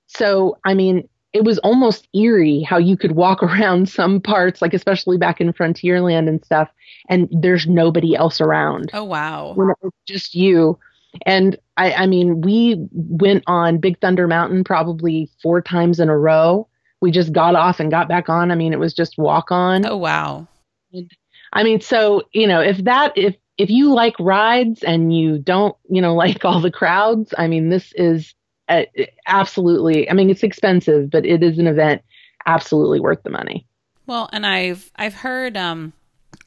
so 0.09 0.57
i 0.65 0.73
mean 0.73 1.07
it 1.31 1.43
was 1.43 1.59
almost 1.59 2.07
eerie 2.13 2.61
how 2.61 2.77
you 2.77 2.97
could 2.97 3.13
walk 3.13 3.41
around 3.43 3.87
some 3.87 4.19
parts 4.19 4.61
like 4.61 4.73
especially 4.73 5.17
back 5.17 5.39
in 5.39 5.53
frontierland 5.53 6.27
and 6.27 6.43
stuff 6.43 6.69
and 7.09 7.27
there's 7.31 7.67
nobody 7.67 8.15
else 8.15 8.39
around. 8.39 8.91
Oh 8.93 9.03
wow. 9.03 9.53
When 9.55 9.69
it 9.69 9.77
was 9.81 9.91
just 10.07 10.35
you. 10.35 10.79
And 11.25 11.57
I, 11.75 11.91
I 11.93 12.05
mean 12.05 12.41
we 12.41 12.87
went 12.91 13.43
on 13.47 13.79
big 13.79 13.99
thunder 13.99 14.27
mountain 14.27 14.63
probably 14.63 15.29
four 15.41 15.61
times 15.61 15.99
in 15.99 16.07
a 16.07 16.17
row. 16.17 16.67
We 17.01 17.11
just 17.11 17.33
got 17.33 17.55
off 17.55 17.79
and 17.79 17.91
got 17.91 18.07
back 18.07 18.29
on. 18.29 18.51
I 18.51 18.55
mean 18.55 18.71
it 18.71 18.79
was 18.79 18.93
just 18.93 19.17
walk 19.17 19.51
on. 19.51 19.85
Oh 19.85 19.97
wow. 19.97 20.47
And, 20.93 21.11
I 21.51 21.63
mean, 21.63 21.81
so 21.81 22.23
you 22.31 22.47
know, 22.47 22.61
if 22.61 22.77
that 22.83 23.13
if 23.17 23.35
if 23.57 23.69
you 23.69 23.93
like 23.93 24.15
rides 24.19 24.83
and 24.83 25.13
you 25.13 25.39
don't, 25.39 25.75
you 25.89 26.01
know, 26.01 26.13
like 26.23 26.45
all 26.45 26.61
the 26.61 26.71
crowds, 26.71 27.33
I 27.37 27.47
mean, 27.47 27.69
this 27.69 27.91
is 27.93 28.35
a, 28.69 29.11
absolutely. 29.27 30.09
I 30.09 30.13
mean, 30.13 30.29
it's 30.29 30.43
expensive, 30.43 31.09
but 31.09 31.25
it 31.25 31.43
is 31.43 31.57
an 31.57 31.67
event 31.67 32.01
absolutely 32.45 32.99
worth 32.99 33.23
the 33.23 33.29
money. 33.29 33.65
Well, 34.05 34.29
and 34.33 34.45
I've 34.45 34.91
I've 34.95 35.13
heard 35.13 35.55
um, 35.55 35.93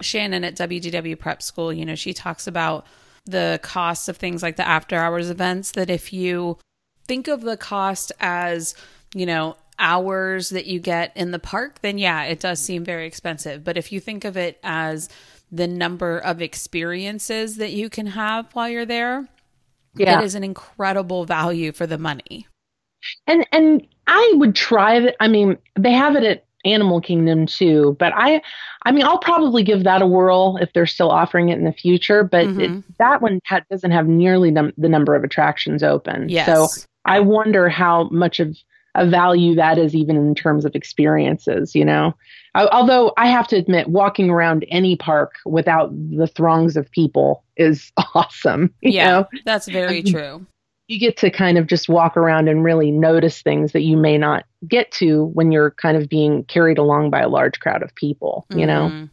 Shannon 0.00 0.44
at 0.44 0.56
WDW 0.56 1.18
Prep 1.18 1.42
School. 1.42 1.72
You 1.72 1.84
know, 1.84 1.94
she 1.94 2.12
talks 2.12 2.46
about 2.46 2.86
the 3.24 3.60
costs 3.62 4.08
of 4.08 4.16
things 4.16 4.42
like 4.42 4.56
the 4.56 4.66
after 4.66 4.96
hours 4.96 5.30
events. 5.30 5.72
That 5.72 5.90
if 5.90 6.12
you 6.12 6.58
think 7.04 7.28
of 7.28 7.42
the 7.42 7.56
cost 7.56 8.12
as 8.20 8.74
you 9.14 9.26
know 9.26 9.56
hours 9.78 10.50
that 10.50 10.66
you 10.66 10.78
get 10.78 11.16
in 11.16 11.30
the 11.30 11.38
park, 11.38 11.80
then 11.82 11.98
yeah, 11.98 12.24
it 12.24 12.40
does 12.40 12.60
seem 12.60 12.84
very 12.84 13.06
expensive. 13.06 13.64
But 13.64 13.76
if 13.76 13.92
you 13.92 14.00
think 14.00 14.24
of 14.24 14.36
it 14.36 14.58
as 14.62 15.08
the 15.50 15.68
number 15.68 16.18
of 16.18 16.40
experiences 16.40 17.56
that 17.56 17.72
you 17.72 17.90
can 17.90 18.06
have 18.06 18.52
while 18.54 18.68
you're 18.68 18.86
there, 18.86 19.28
yeah. 19.94 20.20
it 20.20 20.24
is 20.24 20.34
an 20.34 20.44
incredible 20.44 21.24
value 21.24 21.72
for 21.72 21.86
the 21.86 21.98
money. 21.98 22.46
And 23.26 23.46
and 23.52 23.86
I 24.06 24.32
would 24.36 24.54
try 24.54 25.00
that. 25.00 25.16
I 25.20 25.28
mean, 25.28 25.58
they 25.76 25.92
have 25.92 26.16
it 26.16 26.24
at 26.24 26.44
Animal 26.64 27.00
Kingdom 27.00 27.46
too, 27.46 27.96
but 27.98 28.12
I, 28.14 28.40
I 28.84 28.92
mean, 28.92 29.04
I'll 29.04 29.18
probably 29.18 29.62
give 29.62 29.84
that 29.84 30.02
a 30.02 30.06
whirl 30.06 30.56
if 30.60 30.72
they're 30.72 30.86
still 30.86 31.10
offering 31.10 31.48
it 31.48 31.58
in 31.58 31.64
the 31.64 31.72
future. 31.72 32.22
But 32.22 32.46
mm-hmm. 32.46 32.60
it, 32.60 32.98
that 32.98 33.20
one 33.20 33.40
ha- 33.46 33.62
doesn't 33.70 33.90
have 33.90 34.06
nearly 34.06 34.50
num- 34.50 34.72
the 34.76 34.88
number 34.88 35.14
of 35.14 35.24
attractions 35.24 35.82
open. 35.82 36.28
Yes. 36.28 36.46
So 36.46 36.68
I 37.04 37.20
wonder 37.20 37.68
how 37.68 38.08
much 38.10 38.38
of 38.38 38.56
a 38.94 39.06
value 39.06 39.54
that 39.56 39.78
is 39.78 39.94
even 39.94 40.16
in 40.16 40.34
terms 40.34 40.64
of 40.64 40.76
experiences. 40.76 41.74
You 41.74 41.84
know, 41.84 42.14
although 42.54 43.12
I 43.16 43.26
have 43.28 43.48
to 43.48 43.56
admit, 43.56 43.88
walking 43.88 44.30
around 44.30 44.64
any 44.68 44.96
park 44.96 45.36
without 45.44 45.90
the 45.92 46.26
throngs 46.26 46.76
of 46.76 46.90
people 46.90 47.44
is 47.56 47.92
awesome. 48.14 48.72
yeah, 48.80 49.10
know? 49.10 49.28
that's 49.44 49.68
very 49.68 50.02
true. 50.02 50.44
You 50.88 50.98
get 50.98 51.16
to 51.18 51.30
kind 51.30 51.56
of 51.56 51.66
just 51.66 51.88
walk 51.88 52.16
around 52.16 52.48
and 52.48 52.64
really 52.64 52.90
notice 52.90 53.40
things 53.40 53.72
that 53.72 53.82
you 53.82 53.96
may 53.96 54.18
not 54.18 54.44
get 54.68 54.90
to 54.92 55.26
when 55.26 55.50
you're 55.50 55.70
kind 55.70 55.96
of 55.96 56.08
being 56.08 56.44
carried 56.44 56.76
along 56.76 57.10
by 57.10 57.20
a 57.20 57.28
large 57.28 57.60
crowd 57.60 57.82
of 57.82 57.94
people, 57.94 58.46
you 58.50 58.66
mm-hmm. 58.66 58.66
know? 58.66 59.08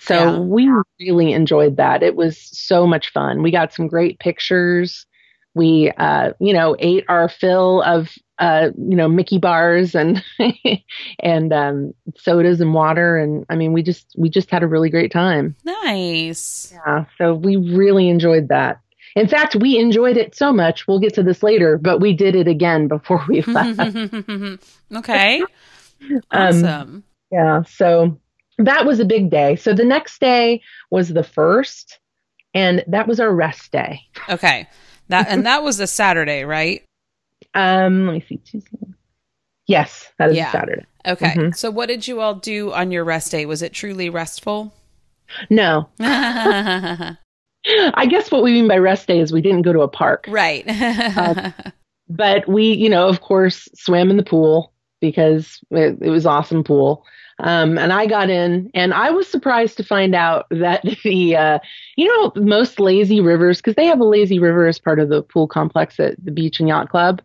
So 0.00 0.14
yeah. 0.14 0.38
we 0.38 0.70
really 1.00 1.32
enjoyed 1.32 1.76
that. 1.76 2.02
It 2.02 2.14
was 2.14 2.38
so 2.38 2.86
much 2.86 3.10
fun. 3.12 3.42
We 3.42 3.50
got 3.50 3.72
some 3.72 3.88
great 3.88 4.18
pictures. 4.18 5.06
We, 5.58 5.92
uh, 5.98 6.32
you 6.40 6.54
know, 6.54 6.74
ate 6.78 7.04
our 7.08 7.28
fill 7.28 7.82
of 7.82 8.08
uh, 8.38 8.70
you 8.76 8.96
know, 8.96 9.08
Mickey 9.08 9.38
bars 9.38 9.94
and 9.94 10.22
and 11.18 11.52
um, 11.52 11.94
sodas 12.16 12.60
and 12.60 12.72
water, 12.72 13.16
and 13.16 13.44
I 13.50 13.56
mean, 13.56 13.72
we 13.72 13.82
just 13.82 14.14
we 14.16 14.28
just 14.28 14.50
had 14.50 14.62
a 14.62 14.66
really 14.66 14.90
great 14.90 15.12
time. 15.12 15.56
Nice. 15.64 16.72
Yeah, 16.72 17.06
so 17.18 17.34
we 17.34 17.56
really 17.56 18.08
enjoyed 18.08 18.48
that. 18.48 18.80
In 19.16 19.26
fact, 19.26 19.56
we 19.56 19.76
enjoyed 19.76 20.16
it 20.16 20.36
so 20.36 20.52
much. 20.52 20.86
We'll 20.86 21.00
get 21.00 21.14
to 21.14 21.22
this 21.22 21.42
later, 21.42 21.78
but 21.78 22.00
we 22.00 22.12
did 22.12 22.36
it 22.36 22.46
again 22.46 22.86
before 22.86 23.24
we 23.28 23.42
left. 23.46 23.80
okay. 24.94 25.42
Um, 26.00 26.22
awesome. 26.30 26.64
Um, 26.64 27.04
yeah. 27.32 27.62
So 27.64 28.20
that 28.58 28.86
was 28.86 29.00
a 29.00 29.04
big 29.04 29.30
day. 29.30 29.56
So 29.56 29.74
the 29.74 29.84
next 29.84 30.20
day 30.20 30.62
was 30.92 31.08
the 31.08 31.24
first, 31.24 31.98
and 32.54 32.84
that 32.86 33.08
was 33.08 33.18
our 33.18 33.34
rest 33.34 33.72
day. 33.72 34.02
Okay. 34.28 34.68
That 35.08 35.28
and 35.28 35.46
that 35.46 35.62
was 35.62 35.80
a 35.80 35.86
Saturday, 35.86 36.44
right? 36.44 36.84
Um, 37.54 38.06
let 38.06 38.12
me 38.14 38.24
see. 38.28 38.36
Tuesday. 38.38 38.78
Yes, 39.66 40.10
that 40.18 40.30
is 40.30 40.36
yeah. 40.36 40.50
Saturday. 40.52 40.84
Okay. 41.06 41.30
Mm-hmm. 41.30 41.52
So 41.52 41.70
what 41.70 41.86
did 41.86 42.06
you 42.08 42.20
all 42.20 42.34
do 42.34 42.72
on 42.72 42.90
your 42.90 43.04
rest 43.04 43.30
day? 43.30 43.46
Was 43.46 43.62
it 43.62 43.72
truly 43.72 44.10
restful? 44.10 44.74
No. 45.50 45.88
I 46.00 47.16
guess 48.08 48.30
what 48.30 48.42
we 48.42 48.52
mean 48.52 48.68
by 48.68 48.78
rest 48.78 49.08
day 49.08 49.20
is 49.20 49.32
we 49.32 49.42
didn't 49.42 49.62
go 49.62 49.72
to 49.72 49.80
a 49.80 49.88
park. 49.88 50.24
Right. 50.28 50.64
uh, 50.68 51.52
but 52.08 52.48
we, 52.48 52.72
you 52.72 52.88
know, 52.88 53.08
of 53.08 53.20
course, 53.20 53.68
swam 53.74 54.10
in 54.10 54.16
the 54.16 54.22
pool 54.22 54.72
because 55.00 55.60
it, 55.70 55.98
it 56.00 56.10
was 56.10 56.26
awesome 56.26 56.64
pool. 56.64 57.04
Um, 57.40 57.78
and 57.78 57.92
I 57.92 58.06
got 58.06 58.30
in, 58.30 58.70
and 58.74 58.92
I 58.92 59.10
was 59.10 59.28
surprised 59.28 59.76
to 59.76 59.84
find 59.84 60.14
out 60.14 60.46
that 60.50 60.82
the, 61.04 61.36
uh, 61.36 61.58
you 61.96 62.06
know, 62.06 62.32
most 62.42 62.80
lazy 62.80 63.20
rivers, 63.20 63.58
because 63.58 63.76
they 63.76 63.86
have 63.86 64.00
a 64.00 64.04
lazy 64.04 64.38
river 64.38 64.66
as 64.66 64.78
part 64.78 64.98
of 64.98 65.08
the 65.08 65.22
pool 65.22 65.46
complex 65.46 66.00
at 66.00 66.16
the 66.22 66.32
Beach 66.32 66.58
and 66.60 66.68
Yacht 66.68 66.90
Club. 66.90 67.22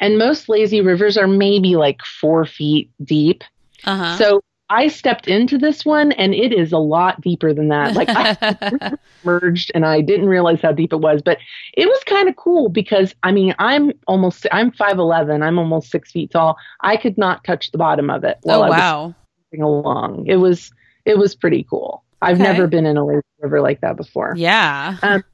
And 0.00 0.18
most 0.18 0.48
lazy 0.48 0.80
rivers 0.80 1.16
are 1.16 1.28
maybe 1.28 1.76
like 1.76 2.00
four 2.20 2.44
feet 2.44 2.90
deep. 3.04 3.44
Uh-huh. 3.84 4.16
So 4.16 4.40
I 4.70 4.88
stepped 4.88 5.28
into 5.28 5.58
this 5.58 5.84
one 5.84 6.12
and 6.12 6.34
it 6.34 6.52
is 6.52 6.72
a 6.72 6.78
lot 6.78 7.20
deeper 7.20 7.52
than 7.52 7.68
that. 7.68 7.94
Like 7.94 8.08
I 8.10 8.96
merged 9.24 9.70
and 9.74 9.84
I 9.84 10.00
didn't 10.00 10.26
realize 10.26 10.60
how 10.62 10.72
deep 10.72 10.92
it 10.92 11.00
was, 11.00 11.22
but 11.22 11.38
it 11.74 11.86
was 11.86 12.02
kind 12.04 12.28
of 12.28 12.36
cool 12.36 12.70
because 12.70 13.14
I 13.22 13.30
mean, 13.30 13.54
I'm 13.58 13.92
almost, 14.08 14.46
I'm 14.50 14.72
5'11, 14.72 15.42
I'm 15.42 15.58
almost 15.58 15.90
six 15.90 16.10
feet 16.10 16.30
tall. 16.30 16.56
I 16.80 16.96
could 16.96 17.16
not 17.18 17.44
touch 17.44 17.70
the 17.70 17.78
bottom 17.78 18.10
of 18.10 18.24
it. 18.24 18.38
oh, 18.46 18.60
wow. 18.68 19.14
Along. 19.62 20.26
It 20.26 20.36
was, 20.36 20.72
it 21.04 21.18
was 21.18 21.34
pretty 21.34 21.66
cool. 21.68 22.02
I've 22.22 22.40
okay. 22.40 22.44
never 22.44 22.66
been 22.66 22.86
in 22.86 22.96
a 22.96 23.04
lazy 23.04 23.22
river 23.40 23.60
like 23.60 23.80
that 23.80 23.96
before. 23.96 24.34
Yeah. 24.36 24.96
Um, 25.02 25.24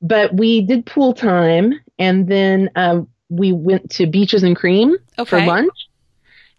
but 0.00 0.34
we 0.34 0.62
did 0.62 0.86
pool 0.86 1.12
time 1.12 1.74
and 1.98 2.28
then 2.28 2.70
um, 2.76 3.08
we 3.28 3.52
went 3.52 3.90
to 3.92 4.06
Beaches 4.06 4.42
and 4.42 4.56
Cream 4.56 4.96
okay. 5.18 5.28
for 5.28 5.46
lunch. 5.46 5.88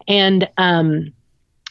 And 0.08 0.48
um, 0.56 1.12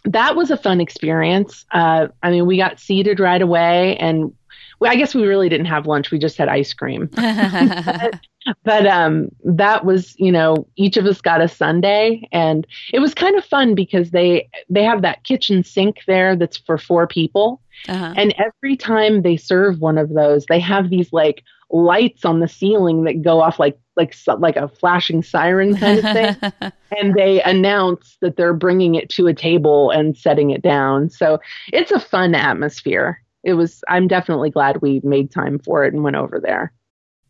that 0.06 0.36
was 0.36 0.52
a 0.52 0.58
fun 0.58 0.82
experience. 0.82 1.66
Uh, 1.72 2.08
I 2.24 2.32
mean, 2.32 2.46
we 2.46 2.58
got 2.58 2.80
seated 2.80 3.20
right 3.20 3.42
away, 3.42 3.98
and 3.98 4.34
well, 4.80 4.92
I 4.92 4.96
guess 4.96 5.14
we 5.14 5.26
really 5.26 5.50
didn't 5.50 5.68
have 5.68 5.86
lunch. 5.86 6.12
We 6.12 6.20
just 6.20 6.38
had 6.38 6.48
ice 6.48 6.74
cream. 6.74 7.08
but, 7.12 8.20
but 8.64 8.88
um, 8.88 9.30
that 9.44 9.86
was, 9.86 10.16
you 10.18 10.32
know, 10.32 10.68
each 10.76 10.98
of 10.98 11.06
us 11.06 11.22
got 11.22 11.42
a 11.42 11.48
sundae 11.48 12.22
and 12.32 12.66
it 12.94 13.00
was 13.00 13.14
kind 13.14 13.38
of 13.38 13.46
fun 13.46 13.76
because 13.76 14.12
they 14.12 14.50
they 14.70 14.84
have 14.84 15.02
that 15.04 15.24
kitchen 15.24 15.64
sink 15.64 16.00
there 16.08 16.36
that's 16.36 16.58
for 16.58 16.78
four 16.78 17.08
people, 17.08 17.62
uh-huh. 17.88 18.14
and 18.18 18.34
every 18.38 18.76
time 18.76 19.22
they 19.22 19.38
serve 19.38 19.80
one 19.80 19.98
of 19.98 20.10
those, 20.14 20.46
they 20.48 20.60
have 20.60 20.90
these 20.90 21.14
like 21.14 21.44
lights 21.70 22.26
on 22.26 22.40
the 22.40 22.48
ceiling 22.48 23.04
that 23.06 23.22
go 23.22 23.42
off 23.42 23.60
like 23.60 23.78
like 23.96 24.16
like 24.40 24.58
a 24.58 24.68
flashing 24.68 25.22
siren 25.22 25.76
kind 25.76 26.00
of 26.00 26.04
thing. 26.04 26.72
And 27.00 27.14
they 27.16 27.42
announce 27.44 28.18
that 28.20 28.36
they're 28.36 28.54
bringing 28.54 28.96
it 28.96 29.08
to 29.12 29.28
a 29.28 29.34
table 29.34 29.92
and 29.92 30.18
setting 30.18 30.50
it 30.50 30.62
down. 30.62 31.10
So 31.10 31.40
it's 31.72 31.90
a 31.90 32.02
fun 32.02 32.36
atmosphere. 32.36 33.24
It 33.44 33.54
was 33.54 33.82
i'm 33.88 34.08
definitely 34.08 34.52
glad 34.52 34.82
we 34.82 35.02
made 35.04 35.32
time 35.32 35.58
for 35.58 35.84
it 35.84 35.94
and 35.94 36.04
went 36.04 36.18
over 36.18 36.40
there 36.40 36.74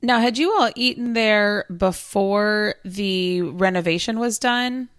Now, 0.02 0.20
had 0.20 0.38
you 0.38 0.52
all 0.54 0.72
eaten 0.76 1.14
there 1.14 1.66
before 1.76 2.76
the 2.84 3.42
renovation 3.42 4.20
was 4.20 4.40
done? 4.40 4.90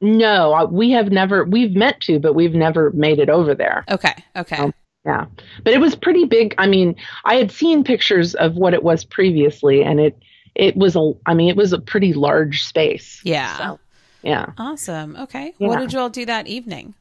No, 0.00 0.68
we 0.70 0.90
have 0.90 1.12
never. 1.12 1.44
We've 1.44 1.76
meant 1.76 2.00
to, 2.02 2.18
but 2.18 2.34
we've 2.34 2.54
never 2.54 2.90
made 2.90 3.20
it 3.20 3.28
over 3.30 3.54
there. 3.54 3.84
Okay. 3.88 4.14
Okay. 4.34 4.56
Um, 4.56 4.74
yeah, 5.04 5.26
but 5.64 5.72
it 5.72 5.80
was 5.80 5.94
pretty 5.94 6.24
big. 6.24 6.54
I 6.58 6.66
mean, 6.66 6.96
I 7.24 7.36
had 7.36 7.52
seen 7.52 7.84
pictures 7.84 8.34
of 8.34 8.54
what 8.54 8.74
it 8.74 8.82
was 8.82 9.04
previously, 9.04 9.82
and 9.82 10.00
it 10.00 10.18
it 10.56 10.76
was 10.76 10.96
a. 10.96 11.12
I 11.26 11.34
mean, 11.34 11.48
it 11.48 11.56
was 11.56 11.72
a 11.72 11.80
pretty 11.80 12.12
large 12.12 12.64
space. 12.64 13.20
yeah. 13.24 13.56
So, 13.58 13.80
yeah. 14.22 14.46
Awesome. 14.58 15.16
Okay. 15.16 15.54
Yeah. 15.58 15.68
What 15.68 15.78
did 15.78 15.92
you 15.92 15.98
all 16.00 16.10
do 16.10 16.26
that 16.26 16.46
evening? 16.46 16.94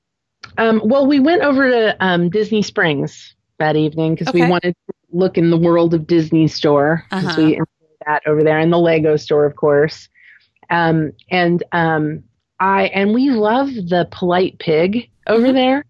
Um, 0.57 0.81
well, 0.83 1.05
we 1.07 1.19
went 1.19 1.41
over 1.43 1.69
to 1.69 1.95
um, 2.03 2.29
Disney 2.29 2.61
Springs 2.61 3.35
that 3.59 3.75
evening 3.75 4.15
because 4.15 4.33
we 4.33 4.47
wanted 4.47 4.75
to 4.87 4.93
look 5.11 5.37
in 5.37 5.49
the 5.49 5.57
world 5.57 5.93
of 5.93 6.07
Disney 6.07 6.47
store 6.47 7.03
'cause 7.09 7.25
Uh-huh. 7.25 7.41
we 7.41 7.59
that 8.07 8.23
over 8.25 8.43
there, 8.43 8.57
and 8.57 8.73
the 8.73 8.79
Lego 8.79 9.15
store, 9.15 9.45
of 9.45 9.55
course. 9.55 10.09
Um, 10.71 11.11
and 11.29 11.63
um, 11.71 12.23
I 12.59 12.85
and 12.85 13.13
we 13.13 13.29
love 13.29 13.67
the 13.67 14.07
Polite 14.11 14.57
Pig 14.57 15.07
over 15.27 15.47
Mhm. 15.49 15.53
there, 15.53 15.85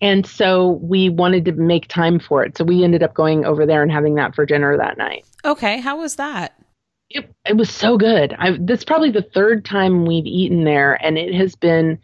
and 0.00 0.24
so 0.24 0.78
we 0.82 1.10
wanted 1.10 1.44
to 1.46 1.52
make 1.52 1.86
time 1.88 2.18
for 2.18 2.42
it. 2.44 2.56
So 2.56 2.64
we 2.64 2.82
ended 2.82 3.02
up 3.02 3.12
going 3.12 3.44
over 3.44 3.66
there 3.66 3.82
and 3.82 3.92
having 3.92 4.14
that 4.14 4.34
for 4.34 4.46
dinner 4.46 4.76
that 4.78 4.96
night. 4.96 5.24
Okay. 5.44 5.80
How 5.80 5.98
was 5.98 6.16
that? 6.16 6.54
It, 7.10 7.28
it 7.46 7.56
was 7.56 7.68
so 7.70 7.98
good. 7.98 8.34
I, 8.38 8.56
that's 8.60 8.84
probably 8.84 9.10
the 9.10 9.20
third 9.34 9.64
time 9.64 10.06
we've 10.06 10.26
eaten 10.26 10.64
there, 10.64 10.94
and 11.04 11.18
it 11.18 11.34
has 11.34 11.56
been, 11.56 11.98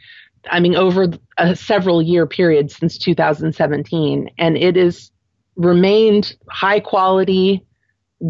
I 0.51 0.59
mean, 0.61 0.75
over 0.75 1.09
a 1.39 1.55
several 1.57 2.03
year 2.03 2.27
period 2.27 2.71
since 2.73 2.99
2017, 2.99 4.31
and 4.37 4.57
it 4.59 4.77
has 4.77 5.11
remained 5.57 6.37
high 6.49 6.81
quality, 6.81 7.65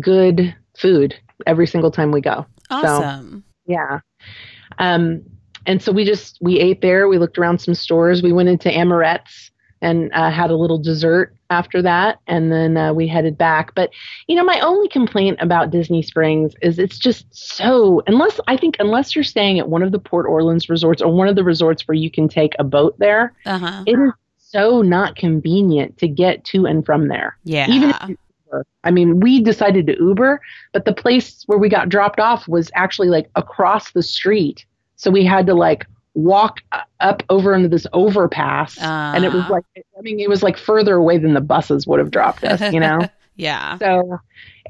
good 0.01 0.55
food 0.79 1.14
every 1.47 1.66
single 1.66 1.91
time 1.91 2.12
we 2.12 2.20
go. 2.20 2.47
Awesome. 2.70 3.45
Yeah. 3.66 4.01
Um, 4.79 5.22
and 5.66 5.83
so 5.83 5.93
we 5.93 6.05
just 6.05 6.39
we 6.41 6.59
ate 6.61 6.81
there. 6.81 7.09
We 7.09 7.18
looked 7.18 7.39
around 7.39 7.61
some 7.61 7.74
stores. 7.74 8.22
We 8.22 8.33
went 8.33 8.49
into 8.49 8.68
Amorette's 8.70 9.51
and 9.83 10.11
uh, 10.14 10.31
had 10.31 10.51
a 10.51 10.57
little 10.57 10.79
dessert 10.79 11.35
after 11.51 11.83
that, 11.83 12.18
and 12.27 12.51
then 12.51 12.77
uh, 12.77 12.93
we 12.93 13.07
headed 13.07 13.37
back. 13.37 13.74
But 13.74 13.91
you 14.27 14.35
know, 14.37 14.45
my 14.45 14.59
only 14.61 14.89
complaint 14.89 15.39
about 15.41 15.70
Disney 15.70 16.03
Springs 16.03 16.55
is 16.62 16.79
it's 16.79 16.99
just 16.99 17.27
so 17.31 18.03
unless 18.07 18.41
I 18.49 18.57
think 18.57 18.77
unless 18.79 19.14
you're 19.14 19.24
staying 19.24 19.59
at 19.59 19.68
one 19.68 19.83
of 19.83 19.93
the 19.93 19.99
Port 19.99 20.27
Orleans 20.27 20.68
resorts 20.68 21.03
or 21.03 21.12
one 21.12 21.29
of 21.29 21.37
the 21.37 21.45
resorts 21.45 21.87
where 21.87 21.95
you 21.97 22.11
can 22.11 22.29
take 22.29 22.55
a 22.59 22.64
boat 22.64 22.97
there, 22.99 23.35
Uh 23.45 23.59
huh. 23.59 23.83
it 23.87 23.99
is 23.99 24.12
so 24.57 24.81
not 24.83 25.17
convenient 25.17 25.99
to 25.99 26.09
get 26.09 26.45
to 26.45 26.67
and 26.67 26.85
from 26.85 27.09
there. 27.09 27.37
Yeah. 27.45 27.69
Even 27.69 27.91
if 27.91 27.97
Uber. 28.09 28.67
I 28.85 28.91
mean, 28.91 29.21
we 29.21 29.43
decided 29.43 29.87
to 29.89 29.97
Uber, 29.99 30.41
but 30.73 30.85
the 30.85 30.95
place 30.95 31.43
where 31.47 31.59
we 31.59 31.69
got 31.69 31.89
dropped 31.89 32.21
off 32.21 32.49
was 32.49 32.71
actually 32.75 33.09
like 33.09 33.29
across 33.35 33.93
the 33.93 34.03
street. 34.03 34.65
So 34.97 35.11
we 35.11 35.25
had 35.25 35.47
to 35.47 35.55
like 35.55 35.87
walk 36.15 36.61
uh, 36.73 36.81
up 37.01 37.23
over 37.29 37.55
into 37.55 37.69
this 37.69 37.87
overpass. 37.93 38.79
and 38.81 39.25
it 39.25 39.33
was 39.33 39.47
like, 39.51 39.65
I 39.77 40.01
mean, 40.01 40.19
it 40.21 40.31
was 40.31 40.43
like 40.43 40.57
further 40.57 40.95
away 40.95 41.19
than 41.19 41.35
the 41.35 41.43
buses 41.43 41.87
would 41.87 41.99
have 41.99 42.11
dropped 42.11 42.43
us, 42.45 42.73
you 42.73 42.81
know? 42.81 43.01
yeah. 43.37 43.78
so 43.78 44.18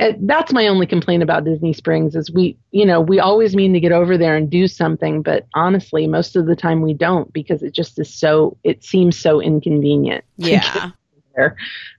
uh, 0.01 0.13
that's 0.21 0.53
my 0.53 0.67
only 0.67 0.87
complaint 0.87 1.23
about 1.23 1.45
Disney 1.45 1.73
Springs 1.73 2.15
is 2.15 2.31
we, 2.31 2.57
you 2.71 2.85
know, 2.85 3.01
we 3.01 3.19
always 3.19 3.57
mean 3.57 3.73
to 3.73 3.81
get 3.81 3.93
over 3.93 4.19
there 4.19 4.37
and 4.37 4.51
do 4.51 4.69
something, 4.69 5.23
but 5.23 5.47
honestly, 5.55 6.07
most 6.07 6.37
of 6.37 6.47
the 6.47 6.57
time 6.57 6.83
we 6.83 6.93
don't 6.93 7.33
because 7.33 7.63
it 7.63 7.73
just 7.73 7.99
is 7.99 8.13
so, 8.13 8.57
it 8.65 8.85
seems 8.85 9.19
so 9.19 9.41
inconvenient. 9.41 10.25
Yeah. 10.37 10.91
there. 11.35 11.57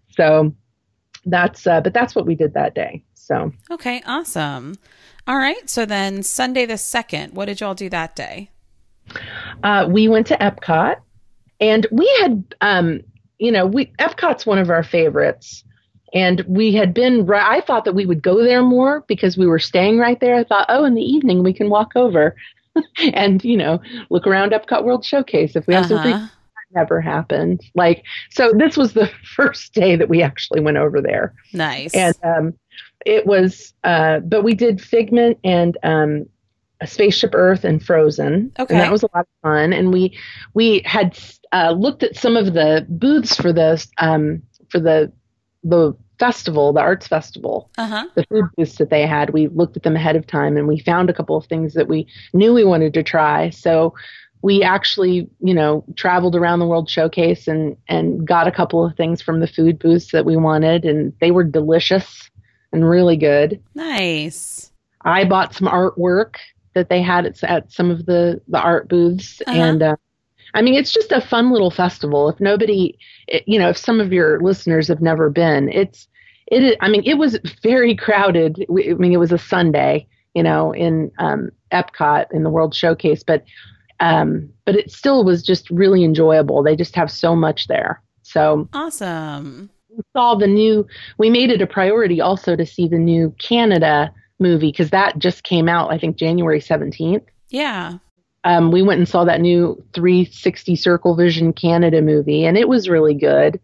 So 0.10 0.54
that's, 1.26 1.66
uh, 1.66 1.82
but 1.82 1.94
that's 1.94 2.16
what 2.16 2.26
we 2.26 2.36
did 2.36 2.54
that 2.54 2.76
day. 2.76 3.04
So 3.14 3.52
Okay. 3.72 4.02
Awesome. 4.06 4.78
All 5.28 5.38
right. 5.38 5.70
So 5.70 5.86
then 5.86 6.24
Sunday 6.24 6.66
the 6.66 6.76
2nd, 6.76 7.34
what 7.34 7.46
did 7.46 7.60
y'all 7.60 7.74
do 7.74 7.90
that 7.90 8.16
day? 8.16 8.52
uh, 9.64 9.88
we 9.90 10.08
went 10.08 10.28
to 10.28 10.38
Epcot 10.38 10.98
and 11.60 11.88
we 11.92 12.08
had, 12.20 12.56
um, 12.62 13.02
you 13.40 13.52
know, 13.52 13.66
we 13.66 13.88
Epcot's 14.00 14.46
one 14.46 14.60
of 14.60 14.70
our 14.70 14.84
favorites. 14.84 15.64
And 16.18 16.44
we 16.48 16.74
had 16.74 16.96
been, 16.96 17.30
I 17.32 17.62
thought 17.62 17.86
that 17.86 17.94
we 17.94 18.08
would 18.08 18.24
go 18.24 18.42
there 18.44 18.64
more 18.64 19.04
because 19.08 19.38
we 19.38 19.46
were 19.46 19.60
staying 19.60 20.00
right 20.00 20.20
there. 20.20 20.34
I 20.36 20.44
thought, 20.44 20.66
oh, 20.68 20.84
in 20.84 20.96
the 20.96 21.04
evening 21.04 21.44
we 21.44 21.54
can 21.54 21.70
walk 21.70 21.92
over 21.96 22.36
and, 23.14 23.44
you 23.44 23.56
know, 23.56 23.80
look 24.10 24.26
around 24.26 24.52
Epcot 24.52 24.84
World 24.84 25.06
Showcase 25.06 25.56
if 25.56 25.68
we 25.68 25.76
have 25.76 25.86
some 25.86 26.02
free 26.02 26.14
Uh-huh. 26.14 26.28
never 26.72 27.02
happened. 27.02 27.62
Like, 27.76 28.04
so 28.32 28.52
this 28.58 28.76
was 28.76 28.94
the 28.94 29.08
first 29.36 29.76
day 29.76 29.96
that 29.96 30.10
we 30.10 30.24
actually 30.24 30.60
went 30.60 30.78
over 30.78 31.02
there. 31.02 31.36
Nice. 31.54 31.94
And 31.94 32.16
um, 32.24 32.54
it 33.06 33.28
was, 33.28 33.74
uh, 33.84 34.20
but 34.22 34.44
we 34.44 34.56
did 34.56 34.82
Figment 34.82 35.38
and 35.44 35.78
um, 35.84 36.26
a 36.82 36.88
Spaceship 36.88 37.36
Earth 37.36 37.64
and 37.64 37.84
Frozen. 37.84 38.52
Okay. 38.58 38.74
And 38.74 38.82
that 38.84 38.92
was 38.92 39.04
a 39.04 39.10
lot 39.14 39.22
of 39.22 39.42
fun. 39.44 39.72
And 39.72 39.94
we 39.94 40.18
we 40.56 40.82
had 40.84 41.18
uh, 41.52 41.76
looked 41.78 42.02
at 42.02 42.16
some 42.16 42.36
of 42.36 42.54
the 42.54 42.88
booths 42.90 43.36
for 43.36 43.54
the 43.54 43.86
um, 44.00 44.42
for 44.70 44.80
the 44.80 45.12
the 45.64 45.96
festival, 46.20 46.74
the 46.74 46.80
arts 46.82 47.08
festival, 47.08 47.70
uh 47.78 47.88
huh. 47.88 48.06
the 48.16 48.26
food 48.26 48.46
booths 48.56 48.78
that 48.78 48.90
they 48.90 49.06
had. 49.06 49.32
We 49.32 49.48
looked 49.50 49.78
at 49.78 49.84
them 49.84 49.96
ahead 49.96 50.16
of 50.16 50.26
time, 50.28 50.58
and 50.58 50.68
we 50.68 50.80
found 50.80 51.10
a 51.10 51.14
couple 51.14 51.36
of 51.38 51.46
things 51.46 51.74
that 51.74 51.88
we 51.88 52.08
knew 52.34 52.54
we 52.54 52.64
wanted 52.66 52.94
to 52.96 53.04
try. 53.04 53.50
So 53.50 53.94
we 54.42 54.64
actually, 54.64 55.28
you 55.40 55.54
know, 55.54 55.84
traveled 55.96 56.36
around 56.36 56.60
the 56.60 56.68
World 56.68 56.90
Showcase 56.90 57.48
and 57.48 57.76
and 57.88 58.26
got 58.28 58.48
a 58.48 58.52
couple 58.52 58.86
of 58.86 58.96
things 58.96 59.22
from 59.22 59.40
the 59.40 59.48
food 59.48 59.80
booths 59.80 60.12
that 60.12 60.26
we 60.26 60.38
wanted, 60.38 60.86
and 60.86 61.14
they 61.22 61.32
were 61.32 61.44
delicious 61.44 62.30
and 62.72 62.88
really 62.88 63.18
good. 63.18 63.62
Nice. 63.76 64.72
I 65.02 65.24
bought 65.24 65.54
some 65.56 65.68
artwork 65.68 66.36
that 66.74 66.90
they 66.90 67.02
had 67.02 67.26
at, 67.26 67.44
at 67.44 67.72
some 67.72 67.90
of 67.90 68.06
the 68.06 68.42
the 68.48 68.60
art 68.60 68.88
booths, 68.90 69.42
Uh-huh. 69.48 69.60
and 69.60 69.84
uh, 69.84 69.96
I 70.54 70.62
mean, 70.62 70.74
it's 70.76 70.92
just 70.92 71.12
a 71.12 71.22
fun 71.22 71.52
little 71.52 71.72
festival. 71.72 72.30
If 72.30 72.40
nobody, 72.40 72.98
you 73.46 73.60
know, 73.60 73.70
if 73.70 73.78
some 73.78 74.00
of 74.00 74.14
your 74.14 74.40
listeners 74.42 74.88
have 74.88 75.02
never 75.02 75.30
been, 75.30 75.70
it's 75.70 76.08
it, 76.48 76.78
I 76.82 76.90
mean, 76.90 77.04
it 77.06 77.16
was 77.16 77.38
very 77.62 77.96
crowded. 77.96 78.66
I 78.70 78.94
mean, 78.94 79.12
it 79.12 79.20
was 79.20 79.32
a 79.34 79.38
Sunday, 79.38 80.08
you 80.34 80.44
know, 80.44 80.74
in 80.74 81.12
um, 81.20 81.50
Epcot 81.74 82.28
in 82.32 82.44
the 82.44 82.50
World 82.50 82.74
Showcase, 82.74 83.24
but 83.24 83.44
um, 84.00 84.50
but 84.66 84.76
it 84.76 84.92
still 84.92 85.24
was 85.26 85.44
just 85.44 85.70
really 85.70 86.04
enjoyable. 86.04 86.64
They 86.64 86.76
just 86.76 86.96
have 86.96 87.12
so 87.12 87.36
much 87.36 87.68
there. 87.68 88.02
So 88.22 88.68
Awesome. 88.74 89.70
we 89.90 90.04
saw 90.16 90.36
the 90.36 90.48
new 90.48 90.86
we 91.18 91.30
made 91.30 91.50
it 91.50 91.62
a 91.62 91.68
priority 91.68 92.22
also 92.22 92.56
to 92.56 92.66
see 92.66 92.88
the 92.88 93.00
new 93.00 93.34
canada 93.40 94.12
movie 94.40 94.70
because 94.72 94.92
that 94.92 95.18
just 95.18 95.44
came 95.44 95.68
out 95.68 95.92
i 95.92 95.98
think 95.98 96.18
january 96.18 96.60
17th 96.60 97.24
Yeah. 97.50 97.98
Um, 98.48 98.72
we 98.72 98.82
went 98.82 99.00
and 99.00 99.10
saw 99.10 99.26
that 99.26 99.42
new 99.42 99.84
360 99.94 100.78
circle 100.78 101.16
vision 101.18 101.52
canada 101.52 102.02
movie 102.02 102.46
and 102.46 102.58
it 102.58 102.70
was 102.70 102.88
really 102.88 103.14
good. 103.14 103.60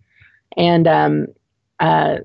And 0.58 0.88
um, 0.88 1.28
uh, 1.80 2.18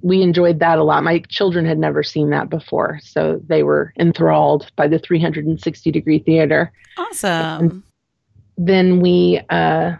we 0.00 0.22
enjoyed 0.22 0.60
that 0.60 0.78
a 0.78 0.82
lot. 0.82 1.04
My 1.04 1.18
children 1.28 1.66
had 1.66 1.78
never 1.78 2.02
seen 2.02 2.30
that 2.30 2.48
before 2.48 2.98
so 3.02 3.38
they 3.46 3.62
were 3.62 3.92
enthralled 3.98 4.72
by 4.76 4.88
the 4.88 4.98
360 4.98 5.90
degree 5.90 6.18
theater. 6.18 6.72
Awesome. 6.96 7.84
then 8.56 9.00
we 9.00 9.40
uh 9.50 9.92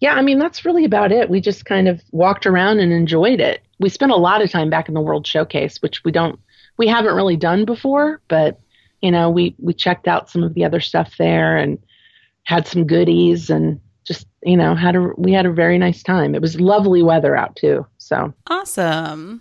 yeah 0.00 0.14
i 0.14 0.22
mean 0.22 0.38
that's 0.38 0.64
really 0.64 0.84
about 0.84 1.10
it. 1.10 1.28
We 1.28 1.40
just 1.40 1.64
kind 1.64 1.88
of 1.88 2.00
walked 2.12 2.46
around 2.46 2.78
and 2.78 2.92
enjoyed 2.92 3.40
it. 3.40 3.62
We 3.80 3.88
spent 3.88 4.12
a 4.12 4.16
lot 4.16 4.42
of 4.42 4.50
time 4.50 4.70
back 4.70 4.86
in 4.86 4.94
the 4.94 5.00
world 5.00 5.26
showcase 5.26 5.82
which 5.82 6.04
we 6.04 6.12
don't 6.12 6.38
we 6.76 6.86
haven't 6.86 7.16
really 7.16 7.36
done 7.36 7.64
before 7.64 8.20
but 8.28 8.60
you 9.02 9.10
know 9.10 9.28
we 9.30 9.54
we 9.58 9.74
checked 9.74 10.08
out 10.08 10.30
some 10.30 10.42
of 10.42 10.54
the 10.54 10.64
other 10.64 10.80
stuff 10.80 11.14
there 11.18 11.56
and 11.56 11.78
had 12.44 12.66
some 12.66 12.86
goodies 12.86 13.50
and 13.50 13.80
just 14.04 14.26
you 14.42 14.56
know 14.56 14.74
had 14.74 14.96
a 14.96 15.10
we 15.16 15.32
had 15.32 15.46
a 15.46 15.52
very 15.52 15.78
nice 15.78 16.02
time 16.02 16.34
it 16.34 16.40
was 16.40 16.58
lovely 16.60 17.02
weather 17.02 17.36
out 17.36 17.54
too 17.56 17.86
so 17.98 18.32
Awesome. 18.48 19.40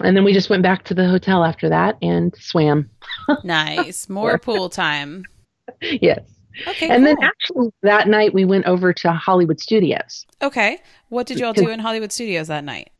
and 0.00 0.16
then 0.16 0.24
we 0.24 0.32
just 0.32 0.48
went 0.50 0.62
back 0.62 0.84
to 0.84 0.94
the 0.94 1.08
hotel 1.08 1.44
after 1.44 1.68
that 1.68 1.96
and 2.02 2.34
swam 2.38 2.88
Nice. 3.44 4.08
More 4.08 4.38
pool 4.38 4.68
time. 4.68 5.24
yes 5.82 6.20
Okay. 6.68 6.88
and 6.88 7.04
then 7.04 7.16
actually 7.20 7.70
that 7.82 8.06
night 8.06 8.32
we 8.32 8.44
went 8.44 8.64
over 8.66 8.92
to 8.92 9.10
hollywood 9.12 9.58
studios 9.60 10.24
Okay. 10.42 10.78
What 11.08 11.26
did 11.26 11.38
y'all 11.38 11.52
do 11.54 11.68
in 11.70 11.78
Hollywood 11.80 12.12
Studios 12.12 12.48
that 12.48 12.64
night? 12.64 12.90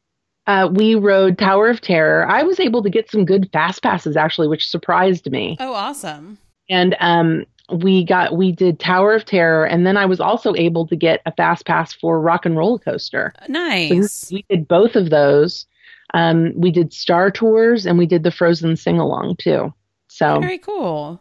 Uh, 0.47 0.69
we 0.73 0.95
rode 0.95 1.39
Tower 1.39 1.71
of 1.71 1.81
Terror. 1.81 2.29
I 2.29 2.43
was 2.43 2.61
able 2.61 2.83
to 2.83 2.91
get 2.91 3.11
some 3.11 3.25
good 3.25 3.49
fast 3.53 3.83
passes 3.83 4.17
actually, 4.17 4.49
which 4.49 4.69
surprised 4.69 5.31
me. 5.31 5.57
Oh, 5.59 5.73
awesome. 5.73 6.39
And 6.69 6.97
um, 7.01 7.45
we 7.73 8.05
got 8.05 8.37
we 8.37 8.53
did 8.53 8.79
Tower 8.79 9.15
of 9.15 9.25
Terror, 9.25 9.65
and 9.65 9.87
then 9.87 9.97
I 9.97 10.05
was 10.07 10.21
also 10.21 10.55
able 10.55 10.87
to 10.89 10.97
get 10.97 11.23
a 11.25 11.33
fast 11.33 11.67
pass 11.67 11.93
for 11.93 12.21
Rock 12.21 12.45
and 12.45 12.57
Roller 12.57 12.79
Coaster. 12.79 13.33
So 13.47 13.53
Nice. 13.53 14.31
we 14.31 14.45
did 14.51 14.69
both 14.69 14.97
of 14.97 15.11
those. 15.11 15.67
Um, 16.13 16.53
we 16.55 16.71
did 16.71 16.93
Star 16.93 17.31
Tours, 17.31 17.87
and 17.87 17.99
we 17.99 18.07
did 18.07 18.23
the 18.23 18.31
Frozen 18.31 18.77
sing 18.77 18.99
along 18.99 19.37
too. 19.37 19.73
So 20.09 20.41
Very 20.41 20.59
cool. 20.59 21.21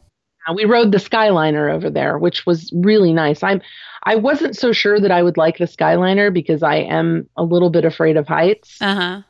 We 0.54 0.66
rode 0.66 0.92
the 0.92 0.98
Skyliner 0.98 1.72
over 1.72 1.90
there, 1.90 2.18
which 2.18 2.46
was 2.46 2.72
really 2.74 3.14
nice. 3.14 3.44
I'm 3.44 3.62
I 4.04 4.16
wasn't 4.16 4.58
so 4.58 4.74
sure 4.74 5.00
that 5.00 5.12
I 5.12 5.24
would 5.24 5.38
like 5.38 5.58
the 5.58 5.66
Skyliner 5.66 6.34
because 6.34 6.62
I 6.62 6.76
am 6.76 7.30
a 7.38 7.44
little 7.44 7.70
bit 7.70 7.86
afraid 7.86 8.18
of 8.18 8.28
heights. 8.28 8.82
Uh 8.82 8.96
huh. 8.96 9.22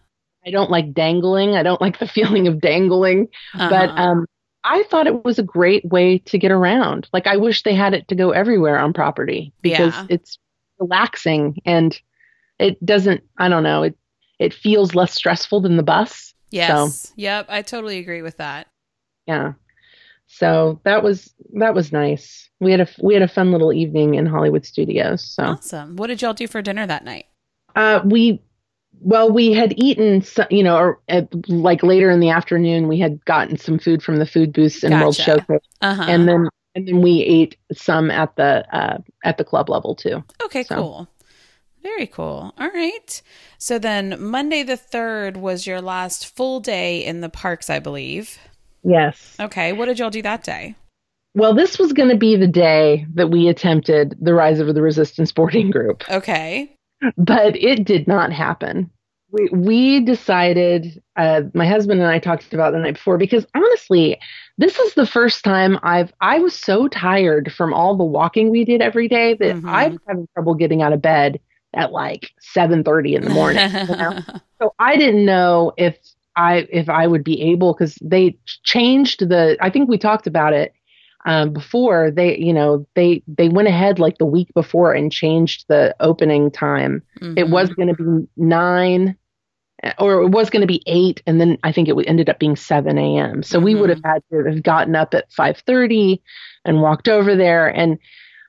I 0.46 0.52
don't 0.52 0.72
like 0.72 0.94
dangling. 0.94 1.56
I 1.56 1.64
don't 1.64 1.82
like 1.82 2.00
the 2.00 2.08
feeling 2.16 2.48
of 2.48 2.60
dangling. 2.60 3.28
Uh-huh. 3.54 3.70
But 3.70 3.90
um, 3.92 4.26
I 4.64 4.84
thought 4.84 5.08
it 5.08 5.24
was 5.24 5.40
a 5.40 5.44
great 5.44 5.86
way 5.86 6.20
to 6.20 6.38
get 6.38 6.52
around. 6.52 7.08
Like 7.14 7.28
I 7.28 7.38
wish 7.38 7.64
they 7.64 7.76
had 7.76 7.94
it 7.94 8.08
to 8.08 8.16
go 8.16 8.32
everywhere 8.32 8.80
on 8.80 8.94
property 8.94 9.54
because 9.62 9.94
yeah. 9.94 10.08
it's 10.10 10.38
relaxing 10.80 11.62
and 11.66 12.00
it 12.60 12.84
doesn't. 12.86 13.24
I 13.38 13.50
don't 13.50 13.64
know. 13.64 13.84
It 13.84 13.98
it 14.40 14.54
feels 14.54 14.96
less 14.96 15.14
stressful 15.14 15.62
than 15.62 15.78
the 15.78 15.84
bus. 15.84 16.34
Yes. 16.50 17.10
So, 17.10 17.14
yep. 17.16 17.48
I 17.50 17.62
totally 17.62 18.00
agree 18.00 18.22
with 18.22 18.38
that. 18.38 18.68
Yeah. 19.26 19.54
So 20.28 20.80
that 20.84 21.04
was 21.04 21.34
that 21.54 21.76
was 21.76 21.92
nice. 21.92 22.50
We 22.60 22.72
had 22.72 22.82
a 22.82 22.88
we 23.02 23.14
had 23.14 23.24
a 23.24 23.28
fun 23.28 23.52
little 23.52 23.74
evening 23.74 24.16
in 24.16 24.26
Hollywood 24.26 24.66
Studios. 24.66 25.24
So 25.24 25.44
awesome. 25.44 25.96
What 25.96 26.08
did 26.08 26.22
y'all 26.22 26.34
do 26.34 26.48
for 26.48 26.62
dinner 26.62 26.88
that 26.88 27.06
night? 27.06 27.28
Uh, 27.76 28.02
we 28.04 28.42
well, 29.00 29.32
we 29.32 29.52
had 29.52 29.74
eaten, 29.78 30.22
some, 30.22 30.48
you 30.50 30.64
know, 30.64 30.78
or 30.78 31.00
at, 31.10 31.28
like 31.50 31.84
later 31.84 32.10
in 32.10 32.20
the 32.20 32.30
afternoon, 32.30 32.88
we 32.88 33.00
had 33.00 33.24
gotten 33.26 33.58
some 33.58 33.78
food 33.78 34.02
from 34.02 34.18
the 34.18 34.26
food 34.26 34.54
booths 34.54 34.84
in 34.84 34.92
gotcha. 34.92 35.04
World 35.04 35.16
Showcase, 35.16 35.68
uh-huh. 35.82 36.06
and 36.08 36.28
then 36.28 36.48
and 36.76 36.88
then 36.88 37.02
we 37.02 37.22
ate 37.22 37.58
some 37.72 38.10
at 38.10 38.36
the 38.36 38.66
uh, 38.76 38.98
at 39.24 39.38
the 39.38 39.44
club 39.44 39.70
level 39.70 39.96
too. 39.96 40.24
Okay, 40.44 40.64
so. 40.64 40.76
cool. 40.76 41.08
Very 41.82 42.08
cool. 42.08 42.54
All 42.58 42.70
right. 42.70 43.22
So 43.58 43.78
then 43.78 44.16
Monday 44.18 44.64
the 44.64 44.78
3rd 44.78 45.36
was 45.36 45.68
your 45.68 45.82
last 45.82 46.34
full 46.34 46.62
day 46.62 47.04
in 47.04 47.20
the 47.20 47.28
parks, 47.28 47.70
I 47.70 47.80
believe. 47.80 48.40
Yes. 48.84 49.36
Okay. 49.40 49.74
What 49.74 49.86
did 49.86 50.00
y'all 50.00 50.10
do 50.10 50.22
that 50.22 50.44
day? 50.44 50.76
Well, 51.36 51.56
this 51.56 51.80
was 51.80 51.94
going 51.94 52.10
to 52.10 52.18
be 52.18 52.36
the 52.36 52.48
day 52.48 53.08
that 53.16 53.30
we 53.30 53.48
attempted 53.48 54.16
the 54.22 54.34
Rise 54.34 54.60
of 54.60 54.74
the 54.74 54.82
Resistance 54.82 55.32
boarding 55.32 55.72
group. 55.72 56.04
Okay. 56.10 56.76
But 57.18 57.56
it 57.56 57.86
did 57.86 58.08
not 58.08 58.32
happen. 58.32 58.90
We, 59.32 59.50
we 59.52 60.00
decided, 60.02 61.02
uh, 61.16 61.42
my 61.56 61.68
husband 61.68 62.02
and 62.02 62.10
I 62.10 62.20
talked 62.20 62.54
about 62.54 62.72
the 62.72 62.80
night 62.80 62.94
before 62.94 63.18
because 63.18 63.48
honestly, 63.56 64.20
this 64.60 64.78
is 64.78 64.94
the 64.94 65.08
first 65.08 65.44
time 65.44 65.80
I've, 65.82 66.14
I 66.22 66.38
was 66.38 66.54
so 66.54 66.88
tired 66.88 67.52
from 67.52 67.74
all 67.74 67.98
the 67.98 68.04
walking 68.04 68.52
we 68.52 68.64
did 68.64 68.82
every 68.82 69.08
day 69.08 69.34
that 69.34 69.56
mm-hmm. 69.56 69.68
I 69.68 69.88
was 69.88 70.00
having 70.08 70.28
trouble 70.36 70.54
getting 70.54 70.84
out 70.84 70.94
of 70.94 71.02
bed 71.02 71.40
at 71.74 71.92
like 71.92 72.30
7:30 72.56 73.16
in 73.16 73.24
the 73.24 73.30
morning. 73.32 73.72
you 73.72 73.96
know? 73.96 74.20
So 74.62 74.74
I 74.80 74.96
didn't 74.96 75.26
know 75.26 75.74
if 75.76 75.98
I 76.36 76.68
if 76.70 76.90
I 76.90 77.08
would 77.08 77.24
be 77.24 77.42
able 77.42 77.74
because 77.74 77.98
they 78.02 78.38
changed 78.64 79.28
the. 79.28 79.58
I 79.62 79.70
think 79.70 79.90
we 79.90 79.98
talked 79.98 80.28
about 80.28 80.54
it 80.54 80.74
um, 81.26 81.54
before. 81.54 82.12
They 82.12 82.38
you 82.38 82.54
know 82.54 82.88
they 82.96 83.24
they 83.28 83.50
went 83.50 83.68
ahead 83.68 84.00
like 84.00 84.18
the 84.18 84.26
week 84.26 84.54
before 84.54 84.94
and 84.94 85.12
changed 85.12 85.66
the 85.68 85.96
opening 86.00 86.52
time. 86.52 87.04
Mm-hmm. 87.22 87.38
It 87.38 87.50
was 87.50 87.70
going 87.70 87.96
to 87.96 87.96
be 87.96 88.28
nine. 88.38 89.18
Or 90.00 90.22
it 90.22 90.30
was 90.30 90.50
going 90.50 90.62
to 90.62 90.68
be 90.68 90.82
eight, 90.86 91.22
and 91.28 91.42
then 91.42 91.58
I 91.64 91.74
think 91.74 91.90
it 91.90 91.96
ended 92.08 92.30
up 92.30 92.40
being 92.40 92.56
seven 92.56 92.98
a.m. 92.98 93.44
So 93.44 93.58
mm-hmm. 93.58 93.66
we 93.66 93.76
would 93.76 93.90
have 93.90 94.00
had 94.06 94.24
to 94.32 94.46
have 94.46 94.64
gotten 94.64 94.96
up 94.96 95.14
at 95.14 95.30
five 95.30 95.58
thirty 95.68 96.22
and 96.64 96.82
walked 96.82 97.10
over 97.10 97.36
there. 97.36 97.68
And 97.68 98.00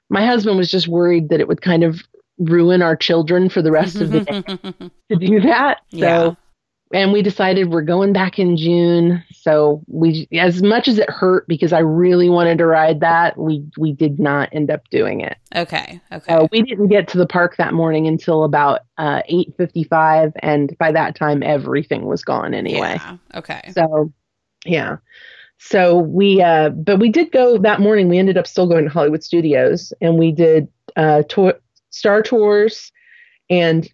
my 0.08 0.24
husband 0.24 0.56
was 0.56 0.70
just 0.70 0.86
worried 0.86 1.30
that 1.30 1.40
it 1.40 1.48
would 1.48 1.60
kind 1.60 1.82
of 1.82 2.02
ruin 2.38 2.82
our 2.82 2.96
children 2.96 3.48
for 3.48 3.62
the 3.62 3.72
rest 3.72 3.96
of 3.96 4.10
the 4.10 4.20
day 4.20 4.42
to 5.10 5.16
do 5.16 5.40
that. 5.40 5.80
So, 5.90 5.96
yeah. 5.96 6.34
And 6.94 7.12
we 7.12 7.22
decided 7.22 7.70
we're 7.72 7.82
going 7.82 8.12
back 8.12 8.38
in 8.38 8.56
June. 8.56 9.22
So 9.32 9.82
we, 9.88 10.28
as 10.32 10.62
much 10.62 10.86
as 10.86 10.98
it 10.98 11.10
hurt 11.10 11.46
because 11.48 11.72
I 11.72 11.80
really 11.80 12.28
wanted 12.28 12.58
to 12.58 12.66
ride 12.66 13.00
that, 13.00 13.36
we 13.36 13.64
we 13.76 13.92
did 13.92 14.20
not 14.20 14.48
end 14.52 14.70
up 14.70 14.88
doing 14.90 15.20
it. 15.20 15.36
Okay. 15.56 16.00
Okay. 16.12 16.32
Uh, 16.32 16.46
we 16.52 16.62
didn't 16.62 16.88
get 16.88 17.08
to 17.08 17.18
the 17.18 17.26
park 17.26 17.56
that 17.56 17.74
morning 17.74 18.06
until 18.06 18.44
about 18.44 18.82
uh, 18.96 19.22
eight 19.26 19.52
fifty 19.56 19.82
five, 19.82 20.32
and 20.38 20.74
by 20.78 20.92
that 20.92 21.16
time 21.16 21.42
everything 21.42 22.04
was 22.06 22.22
gone 22.22 22.54
anyway. 22.54 22.96
Yeah. 22.96 23.16
Okay. 23.34 23.72
So, 23.72 24.12
yeah. 24.64 24.98
So 25.58 25.98
we, 25.98 26.42
uh, 26.42 26.70
but 26.70 26.98
we 26.98 27.08
did 27.08 27.32
go 27.32 27.58
that 27.58 27.80
morning. 27.80 28.08
We 28.08 28.18
ended 28.18 28.38
up 28.38 28.46
still 28.46 28.68
going 28.68 28.84
to 28.84 28.90
Hollywood 28.90 29.24
Studios, 29.24 29.92
and 30.00 30.16
we 30.16 30.30
did 30.30 30.68
uh, 30.94 31.24
tour 31.28 31.54
Star 31.90 32.22
Tours 32.22 32.92
and 33.50 33.88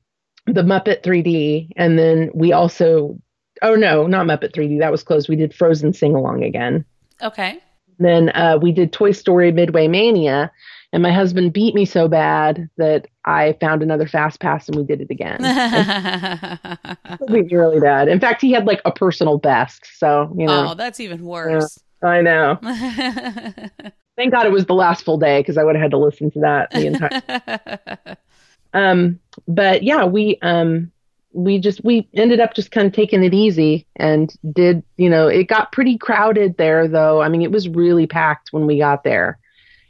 the 0.52 0.62
Muppet 0.62 1.02
3D. 1.02 1.70
And 1.76 1.98
then 1.98 2.30
we 2.34 2.52
also, 2.52 3.18
oh 3.62 3.74
no, 3.74 4.06
not 4.06 4.26
Muppet 4.26 4.52
3D. 4.52 4.78
That 4.80 4.92
was 4.92 5.02
closed. 5.02 5.28
We 5.28 5.36
did 5.36 5.54
Frozen 5.54 5.92
Sing 5.94 6.14
Along 6.14 6.44
again. 6.44 6.84
Okay. 7.22 7.58
Then 7.98 8.30
uh, 8.30 8.58
we 8.60 8.72
did 8.72 8.92
Toy 8.92 9.12
Story 9.12 9.52
Midway 9.52 9.88
Mania. 9.88 10.50
And 10.92 11.04
my 11.04 11.12
husband 11.12 11.52
beat 11.52 11.74
me 11.74 11.84
so 11.84 12.08
bad 12.08 12.68
that 12.76 13.06
I 13.24 13.56
found 13.60 13.82
another 13.82 14.08
fast 14.08 14.40
pass 14.40 14.66
and 14.68 14.76
we 14.76 14.82
did 14.82 15.00
it 15.00 15.10
again. 15.10 15.38
really 17.28 17.78
bad. 17.78 18.08
In 18.08 18.18
fact, 18.18 18.40
he 18.40 18.50
had 18.50 18.66
like 18.66 18.82
a 18.84 18.90
personal 18.90 19.38
best. 19.38 19.86
So, 19.98 20.34
you 20.36 20.46
know. 20.46 20.70
Oh, 20.70 20.74
that's 20.74 20.98
even 20.98 21.24
worse. 21.24 21.78
Yeah, 22.02 22.08
I 22.08 22.22
know. 22.22 22.58
Thank 24.16 24.32
God 24.32 24.46
it 24.46 24.52
was 24.52 24.66
the 24.66 24.74
last 24.74 25.04
full 25.04 25.16
day 25.16 25.40
because 25.40 25.56
I 25.56 25.62
would 25.62 25.76
have 25.76 25.82
had 25.82 25.90
to 25.92 25.98
listen 25.98 26.30
to 26.32 26.40
that 26.40 26.70
the 26.72 26.86
entire. 26.86 28.16
um, 28.72 29.18
but 29.46 29.82
yeah, 29.82 30.04
we 30.04 30.38
um, 30.42 30.90
we 31.32 31.58
just 31.58 31.84
we 31.84 32.08
ended 32.14 32.40
up 32.40 32.54
just 32.54 32.70
kind 32.70 32.86
of 32.86 32.92
taking 32.92 33.22
it 33.22 33.34
easy 33.34 33.86
and 33.96 34.34
did 34.52 34.82
you 34.96 35.08
know 35.08 35.28
it 35.28 35.44
got 35.44 35.72
pretty 35.72 35.96
crowded 35.96 36.56
there 36.56 36.88
though. 36.88 37.20
I 37.20 37.28
mean 37.28 37.42
it 37.42 37.52
was 37.52 37.68
really 37.68 38.06
packed 38.06 38.52
when 38.52 38.66
we 38.66 38.78
got 38.78 39.04
there, 39.04 39.38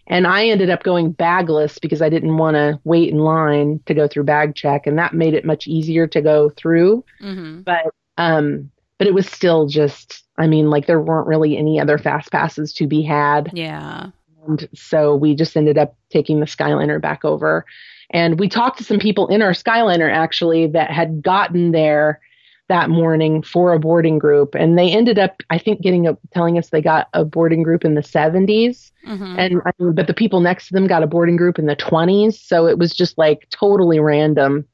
and 0.06 0.26
I 0.26 0.46
ended 0.46 0.70
up 0.70 0.82
going 0.82 1.12
bagless 1.12 1.78
because 1.78 2.02
I 2.02 2.08
didn't 2.08 2.36
want 2.36 2.56
to 2.56 2.80
wait 2.84 3.10
in 3.10 3.18
line 3.18 3.80
to 3.86 3.94
go 3.94 4.08
through 4.08 4.24
bag 4.24 4.54
check, 4.54 4.86
and 4.86 4.98
that 4.98 5.14
made 5.14 5.34
it 5.34 5.44
much 5.44 5.66
easier 5.66 6.06
to 6.08 6.20
go 6.20 6.50
through. 6.50 7.04
Mm-hmm. 7.22 7.62
But 7.62 7.86
um, 8.18 8.70
but 8.98 9.06
it 9.06 9.14
was 9.14 9.26
still 9.26 9.66
just 9.66 10.24
I 10.40 10.46
mean, 10.46 10.70
like 10.70 10.86
there 10.86 11.00
weren't 11.00 11.26
really 11.26 11.58
any 11.58 11.78
other 11.78 11.98
fast 11.98 12.32
passes 12.32 12.72
to 12.74 12.86
be 12.86 13.02
had. 13.02 13.50
Yeah. 13.52 14.06
And 14.46 14.66
so 14.74 15.14
we 15.14 15.34
just 15.34 15.54
ended 15.54 15.76
up 15.76 15.96
taking 16.08 16.40
the 16.40 16.46
Skyliner 16.46 17.00
back 17.00 17.26
over. 17.26 17.66
And 18.10 18.38
we 18.38 18.48
talked 18.48 18.78
to 18.78 18.84
some 18.84 18.98
people 18.98 19.28
in 19.28 19.40
our 19.42 19.52
Skyliner 19.52 20.12
actually 20.12 20.66
that 20.68 20.90
had 20.90 21.22
gotten 21.22 21.72
there 21.72 22.20
that 22.68 22.88
morning 22.88 23.42
for 23.42 23.72
a 23.72 23.80
boarding 23.80 24.18
group. 24.18 24.54
And 24.54 24.78
they 24.78 24.92
ended 24.92 25.18
up, 25.18 25.42
I 25.50 25.58
think, 25.58 25.80
getting 25.80 26.06
a, 26.06 26.16
telling 26.32 26.56
us 26.56 26.70
they 26.70 26.80
got 26.80 27.08
a 27.14 27.24
boarding 27.24 27.62
group 27.62 27.84
in 27.84 27.94
the 27.94 28.00
70s. 28.00 28.92
Mm-hmm. 29.06 29.38
And 29.38 29.96
but 29.96 30.06
the 30.06 30.14
people 30.14 30.40
next 30.40 30.68
to 30.68 30.74
them 30.74 30.86
got 30.86 31.02
a 31.02 31.08
boarding 31.08 31.36
group 31.36 31.58
in 31.58 31.66
the 31.66 31.76
20s. 31.76 32.34
So 32.34 32.66
it 32.66 32.78
was 32.78 32.94
just 32.94 33.18
like 33.18 33.48
totally 33.50 33.98
random. 33.98 34.66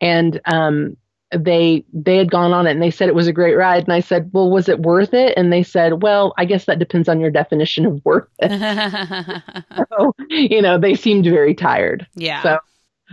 And 0.00 0.40
um, 0.46 0.96
they 1.36 1.84
they 1.92 2.16
had 2.16 2.30
gone 2.30 2.52
on 2.52 2.66
it 2.66 2.70
and 2.70 2.82
they 2.82 2.90
said 2.90 3.08
it 3.08 3.14
was 3.14 3.26
a 3.26 3.32
great 3.32 3.54
ride 3.54 3.84
and 3.84 3.92
I 3.92 4.00
said, 4.00 4.30
"Well, 4.32 4.50
was 4.50 4.68
it 4.68 4.80
worth 4.80 5.12
it?" 5.12 5.34
And 5.36 5.52
they 5.52 5.62
said, 5.62 6.02
"Well, 6.02 6.32
I 6.38 6.44
guess 6.44 6.64
that 6.64 6.78
depends 6.78 7.08
on 7.08 7.20
your 7.20 7.30
definition 7.30 7.84
of 7.84 8.04
worth 8.04 8.28
it." 8.38 8.50
so, 9.90 10.14
you 10.28 10.62
know, 10.62 10.78
they 10.78 10.94
seemed 10.94 11.26
very 11.26 11.54
tired. 11.54 12.06
Yeah. 12.14 12.42
So 12.42 12.58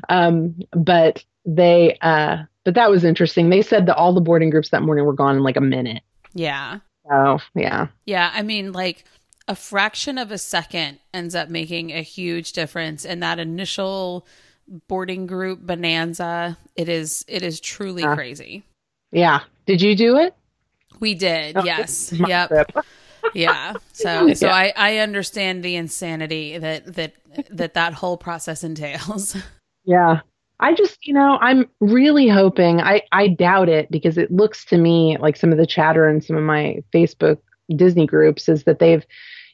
um 0.09 0.55
but 0.71 1.23
they 1.45 1.97
uh 2.01 2.43
but 2.63 2.73
that 2.75 2.89
was 2.89 3.03
interesting. 3.03 3.49
They 3.49 3.61
said 3.61 3.85
that 3.87 3.97
all 3.97 4.13
the 4.13 4.21
boarding 4.21 4.49
groups 4.49 4.69
that 4.69 4.81
morning 4.81 5.05
were 5.05 5.13
gone 5.13 5.35
in 5.35 5.43
like 5.43 5.57
a 5.57 5.61
minute. 5.61 6.03
Yeah. 6.33 6.79
So, 7.09 7.39
yeah. 7.53 7.87
Yeah, 8.05 8.31
I 8.33 8.41
mean 8.43 8.71
like 8.71 9.03
a 9.47 9.55
fraction 9.55 10.17
of 10.17 10.31
a 10.31 10.37
second 10.37 10.99
ends 11.13 11.35
up 11.35 11.49
making 11.49 11.91
a 11.91 12.01
huge 12.01 12.53
difference 12.53 13.05
in 13.05 13.19
that 13.19 13.39
initial 13.39 14.25
boarding 14.87 15.27
group 15.27 15.61
bonanza. 15.61 16.57
It 16.75 16.89
is 16.89 17.25
it 17.27 17.43
is 17.43 17.59
truly 17.59 18.03
uh, 18.03 18.15
crazy. 18.15 18.63
Yeah. 19.11 19.41
Did 19.65 19.81
you 19.81 19.95
do 19.95 20.17
it? 20.17 20.35
We 20.99 21.15
did. 21.15 21.57
Oh, 21.57 21.63
yes. 21.63 22.11
Yep. 22.11 22.75
yeah. 23.33 23.73
So 23.93 24.33
so 24.33 24.47
yeah. 24.47 24.55
I 24.55 24.73
I 24.75 24.97
understand 24.97 25.63
the 25.63 25.75
insanity 25.75 26.57
that 26.57 26.95
that 26.95 27.13
that 27.49 27.73
that 27.73 27.93
whole 27.93 28.17
process 28.17 28.63
entails. 28.63 29.35
Yeah. 29.87 30.21
I 30.59 30.73
just, 30.73 31.05
you 31.05 31.13
know, 31.13 31.37
I'm 31.41 31.69
really 31.79 32.27
hoping. 32.27 32.81
I 32.81 33.03
I 33.11 33.27
doubt 33.27 33.69
it 33.69 33.91
because 33.91 34.17
it 34.17 34.31
looks 34.31 34.65
to 34.65 34.79
me 34.79 35.15
like 35.19 35.37
some 35.37 35.51
of 35.51 35.59
the 35.59 35.67
chatter 35.67 36.09
in 36.09 36.21
some 36.21 36.37
of 36.37 36.43
my 36.43 36.81
Facebook 36.91 37.37
Disney 37.75 38.07
groups 38.07 38.49
is 38.49 38.63
that 38.63 38.79
they've, 38.79 39.05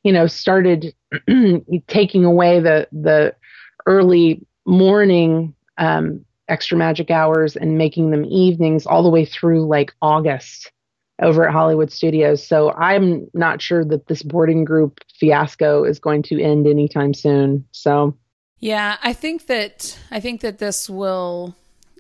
you 0.04 0.14
know, 0.14 0.26
started 0.26 0.96
taking 1.88 2.24
away 2.24 2.62
the 2.62 2.88
the 2.94 3.36
early 3.86 4.46
morning 4.72 5.54
um, 5.78 6.26
extra 6.48 6.78
magic 6.78 7.12
hours 7.12 7.56
and 7.56 7.78
making 7.78 8.10
them 8.10 8.26
evenings 8.26 8.88
all 8.88 9.04
the 9.04 9.10
way 9.10 9.26
through 9.26 9.68
like 9.68 9.94
August 10.02 10.72
over 11.22 11.46
at 11.48 11.54
Hollywood 11.54 11.92
Studios. 11.92 12.46
So 12.46 12.72
I'm 12.72 13.28
not 13.34 13.62
sure 13.62 13.86
that 13.86 14.08
this 14.08 14.24
boarding 14.24 14.64
group 14.64 15.00
fiasco 15.20 15.84
is 15.84 16.00
going 16.00 16.24
to 16.24 16.42
end 16.42 16.66
anytime 16.66 17.14
soon. 17.14 17.66
So 17.72 18.18
yeah, 18.60 18.98
I 19.04 19.14
think 19.14 19.48
that 19.48 19.98
I 20.10 20.20
think 20.20 20.42
that 20.42 20.60
this 20.60 20.90
will 20.90 21.56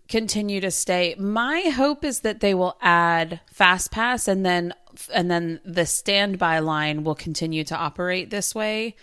continue 0.07 0.61
to 0.61 0.71
stay. 0.71 1.15
My 1.17 1.61
hope 1.61 2.03
is 2.03 2.21
that 2.21 2.39
they 2.39 2.53
will 2.53 2.77
add 2.81 3.39
Fast 3.51 3.91
Pass 3.91 4.27
and 4.27 4.45
then 4.45 4.73
and 5.13 5.29
then 5.29 5.59
the 5.65 5.85
standby 5.85 6.59
line 6.59 7.03
will 7.03 7.15
continue 7.15 7.63
to 7.65 7.75
operate 7.75 8.29
this 8.29 8.55
way. 8.55 8.95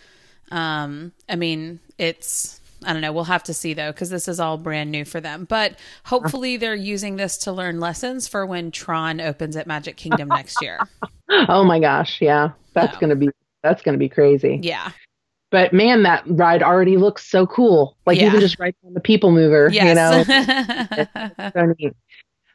Um, 0.50 1.12
I 1.28 1.36
mean, 1.36 1.80
it's 1.98 2.57
I 2.85 2.93
don't 2.93 3.03
know. 3.03 3.12
We'll 3.12 3.24
have 3.24 3.43
to 3.45 3.55
see 3.55 3.74
though, 3.74 3.91
because 3.93 4.11
this 4.11 4.29
is 4.29 4.39
all 4.39 4.57
brand 4.57 4.91
new 4.91 5.05
for 5.05 5.20
them. 5.20 5.45
But 5.45 5.79
hopefully, 6.05 6.57
they're 6.57 6.74
using 6.74 7.16
this 7.16 7.37
to 7.39 7.53
learn 7.53 7.81
lessons 7.81 8.29
for 8.29 8.47
when 8.47 8.70
Tron 8.70 9.20
opens 9.20 9.57
at 9.57 9.66
Magic 9.66 9.97
Kingdom 9.97 10.29
next 10.29 10.62
year. 10.62 10.79
oh 11.49 11.64
my 11.64 11.81
gosh, 11.81 12.18
yeah, 12.20 12.51
that's 12.74 12.95
So. 12.95 13.01
gonna 13.01 13.16
be 13.16 13.31
that's 13.62 13.83
gonna 13.83 13.99
be 13.99 14.09
crazy. 14.09 14.61
Yeah. 14.62 14.93
But 15.51 15.72
man, 15.72 16.03
that 16.03 16.24
ride 16.26 16.62
already 16.62 16.97
looks 16.99 17.26
so 17.26 17.47
cool. 17.47 17.97
Like 18.07 18.18
Yeah. 18.20 18.26
even 18.29 18.41
just 18.41 18.59
right 18.59 18.76
on 18.85 18.93
the 18.95 19.01
People 19.01 19.33
Mover, 19.33 19.70
you 19.72 19.95
know. 19.95 20.22
Yes. 20.29 21.53
so 21.55 21.74
neat. 21.79 21.95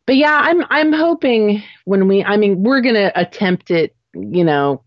But 0.05 0.15
yeah, 0.17 0.37
I'm 0.41 0.63
I'm 0.69 0.93
hoping 0.93 1.63
when 1.85 2.07
we 2.07 2.23
I 2.23 2.37
mean 2.37 2.63
we're 2.63 2.81
gonna 2.81 3.11
attempt 3.15 3.71
it, 3.71 3.95
you 4.13 4.43
know, 4.43 4.83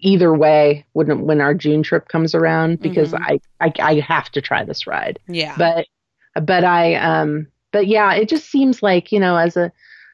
either 0.00 0.32
way 0.34 0.84
when 0.92 1.22
when 1.26 1.40
our 1.40 1.54
June 1.54 1.82
trip 1.82 2.08
comes 2.08 2.34
around 2.34 2.80
because 2.80 3.12
Mhm. 3.12 3.20
I, 3.22 3.40
I 3.60 3.72
I 3.80 4.00
have 4.00 4.30
to 4.30 4.40
try 4.40 4.64
this 4.64 4.86
ride. 4.86 5.18
yeah. 5.28 5.54
But 5.56 5.86
but 6.44 6.64
I 6.64 6.94
um 6.94 7.48
but 7.72 7.86
yeah, 7.86 8.14
it 8.14 8.28
just 8.28 8.48
seems 8.50 8.82
like, 8.82 9.10
you 9.10 9.18
know, 9.20 9.36
as 9.36 9.56
a 9.56 9.72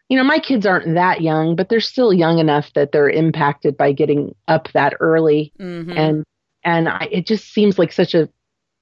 you 0.09 0.17
know, 0.17 0.25
my 0.25 0.39
kids 0.41 0.67
aren't 0.67 0.95
that 0.95 1.21
young, 1.21 1.55
but 1.55 1.69
they're 1.69 1.79
still 1.81 2.13
young 2.13 2.39
enough 2.41 2.73
that 2.75 2.91
they're 2.91 3.09
impacted 3.11 3.77
by 3.77 3.93
getting 3.93 4.35
up 4.49 4.73
that 4.73 4.95
early 5.01 5.53
Mhm. 5.61 5.97
and 5.97 6.25
and 6.65 6.89
I, 6.89 7.09
it 7.11 7.27
just 7.27 7.53
seems 7.53 7.79
like 7.79 7.93
such 7.93 8.15
a 8.15 8.29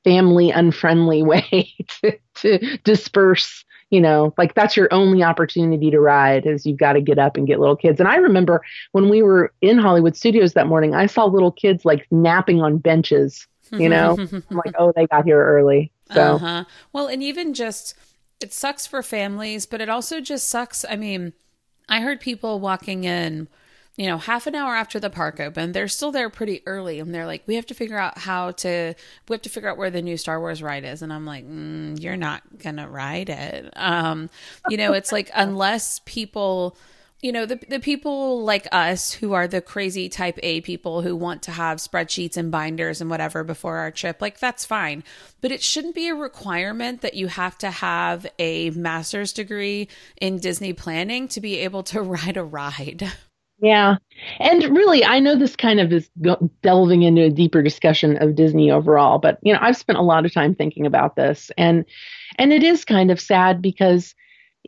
family 0.04 0.50
unfriendly 0.50 1.22
way 1.32 1.74
to, 2.00 2.18
to 2.36 2.78
disperse 2.84 3.64
you 3.90 4.00
know 4.00 4.34
like 4.38 4.54
that's 4.54 4.76
your 4.76 4.88
only 4.92 5.22
opportunity 5.22 5.90
to 5.90 6.00
ride 6.00 6.46
is 6.46 6.66
you've 6.66 6.78
got 6.78 6.92
to 6.94 7.00
get 7.00 7.18
up 7.18 7.36
and 7.36 7.46
get 7.46 7.58
little 7.60 7.76
kids 7.76 7.98
and 8.00 8.08
i 8.08 8.16
remember 8.16 8.62
when 8.92 9.08
we 9.08 9.22
were 9.22 9.52
in 9.60 9.78
hollywood 9.78 10.16
studios 10.16 10.52
that 10.54 10.66
morning 10.66 10.94
i 10.94 11.06
saw 11.06 11.24
little 11.24 11.52
kids 11.52 11.84
like 11.84 12.06
napping 12.10 12.60
on 12.60 12.78
benches 12.78 13.46
you 13.72 13.88
know 13.88 14.16
i'm 14.50 14.56
like 14.56 14.74
oh 14.78 14.92
they 14.94 15.06
got 15.06 15.24
here 15.24 15.42
early 15.42 15.90
so 16.14 16.36
Uh-huh. 16.36 16.64
Well, 16.92 17.06
and 17.06 17.22
even 17.22 17.52
just 17.52 17.94
it 18.40 18.52
sucks 18.52 18.86
for 18.86 19.02
families, 19.02 19.66
but 19.66 19.80
it 19.82 19.90
also 19.90 20.20
just 20.22 20.48
sucks. 20.48 20.84
I 20.88 20.96
mean, 20.96 21.34
I 21.88 22.00
heard 22.00 22.18
people 22.20 22.60
walking 22.60 23.04
in, 23.04 23.48
you 23.98 24.06
know, 24.06 24.16
half 24.16 24.46
an 24.46 24.54
hour 24.54 24.76
after 24.76 25.00
the 25.00 25.10
park 25.10 25.40
opened. 25.40 25.74
They're 25.74 25.88
still 25.88 26.12
there 26.12 26.30
pretty 26.30 26.62
early, 26.66 27.00
and 27.00 27.12
they're 27.12 27.26
like, 27.26 27.42
"We 27.46 27.56
have 27.56 27.66
to 27.66 27.74
figure 27.74 27.98
out 27.98 28.16
how 28.16 28.52
to. 28.52 28.94
We 29.28 29.34
have 29.34 29.42
to 29.42 29.48
figure 29.48 29.68
out 29.68 29.76
where 29.76 29.90
the 29.90 30.00
new 30.00 30.16
Star 30.16 30.38
Wars 30.38 30.62
ride 30.62 30.84
is." 30.84 31.02
And 31.02 31.12
I'm 31.12 31.26
like, 31.26 31.44
mm, 31.44 32.00
"You're 32.00 32.16
not 32.16 32.42
gonna 32.58 32.88
ride 32.88 33.28
it." 33.28 33.72
Um, 33.76 34.30
you 34.68 34.76
know, 34.76 34.92
it's 34.92 35.10
like 35.10 35.30
unless 35.34 36.00
people 36.04 36.76
you 37.20 37.32
know 37.32 37.44
the 37.44 37.56
the 37.68 37.80
people 37.80 38.44
like 38.44 38.68
us 38.70 39.12
who 39.12 39.32
are 39.32 39.48
the 39.48 39.60
crazy 39.60 40.08
type 40.08 40.38
A 40.44 40.60
people 40.60 41.02
who 41.02 41.16
want 41.16 41.42
to 41.42 41.50
have 41.50 41.78
spreadsheets 41.78 42.36
and 42.36 42.52
binders 42.52 43.00
and 43.00 43.10
whatever 43.10 43.42
before 43.42 43.78
our 43.78 43.90
trip 43.90 44.22
like 44.22 44.38
that's 44.38 44.64
fine 44.64 45.02
but 45.40 45.50
it 45.50 45.60
shouldn't 45.60 45.96
be 45.96 46.06
a 46.06 46.14
requirement 46.14 47.00
that 47.00 47.14
you 47.14 47.26
have 47.26 47.58
to 47.58 47.72
have 47.72 48.24
a 48.38 48.70
master's 48.70 49.32
degree 49.32 49.88
in 50.20 50.38
Disney 50.38 50.72
planning 50.72 51.26
to 51.28 51.40
be 51.40 51.58
able 51.58 51.82
to 51.82 52.00
ride 52.02 52.36
a 52.36 52.44
ride. 52.44 53.10
Yeah. 53.60 53.96
And 54.38 54.62
really, 54.76 55.04
I 55.04 55.18
know 55.18 55.34
this 55.36 55.56
kind 55.56 55.80
of 55.80 55.92
is 55.92 56.08
delving 56.62 57.02
into 57.02 57.22
a 57.24 57.30
deeper 57.30 57.62
discussion 57.62 58.16
of 58.22 58.36
Disney 58.36 58.70
overall, 58.70 59.18
but 59.18 59.38
you 59.42 59.52
know, 59.52 59.58
I've 59.60 59.76
spent 59.76 59.98
a 59.98 60.02
lot 60.02 60.24
of 60.24 60.32
time 60.32 60.54
thinking 60.54 60.86
about 60.86 61.16
this 61.16 61.50
and 61.58 61.84
and 62.38 62.52
it 62.52 62.62
is 62.62 62.84
kind 62.84 63.10
of 63.10 63.20
sad 63.20 63.60
because 63.60 64.14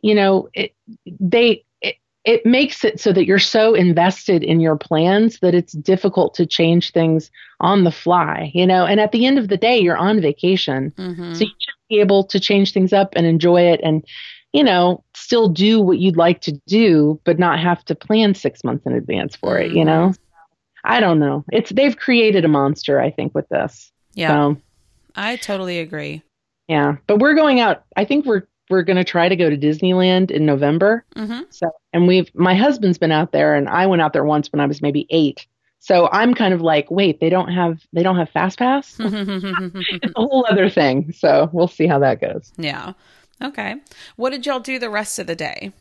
you 0.03 0.15
know, 0.15 0.49
it 0.53 0.73
they 1.19 1.63
it, 1.81 1.95
it 2.25 2.45
makes 2.45 2.83
it 2.83 2.99
so 2.99 3.13
that 3.13 3.25
you're 3.25 3.39
so 3.39 3.73
invested 3.75 4.43
in 4.43 4.59
your 4.59 4.75
plans 4.77 5.39
that 5.41 5.55
it's 5.55 5.73
difficult 5.73 6.33
to 6.35 6.45
change 6.45 6.91
things 6.91 7.31
on 7.61 7.83
the 7.83 7.91
fly, 7.91 8.51
you 8.53 8.65
know. 8.67 8.85
And 8.85 8.99
at 8.99 9.11
the 9.13 9.25
end 9.25 9.39
of 9.39 9.47
the 9.49 9.57
day, 9.57 9.79
you're 9.79 9.97
on 9.97 10.21
vacation. 10.21 10.93
Mhm. 10.97 11.35
So 11.35 11.43
you 11.45 11.51
should 11.59 11.75
be 11.89 11.99
able 12.01 12.23
to 12.25 12.39
change 12.39 12.73
things 12.73 12.93
up 12.93 13.13
and 13.15 13.25
enjoy 13.25 13.61
it 13.63 13.79
and, 13.83 14.03
you 14.53 14.63
know, 14.63 15.03
still 15.15 15.47
do 15.47 15.79
what 15.81 15.97
you'd 15.99 16.17
like 16.17 16.41
to 16.41 16.51
do, 16.67 17.19
but 17.23 17.39
not 17.39 17.59
have 17.59 17.83
to 17.85 17.95
plan 17.95 18.33
six 18.35 18.63
months 18.63 18.85
in 18.85 18.93
advance 18.93 19.35
for 19.35 19.57
it, 19.57 19.71
you 19.71 19.85
know? 19.85 20.13
I 20.83 20.99
don't 20.99 21.19
know. 21.19 21.45
It's 21.51 21.69
they've 21.71 21.95
created 21.95 22.43
a 22.43 22.47
monster, 22.47 22.99
I 22.99 23.11
think, 23.11 23.35
with 23.35 23.47
this. 23.49 23.91
yeah, 24.15 24.29
So 24.29 24.57
I 25.15 25.35
totally 25.37 25.79
agree. 25.79 26.23
yeah. 26.67 26.95
But 27.07 27.19
we're 27.19 27.35
going 27.35 27.59
out. 27.59 27.83
I 27.95 28.03
think 28.05 28.25
we're 28.25 28.43
we're 28.69 28.83
gonna 28.83 29.03
try 29.03 29.27
to 29.29 29.35
go 29.35 29.49
to 29.49 29.57
Disneyland 29.57 30.31
in 30.31 30.45
November. 30.45 31.05
Mhm. 31.15 31.45
So 31.49 31.69
and 31.93 32.07
we've 32.07 32.33
my 32.33 32.55
husband's 32.55 32.97
been 32.97 33.11
out 33.11 33.31
there 33.33 33.53
and 33.53 33.69
I 33.69 33.85
went 33.85 34.01
out 34.01 34.13
there 34.13 34.23
once 34.25 34.51
when 34.51 34.59
I 34.59 34.65
was 34.65 34.81
maybe 34.81 35.05
eight. 35.11 35.45
So 35.79 36.07
I'm 36.11 36.33
kind 36.33 36.53
of 36.53 36.61
like, 36.61 36.89
wait, 36.89 37.19
they 37.19 37.29
don't 37.29 37.51
have 37.51 37.79
they 37.93 38.01
don't 38.03 38.15
have 38.17 38.29
fast 38.29 38.57
pass? 38.59 38.95
it's 38.99 40.13
a 40.15 40.19
whole 40.19 40.45
other 40.49 40.69
thing. 40.69 41.11
So 41.13 41.49
we'll 41.53 41.67
see 41.67 41.85
how 41.87 41.99
that 41.99 42.19
goes. 42.21 42.51
yeah. 42.57 42.93
Okay. 43.41 43.75
What 44.15 44.31
did 44.31 44.45
y'all 44.45 44.59
do 44.59 44.79
the 44.79 44.89
rest 44.89 45.19
of 45.19 45.27
the 45.27 45.35
day? 45.35 45.71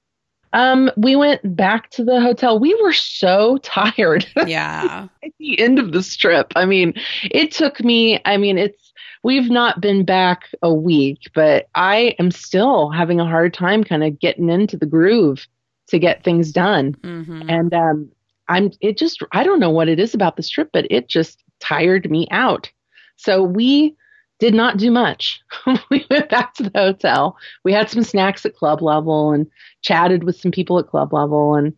Um, 0.52 0.90
we 0.96 1.14
went 1.14 1.56
back 1.56 1.90
to 1.90 2.04
the 2.04 2.20
hotel. 2.20 2.58
We 2.58 2.74
were 2.82 2.92
so 2.92 3.58
tired 3.62 4.26
Yeah. 4.46 5.08
at 5.24 5.30
the 5.38 5.58
end 5.60 5.78
of 5.78 5.92
this 5.92 6.16
trip. 6.16 6.52
I 6.56 6.64
mean, 6.64 6.94
it 7.24 7.52
took 7.52 7.82
me, 7.84 8.20
I 8.24 8.36
mean, 8.36 8.58
it's, 8.58 8.92
we've 9.22 9.50
not 9.50 9.80
been 9.80 10.04
back 10.04 10.48
a 10.62 10.72
week, 10.72 11.30
but 11.34 11.68
I 11.74 12.16
am 12.18 12.30
still 12.30 12.90
having 12.90 13.20
a 13.20 13.26
hard 13.26 13.54
time 13.54 13.84
kind 13.84 14.02
of 14.02 14.18
getting 14.18 14.48
into 14.48 14.76
the 14.76 14.86
groove 14.86 15.46
to 15.88 15.98
get 15.98 16.24
things 16.24 16.52
done. 16.52 16.94
hmm 17.02 17.42
And, 17.48 17.72
um, 17.74 18.10
I'm, 18.48 18.72
it 18.80 18.98
just, 18.98 19.22
I 19.30 19.44
don't 19.44 19.60
know 19.60 19.70
what 19.70 19.88
it 19.88 20.00
is 20.00 20.12
about 20.12 20.36
this 20.36 20.50
trip, 20.50 20.70
but 20.72 20.84
it 20.90 21.08
just 21.08 21.44
tired 21.60 22.10
me 22.10 22.26
out. 22.32 22.68
So 23.16 23.44
we 23.44 23.94
did 24.40 24.54
not 24.54 24.78
do 24.78 24.90
much. 24.90 25.40
we 25.90 26.04
went 26.10 26.28
back 26.30 26.54
to 26.54 26.64
the 26.64 26.78
hotel. 26.78 27.36
We 27.62 27.72
had 27.72 27.88
some 27.88 28.02
snacks 28.02 28.44
at 28.44 28.56
club 28.56 28.82
level 28.82 29.32
and 29.32 29.46
chatted 29.82 30.24
with 30.24 30.40
some 30.40 30.50
people 30.50 30.78
at 30.78 30.88
club 30.88 31.12
level 31.12 31.54
and 31.54 31.76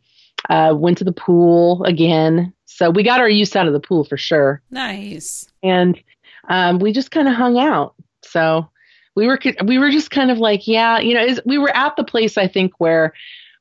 uh, 0.48 0.74
went 0.74 0.98
to 0.98 1.04
the 1.04 1.12
pool 1.12 1.84
again. 1.84 2.52
So 2.64 2.88
we 2.90 3.02
got 3.02 3.20
our 3.20 3.28
use 3.28 3.54
out 3.54 3.66
of 3.66 3.72
the 3.72 3.80
pool 3.80 4.04
for 4.04 4.16
sure. 4.16 4.62
Nice. 4.70 5.46
And 5.62 6.00
um, 6.48 6.78
we 6.78 6.92
just 6.92 7.10
kind 7.10 7.28
of 7.28 7.34
hung 7.34 7.58
out. 7.58 7.94
So 8.24 8.68
we 9.14 9.26
were 9.26 9.38
we 9.64 9.78
were 9.78 9.90
just 9.90 10.10
kind 10.10 10.30
of 10.30 10.38
like, 10.38 10.66
yeah, 10.66 10.98
you 10.98 11.14
know, 11.14 11.36
we 11.44 11.58
were 11.58 11.76
at 11.76 11.96
the 11.96 12.04
place 12.04 12.38
I 12.38 12.48
think 12.48 12.72
where 12.78 13.12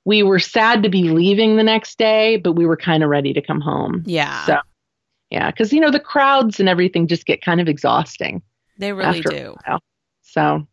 we 0.05 0.23
were 0.23 0.39
sad 0.39 0.83
to 0.83 0.89
be 0.89 1.03
leaving 1.03 1.57
the 1.57 1.63
next 1.63 1.97
day, 1.97 2.37
but 2.37 2.53
we 2.53 2.65
were 2.65 2.77
kind 2.77 3.03
of 3.03 3.09
ready 3.09 3.33
to 3.33 3.41
come 3.41 3.61
home. 3.61 4.03
Yeah. 4.05 4.45
So 4.45 4.57
yeah, 5.29 5.49
because 5.49 5.73
you 5.73 5.79
know 5.79 5.91
the 5.91 5.99
crowds 5.99 6.59
and 6.59 6.69
everything 6.69 7.07
just 7.07 7.25
get 7.25 7.43
kind 7.43 7.61
of 7.61 7.67
exhausting. 7.67 8.41
They 8.81 8.93
really 8.93 9.21
do. 9.21 9.55
So, 10.21 10.67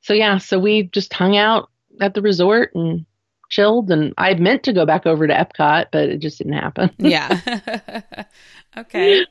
so 0.00 0.14
yeah, 0.14 0.38
so 0.38 0.58
we 0.58 0.84
just 0.84 1.12
hung 1.12 1.36
out 1.36 1.70
at 2.00 2.14
the 2.14 2.22
resort 2.22 2.74
and 2.74 3.06
chilled. 3.48 3.90
And 3.90 4.12
I 4.18 4.34
meant 4.34 4.62
to 4.64 4.72
go 4.72 4.84
back 4.86 5.06
over 5.06 5.26
to 5.26 5.32
Epcot, 5.32 5.86
but 5.92 6.08
it 6.08 6.18
just 6.18 6.38
didn't 6.38 6.54
happen. 6.54 6.90
Yeah. 6.98 8.24
okay. 8.76 9.24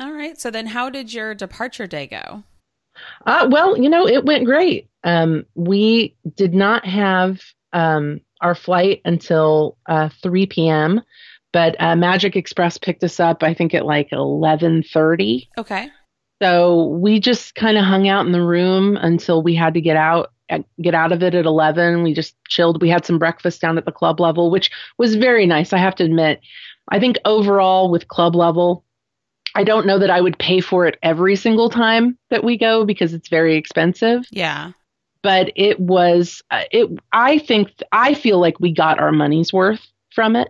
All 0.00 0.12
right. 0.12 0.40
So 0.40 0.50
then 0.50 0.66
how 0.66 0.88
did 0.88 1.12
your 1.12 1.34
departure 1.34 1.86
day 1.86 2.06
go? 2.06 2.42
Uh, 3.26 3.48
well, 3.50 3.76
you 3.76 3.88
know, 3.88 4.06
it 4.06 4.24
went 4.24 4.44
great. 4.44 4.88
Um, 5.04 5.44
we 5.54 6.16
did 6.36 6.54
not 6.54 6.86
have 6.86 7.40
um, 7.72 8.20
our 8.40 8.54
flight 8.54 9.00
until 9.04 9.76
uh, 9.88 10.08
3 10.22 10.46
p.m., 10.46 11.00
but 11.52 11.76
uh, 11.80 11.96
Magic 11.96 12.36
Express 12.36 12.78
picked 12.78 13.04
us 13.04 13.20
up, 13.20 13.42
I 13.42 13.52
think, 13.52 13.74
at 13.74 13.84
like 13.84 14.10
11:30. 14.10 15.48
Okay. 15.58 15.90
So 16.42 16.86
we 16.86 17.20
just 17.20 17.54
kind 17.54 17.78
of 17.78 17.84
hung 17.84 18.08
out 18.08 18.26
in 18.26 18.32
the 18.32 18.42
room 18.42 18.96
until 18.96 19.42
we 19.44 19.54
had 19.54 19.74
to 19.74 19.80
get 19.80 19.96
out 19.96 20.32
uh, 20.50 20.58
get 20.82 20.94
out 20.94 21.12
of 21.12 21.22
it 21.22 21.34
at 21.34 21.46
11. 21.46 22.02
We 22.02 22.12
just 22.14 22.34
chilled. 22.48 22.82
We 22.82 22.88
had 22.88 23.06
some 23.06 23.18
breakfast 23.18 23.60
down 23.60 23.78
at 23.78 23.84
the 23.84 23.92
club 23.92 24.18
level, 24.18 24.50
which 24.50 24.70
was 24.98 25.14
very 25.14 25.46
nice. 25.46 25.72
I 25.72 25.78
have 25.78 25.94
to 25.96 26.04
admit. 26.04 26.40
I 26.90 26.98
think 26.98 27.16
overall 27.24 27.90
with 27.90 28.08
club 28.08 28.34
level, 28.34 28.84
I 29.54 29.62
don't 29.62 29.86
know 29.86 29.98
that 30.00 30.10
I 30.10 30.20
would 30.20 30.38
pay 30.38 30.60
for 30.60 30.84
it 30.86 30.98
every 31.02 31.36
single 31.36 31.70
time 31.70 32.18
that 32.30 32.42
we 32.42 32.58
go 32.58 32.84
because 32.84 33.14
it's 33.14 33.28
very 33.28 33.56
expensive, 33.56 34.24
Yeah. 34.30 34.72
but 35.22 35.52
it 35.54 35.78
was 35.78 36.42
uh, 36.50 36.64
it 36.72 36.90
I 37.12 37.38
think 37.38 37.70
I 37.92 38.14
feel 38.14 38.40
like 38.40 38.58
we 38.58 38.72
got 38.74 38.98
our 38.98 39.12
money's 39.12 39.52
worth 39.52 39.86
from 40.12 40.34
it. 40.36 40.48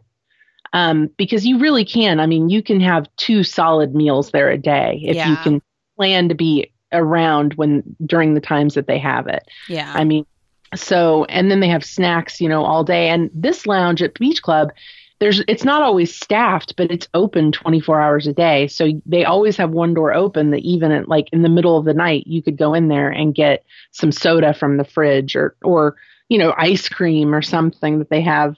Um, 0.72 1.10
because 1.18 1.44
you 1.44 1.58
really 1.58 1.84
can. 1.84 2.18
I 2.18 2.24
mean, 2.24 2.48
you 2.48 2.62
can 2.62 2.80
have 2.80 3.06
two 3.18 3.44
solid 3.44 3.94
meals 3.94 4.30
there 4.30 4.48
a 4.50 4.56
day 4.56 5.00
if 5.02 5.16
you 5.28 5.36
can 5.42 5.62
plan 5.96 6.28
to 6.28 6.34
be 6.34 6.72
around 6.92 7.54
when 7.54 7.82
during 8.04 8.34
the 8.34 8.40
times 8.40 8.74
that 8.74 8.86
they 8.86 8.98
have 8.98 9.26
it. 9.26 9.44
Yeah. 9.68 9.92
I 9.94 10.04
mean, 10.04 10.26
so 10.74 11.24
and 11.24 11.50
then 11.50 11.60
they 11.60 11.68
have 11.68 11.84
snacks, 11.84 12.40
you 12.40 12.48
know, 12.48 12.64
all 12.64 12.84
day. 12.84 13.08
And 13.08 13.30
this 13.34 13.66
lounge 13.66 14.02
at 14.02 14.18
Beach 14.18 14.42
Club, 14.42 14.72
there's 15.20 15.42
it's 15.46 15.64
not 15.64 15.82
always 15.82 16.14
staffed, 16.14 16.74
but 16.76 16.90
it's 16.90 17.08
open 17.14 17.52
24 17.52 18.00
hours 18.00 18.26
a 18.26 18.32
day. 18.32 18.66
So 18.68 19.00
they 19.06 19.24
always 19.24 19.56
have 19.56 19.70
one 19.70 19.94
door 19.94 20.12
open 20.12 20.50
that 20.50 20.62
even 20.62 20.90
at 20.92 21.08
like 21.08 21.28
in 21.32 21.42
the 21.42 21.48
middle 21.48 21.76
of 21.76 21.84
the 21.84 21.94
night, 21.94 22.26
you 22.26 22.42
could 22.42 22.56
go 22.56 22.74
in 22.74 22.88
there 22.88 23.10
and 23.10 23.34
get 23.34 23.64
some 23.92 24.12
soda 24.12 24.54
from 24.54 24.76
the 24.76 24.84
fridge 24.84 25.36
or 25.36 25.54
or 25.62 25.96
you 26.28 26.38
know 26.38 26.54
ice 26.56 26.88
cream 26.88 27.34
or 27.34 27.42
something 27.42 27.98
that 27.98 28.10
they 28.10 28.22
have 28.22 28.56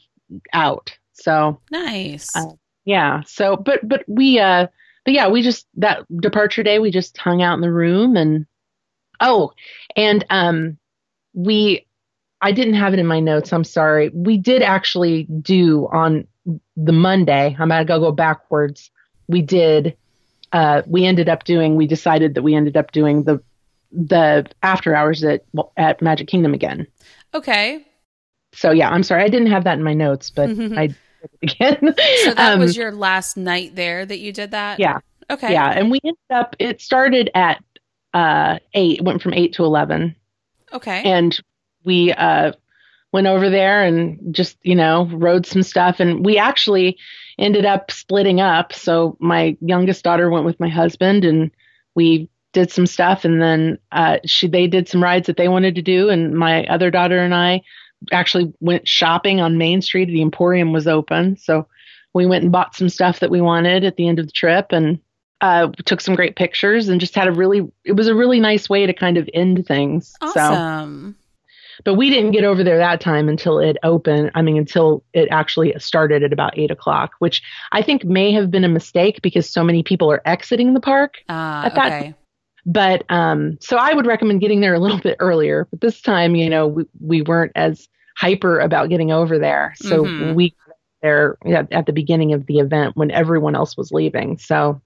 out. 0.52 0.96
So 1.12 1.60
nice. 1.70 2.34
uh, 2.34 2.52
yeah. 2.84 3.22
So 3.26 3.56
but 3.56 3.86
but 3.86 4.04
we 4.06 4.38
uh 4.38 4.68
but 5.04 5.14
yeah 5.14 5.28
we 5.28 5.42
just 5.42 5.66
that 5.74 6.04
departure 6.20 6.62
day 6.62 6.78
we 6.78 6.90
just 6.90 7.16
hung 7.18 7.42
out 7.42 7.54
in 7.54 7.60
the 7.60 7.72
room 7.72 8.16
and 8.16 8.46
Oh, 9.20 9.52
and 9.96 10.24
um, 10.30 10.78
we, 11.32 11.86
I 12.40 12.52
didn't 12.52 12.74
have 12.74 12.92
it 12.92 12.98
in 12.98 13.06
my 13.06 13.20
notes. 13.20 13.52
I'm 13.52 13.64
sorry. 13.64 14.10
We 14.10 14.36
did 14.36 14.62
actually 14.62 15.24
do 15.24 15.88
on 15.92 16.26
the 16.76 16.92
Monday. 16.92 17.56
I'm 17.58 17.68
gonna 17.68 17.84
go 17.84 18.00
go 18.00 18.12
backwards. 18.12 18.90
We 19.28 19.42
did. 19.42 19.96
Uh, 20.52 20.82
we 20.86 21.04
ended 21.04 21.28
up 21.28 21.44
doing. 21.44 21.76
We 21.76 21.86
decided 21.86 22.34
that 22.34 22.42
we 22.42 22.54
ended 22.54 22.76
up 22.76 22.92
doing 22.92 23.24
the 23.24 23.42
the 23.90 24.46
after 24.62 24.94
hours 24.94 25.24
at 25.24 25.44
at 25.76 26.02
Magic 26.02 26.28
Kingdom 26.28 26.52
again. 26.52 26.86
Okay. 27.32 27.86
So 28.52 28.70
yeah, 28.70 28.90
I'm 28.90 29.02
sorry. 29.02 29.22
I 29.24 29.28
didn't 29.28 29.50
have 29.50 29.64
that 29.64 29.78
in 29.78 29.82
my 29.82 29.94
notes, 29.94 30.30
but 30.30 30.50
I 30.76 30.94
again. 31.42 31.78
So 32.24 32.34
that 32.34 32.54
Um, 32.54 32.60
was 32.60 32.76
your 32.76 32.92
last 32.92 33.36
night 33.36 33.74
there 33.76 34.04
that 34.06 34.18
you 34.18 34.32
did 34.32 34.50
that? 34.52 34.78
yeah. 34.80 34.98
Okay. 35.30 35.52
Yeah, 35.52 35.70
and 35.70 35.90
we 35.90 36.00
ended 36.04 36.18
up. 36.30 36.54
It 36.58 36.80
started 36.82 37.30
at 37.34 37.62
uh, 38.12 38.58
eight. 38.74 39.00
Went 39.02 39.22
from 39.22 39.32
eight 39.34 39.54
to 39.54 39.64
eleven, 39.64 40.14
Okay. 40.72 41.02
and 41.04 41.38
we 41.84 42.12
uh, 42.12 42.52
went 43.12 43.26
over 43.26 43.48
there 43.48 43.82
and 43.84 44.34
just 44.34 44.58
you 44.62 44.74
know 44.74 45.06
rode 45.12 45.46
some 45.46 45.62
stuff. 45.62 45.98
And 45.98 46.24
we 46.24 46.36
actually 46.36 46.98
ended 47.38 47.64
up 47.64 47.90
splitting 47.90 48.40
up. 48.40 48.72
So 48.74 49.16
my 49.18 49.56
youngest 49.60 50.04
daughter 50.04 50.28
went 50.30 50.44
with 50.44 50.60
my 50.60 50.68
husband, 50.68 51.24
and 51.24 51.50
we 51.94 52.28
did 52.52 52.70
some 52.70 52.86
stuff. 52.86 53.24
And 53.24 53.40
then 53.40 53.78
uh, 53.92 54.18
she 54.26 54.46
they 54.46 54.66
did 54.66 54.88
some 54.88 55.02
rides 55.02 55.26
that 55.26 55.38
they 55.38 55.48
wanted 55.48 55.74
to 55.76 55.82
do, 55.82 56.10
and 56.10 56.34
my 56.36 56.66
other 56.66 56.90
daughter 56.90 57.18
and 57.18 57.34
I 57.34 57.62
actually 58.12 58.52
went 58.60 58.86
shopping 58.88 59.40
on 59.40 59.58
Main 59.58 59.82
Street. 59.82 60.06
The 60.06 60.22
Emporium 60.22 60.72
was 60.72 60.86
open, 60.86 61.36
so 61.36 61.66
we 62.14 62.26
went 62.26 62.42
and 62.42 62.52
bought 62.52 62.74
some 62.76 62.88
stuff 62.88 63.20
that 63.20 63.30
we 63.30 63.40
wanted 63.40 63.84
at 63.84 63.96
the 63.96 64.06
end 64.08 64.18
of 64.18 64.26
the 64.26 64.32
trip, 64.32 64.66
and 64.70 64.98
uh, 65.40 65.68
took 65.84 66.00
some 66.00 66.14
great 66.14 66.36
pictures 66.36 66.88
and 66.88 67.00
just 67.00 67.14
had 67.14 67.28
a 67.28 67.32
really 67.32 67.60
it 67.84 67.92
was 67.92 68.06
a 68.08 68.14
really 68.14 68.40
nice 68.40 68.68
way 68.70 68.86
to 68.86 68.92
kind 68.94 69.18
of 69.18 69.28
end 69.34 69.66
things 69.66 70.14
so 70.32 70.40
awesome. 70.40 71.14
but 71.84 71.94
we 71.94 72.08
didn't 72.08 72.30
get 72.30 72.44
over 72.44 72.64
there 72.64 72.78
that 72.78 72.98
time 73.00 73.28
until 73.28 73.58
it 73.58 73.76
opened 73.82 74.30
i 74.36 74.40
mean 74.40 74.56
until 74.56 75.04
it 75.12 75.28
actually 75.30 75.74
started 75.78 76.22
at 76.22 76.32
about 76.32 76.56
eight 76.56 76.70
o'clock 76.70 77.10
which 77.18 77.42
i 77.72 77.82
think 77.82 78.04
may 78.04 78.32
have 78.32 78.50
been 78.50 78.64
a 78.64 78.68
mistake 78.68 79.20
because 79.20 79.50
so 79.50 79.62
many 79.62 79.82
people 79.82 80.10
are 80.10 80.22
exiting 80.24 80.72
the 80.72 80.80
park 80.80 81.16
Ah, 81.28 81.64
At 81.66 81.74
that- 81.74 81.92
okay. 82.02 82.14
but 82.64 83.04
um 83.10 83.58
so 83.60 83.76
i 83.76 83.92
would 83.92 84.06
recommend 84.06 84.40
getting 84.40 84.60
there 84.60 84.72
a 84.74 84.78
little 84.78 85.00
bit 85.00 85.16
earlier 85.18 85.66
but 85.70 85.80
this 85.82 86.00
time 86.00 86.36
you 86.36 86.48
know 86.48 86.68
we, 86.68 86.84
we 87.00 87.20
weren't 87.22 87.52
as 87.56 87.86
hyper 88.16 88.58
about 88.60 88.88
getting 88.88 89.10
over 89.12 89.38
there 89.38 89.74
so 89.76 90.04
Mhm. 90.04 90.34
we 90.34 90.50
got 90.50 90.76
there 91.02 91.36
at, 91.46 91.70
at 91.72 91.86
the 91.86 91.92
beginning 91.92 92.32
of 92.32 92.46
the 92.46 92.58
event 92.58 92.96
when 92.96 93.10
everyone 93.10 93.54
else 93.54 93.76
was 93.76 93.92
leaving 93.92 94.38
so 94.38 94.80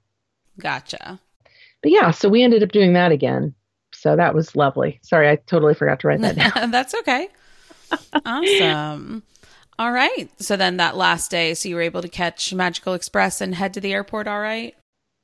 Gotcha. 0.59 1.21
but 1.83 1.93
yeah, 1.93 2.11
so 2.11 2.29
we 2.29 2.43
ended 2.43 2.63
up 2.65 2.73
doing 2.73 2.93
that 2.95 3.13
again. 3.13 3.55
So 3.95 4.17
that 4.17 4.35
was 4.35 4.55
lovely. 4.57 4.99
Sorry, 5.03 5.29
I 5.29 5.37
totally 5.37 5.75
forgot 5.75 6.01
to 6.01 6.09
write 6.09 6.21
that 6.21 6.37
down. 6.37 6.71
That's 6.73 6.95
okay. 6.97 7.29
Awesome. 8.27 9.23
All 9.79 9.93
right. 9.93 10.29
So 10.41 10.57
then 10.57 10.77
that 10.79 10.97
last 10.97 11.31
day, 11.31 11.55
so 11.55 11.69
you 11.69 11.77
were 11.77 11.83
able 11.83 12.03
to 12.03 12.09
catch 12.09 12.53
Magical 12.53 12.95
Express 12.95 13.41
and 13.41 13.55
head 13.55 13.73
to 13.75 13.81
the 13.81 13.93
airport, 13.93 14.27
all 14.27 14.41
right? 14.41 14.75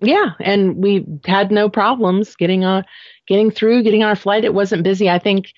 yeah, 0.01 0.31
and 0.41 0.77
we 0.77 1.05
had 1.25 1.51
no 1.51 1.69
problems 1.69 2.37
getting 2.37 2.65
on, 2.65 2.85
getting 3.27 3.51
through, 3.51 3.83
getting 3.83 4.03
on 4.03 4.09
our 4.11 4.17
flight. 4.17 4.45
It 4.45 4.53
wasn't 4.55 4.83
busy. 4.83 5.09
I 5.09 5.19
think 5.19 5.53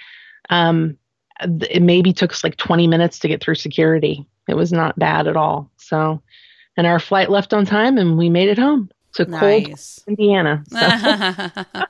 um, 0.50 0.96
it 1.40 1.82
maybe 1.82 2.12
took 2.12 2.32
us 2.32 2.44
like 2.44 2.56
20 2.56 2.86
minutes 2.86 3.18
to 3.20 3.28
get 3.28 3.42
through 3.42 3.56
security. 3.56 4.26
It 4.48 4.54
was 4.54 4.72
not 4.72 4.98
bad 4.98 5.26
at 5.26 5.36
all. 5.36 5.70
So, 5.76 6.22
and 6.76 6.86
our 6.86 6.98
flight 6.98 7.30
left 7.30 7.52
on 7.52 7.66
time, 7.66 7.98
and 7.98 8.16
we 8.16 8.28
made 8.28 8.48
it 8.48 8.58
home 8.58 8.90
to 9.14 9.26
cold 9.26 9.78
Indiana. 10.06 10.64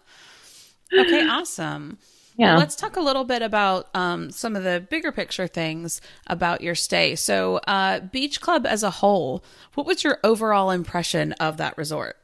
So, 0.88 1.00
okay, 1.00 1.26
awesome. 1.28 1.98
yeah. 2.36 2.52
Well, 2.52 2.60
let's 2.60 2.76
talk 2.76 2.94
a 2.96 3.00
little 3.00 3.24
bit 3.24 3.42
about 3.42 3.88
um, 3.92 4.30
some 4.30 4.54
of 4.54 4.62
the 4.62 4.86
bigger 4.88 5.10
picture 5.10 5.48
things 5.48 6.00
about 6.28 6.60
your 6.60 6.76
stay. 6.76 7.16
So, 7.16 7.56
uh, 7.66 7.98
Beach 7.98 8.40
Club 8.40 8.64
as 8.64 8.84
a 8.84 8.90
whole, 8.90 9.44
what 9.74 9.84
was 9.84 10.04
your 10.04 10.20
overall 10.22 10.70
impression 10.70 11.32
of 11.34 11.56
that 11.56 11.76
resort? 11.76 12.16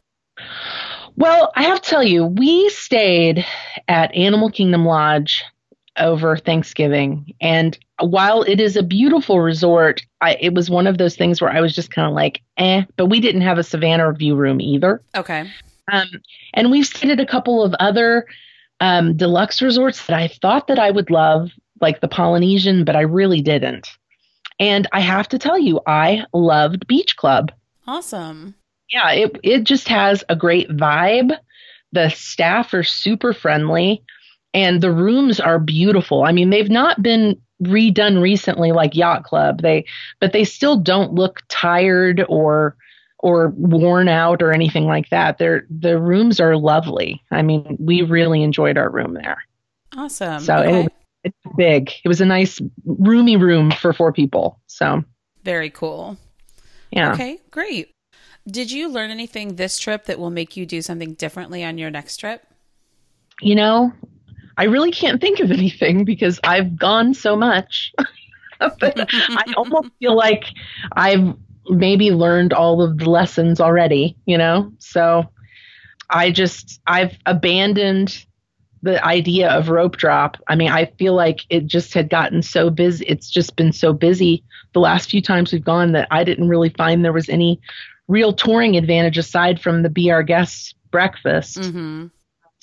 Well, 1.17 1.51
I 1.57 1.65
have 1.65 1.83
to 1.83 1.91
tell 1.91 2.05
you, 2.05 2.25
we 2.25 2.69
stayed 2.69 3.45
at 3.89 4.15
Animal 4.15 4.51
Kingdom 4.51 4.87
Lodge 4.87 5.43
over 5.99 6.37
Thanksgiving. 6.37 7.35
And 7.41 7.79
while 8.01 8.43
it 8.43 8.61
is 8.61 8.77
a 8.77 8.83
beautiful 8.83 9.41
resort, 9.41 10.03
I, 10.21 10.37
it 10.41 10.55
was 10.55 10.71
one 10.71 10.87
of 10.87 10.99
those 10.99 11.17
things 11.17 11.41
where 11.41 11.51
I 11.51 11.61
was 11.61 11.75
just 11.75 11.91
kind 11.91 12.09
of 12.09 12.15
like, 12.15 12.41
eh, 12.57 12.85
but 12.97 13.07
we 13.07 13.21
didn't 13.21 13.43
have 13.43 13.59
a 13.59 13.63
Savannah 13.63 14.13
view 14.13 14.35
room 14.35 14.61
either. 14.61 15.03
Okay. 15.15 15.51
Um, 15.91 16.09
and 16.55 16.71
we've 16.71 16.87
stayed 16.87 17.11
at 17.11 17.21
a 17.21 17.27
couple 17.27 17.63
of 17.63 17.75
other 17.75 18.27
um, 18.81 19.17
deluxe 19.17 19.61
resorts 19.61 20.07
that 20.07 20.17
I 20.17 20.29
thought 20.29 20.67
that 20.69 20.79
I 20.79 20.91
would 20.91 21.11
love, 21.11 21.51
like 21.81 22.01
the 22.01 22.09
Polynesian, 22.09 22.85
but 22.85 22.97
I 22.97 23.03
really 23.03 23.41
didn't. 23.41 23.89
And 24.59 24.87
I 24.93 25.01
have 25.01 25.29
to 25.29 25.39
tell 25.39 25.59
you, 25.59 25.81
I 25.87 26.25
loved 26.33 26.87
Beach 26.87 27.17
Club 27.17 27.53
Awesome. 27.87 28.55
yeah, 28.93 29.11
it 29.11 29.37
it 29.43 29.65
just 29.65 29.89
has 29.89 30.23
a 30.29 30.37
great 30.37 30.69
vibe. 30.71 31.37
The 31.93 32.09
staff 32.11 32.73
are 32.73 32.85
super 32.85 33.33
friendly 33.33 34.03
and 34.55 34.81
the 34.81 34.93
rooms 34.93 35.41
are 35.41 35.59
beautiful. 35.59 36.25
I 36.25 36.33
mean, 36.33 36.51
they've 36.51 36.71
not 36.71 37.03
been 37.03 37.41
redone 37.63 38.21
recently 38.21 38.73
like 38.73 38.97
Yacht 38.97 39.25
Club. 39.25 39.63
They 39.63 39.85
but 40.21 40.33
they 40.33 40.45
still 40.45 40.77
don't 40.77 41.15
look 41.15 41.41
tired 41.49 42.25
or 42.29 42.77
or 43.19 43.51
worn 43.57 44.09
out 44.09 44.43
or 44.43 44.53
anything 44.53 44.87
like 44.87 45.09
that. 45.11 45.39
They're 45.39 45.67
the 45.71 45.99
rooms 45.99 46.41
are 46.41 46.57
lovely. 46.57 47.23
I 47.31 47.43
mean, 47.43 47.77
we 47.81 48.03
really 48.03 48.43
enjoyed 48.43 48.77
our 48.77 48.91
room 48.91 49.15
there. 49.15 49.39
Awesome. 49.97 50.41
So 50.41 50.57
okay. 50.57 50.85
it, 50.85 50.93
it's 51.25 51.57
big. 51.57 51.93
It 52.05 52.09
was 52.09 52.21
a 52.21 52.27
nice 52.27 52.61
roomy 52.85 53.37
room 53.37 53.71
for 53.71 53.93
four 53.93 54.13
people. 54.13 54.59
So, 54.67 55.05
Very 55.45 55.71
cool. 55.71 56.17
yeah. 56.91 57.13
Okay, 57.13 57.39
great. 57.51 57.95
Did 58.49 58.73
you 58.73 58.89
learn 58.89 59.11
anything 59.11 59.55
this 59.55 59.79
trip 59.79 60.07
that 60.07 60.19
will 60.19 60.31
make 60.31 60.57
you 60.57 60.67
do 60.67 60.83
something 60.83 61.15
differently 61.15 61.63
on 61.63 61.79
your 61.79 61.91
next 61.91 62.17
trip? 62.17 62.45
You 63.41 63.55
know, 63.55 63.93
I 64.57 64.65
really 64.65 64.91
can't 64.91 65.21
think 65.21 65.41
of 65.41 65.51
anything 65.51 66.05
because 66.05 66.39
I've 66.45 66.77
gone 66.77 67.15
so 67.15 67.37
much. 67.37 67.93
I 68.61 69.45
almost 69.57 69.89
feel 69.99 70.17
like 70.17 70.45
I've 70.93 71.35
maybe 71.69 72.11
learned 72.11 72.53
all 72.53 72.83
of 72.83 72.99
the 72.99 73.11
lessons 73.11 73.61
already, 73.61 74.17
you 74.27 74.39
know? 74.39 74.73
So 74.79 75.29
I 76.11 76.31
just, 76.31 76.81
I've 76.87 77.17
abandoned 77.27 78.25
the 78.83 79.05
idea 79.05 79.49
of 79.51 79.69
rope 79.69 79.97
drop. 79.97 80.37
I 80.49 80.57
mean, 80.57 80.71
I 80.71 80.87
feel 80.99 81.15
like 81.15 81.41
it 81.51 81.67
just 81.67 81.95
had 81.95 82.11
gotten 82.11 82.43
so 82.43 82.69
busy. 82.69 83.05
It's 83.07 83.31
just 83.31 83.57
been 83.57 83.73
so 83.73 83.93
busy 83.93 84.45
the 84.73 84.81
last 84.81 85.11
few 85.11 85.23
times 85.23 85.53
we've 85.53 85.65
gone 85.65 85.93
that 85.93 86.09
I 86.11 86.25
didn't 86.25 86.49
really 86.49 86.71
find 86.71 87.05
there 87.05 87.13
was 87.13 87.29
any 87.29 87.61
real 88.09 88.33
touring 88.33 88.77
advantage 88.77 89.19
aside 89.19 89.61
from 89.61 89.83
the 89.83 89.91
Be 89.91 90.11
Our 90.11 90.23
Guests 90.23 90.75
breakfast 90.91 91.59
Mm-hmm. 91.59 92.07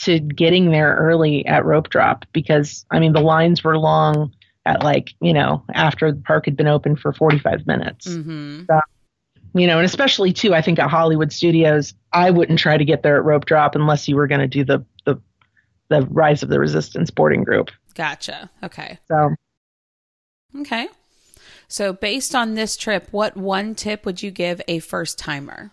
To 0.01 0.19
getting 0.19 0.71
there 0.71 0.95
early 0.95 1.45
at 1.45 1.65
rope 1.65 1.89
drop 1.89 2.25
because 2.33 2.85
I 2.91 2.99
mean 2.99 3.13
the 3.13 3.21
lines 3.21 3.63
were 3.63 3.77
long 3.77 4.33
at 4.65 4.83
like 4.83 5.13
you 5.21 5.33
know 5.33 5.63
after 5.73 6.11
the 6.11 6.21
park 6.21 6.45
had 6.45 6.55
been 6.55 6.67
open 6.67 6.95
for 6.95 7.13
45 7.13 7.67
minutes 7.67 8.07
Mm-hmm. 8.07 8.63
you 9.59 9.67
know 9.67 9.77
and 9.77 9.85
especially 9.85 10.31
too 10.33 10.53
I 10.53 10.61
think 10.61 10.79
at 10.79 10.89
Hollywood 10.89 11.31
Studios 11.31 11.93
I 12.13 12.31
wouldn't 12.31 12.59
try 12.59 12.77
to 12.77 12.85
get 12.85 13.03
there 13.03 13.17
at 13.17 13.25
rope 13.25 13.45
drop 13.45 13.75
unless 13.75 14.07
you 14.07 14.15
were 14.15 14.27
going 14.27 14.41
to 14.41 14.47
do 14.47 14.63
the 14.63 14.85
the 15.05 15.19
the 15.89 16.01
Rise 16.03 16.43
of 16.43 16.49
the 16.49 16.59
Resistance 16.59 17.09
boarding 17.09 17.43
group 17.43 17.71
Gotcha. 17.95 18.49
Okay. 18.63 18.99
so 19.07 19.35
Okay. 20.59 20.87
So, 21.67 21.93
based 21.93 22.33
on 22.33 22.55
this 22.55 22.75
trip, 22.75 23.07
what 23.11 23.37
one 23.37 23.75
tip 23.75 24.03
would 24.05 24.23
you 24.23 24.31
give 24.31 24.61
a 24.67 24.79
first 24.79 25.19
timer? 25.19 25.71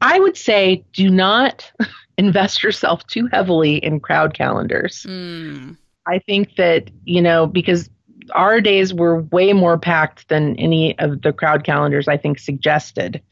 I 0.00 0.18
would 0.18 0.36
say 0.36 0.84
do 0.92 1.10
not 1.10 1.70
invest 2.18 2.62
yourself 2.62 3.06
too 3.06 3.28
heavily 3.32 3.76
in 3.76 4.00
crowd 4.00 4.34
calendars 4.34 5.06
Mm, 5.08 5.76
I 6.06 6.18
think 6.18 6.56
that, 6.56 6.90
you 7.04 7.22
know, 7.22 7.46
because 7.46 7.88
our 8.34 8.60
days 8.60 8.92
were 8.94 9.22
way 9.22 9.52
more 9.52 9.78
packed 9.78 10.28
than 10.28 10.56
any 10.56 10.98
of 10.98 11.22
the 11.22 11.32
crowd 11.32 11.64
calendars 11.64 12.08
I 12.08 12.16
think 12.16 12.38
suggested. 12.38 13.22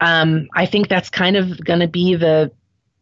Um, 0.00 0.48
I 0.54 0.66
think 0.66 0.88
that's 0.88 1.10
kind 1.10 1.36
of 1.36 1.62
going 1.64 1.80
to 1.80 1.88
be 1.88 2.14
the, 2.14 2.52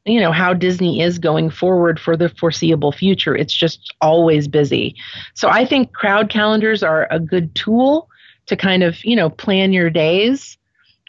you 0.04 0.20
know, 0.20 0.32
how 0.32 0.54
Disney 0.54 1.02
is 1.02 1.18
going 1.18 1.50
forward 1.50 2.00
for 2.00 2.16
the 2.16 2.28
foreseeable 2.28 2.92
future. 2.92 3.36
It's 3.36 3.54
just 3.54 3.94
always 4.00 4.48
busy. 4.48 4.94
So 5.34 5.48
I 5.48 5.66
think 5.66 5.92
crowd 5.92 6.30
calendars 6.30 6.82
are 6.82 7.06
a 7.10 7.20
good 7.20 7.54
tool 7.54 8.08
to 8.46 8.56
kind 8.56 8.82
of, 8.82 9.04
you 9.04 9.16
know, 9.16 9.28
plan 9.28 9.72
your 9.72 9.90
days. 9.90 10.56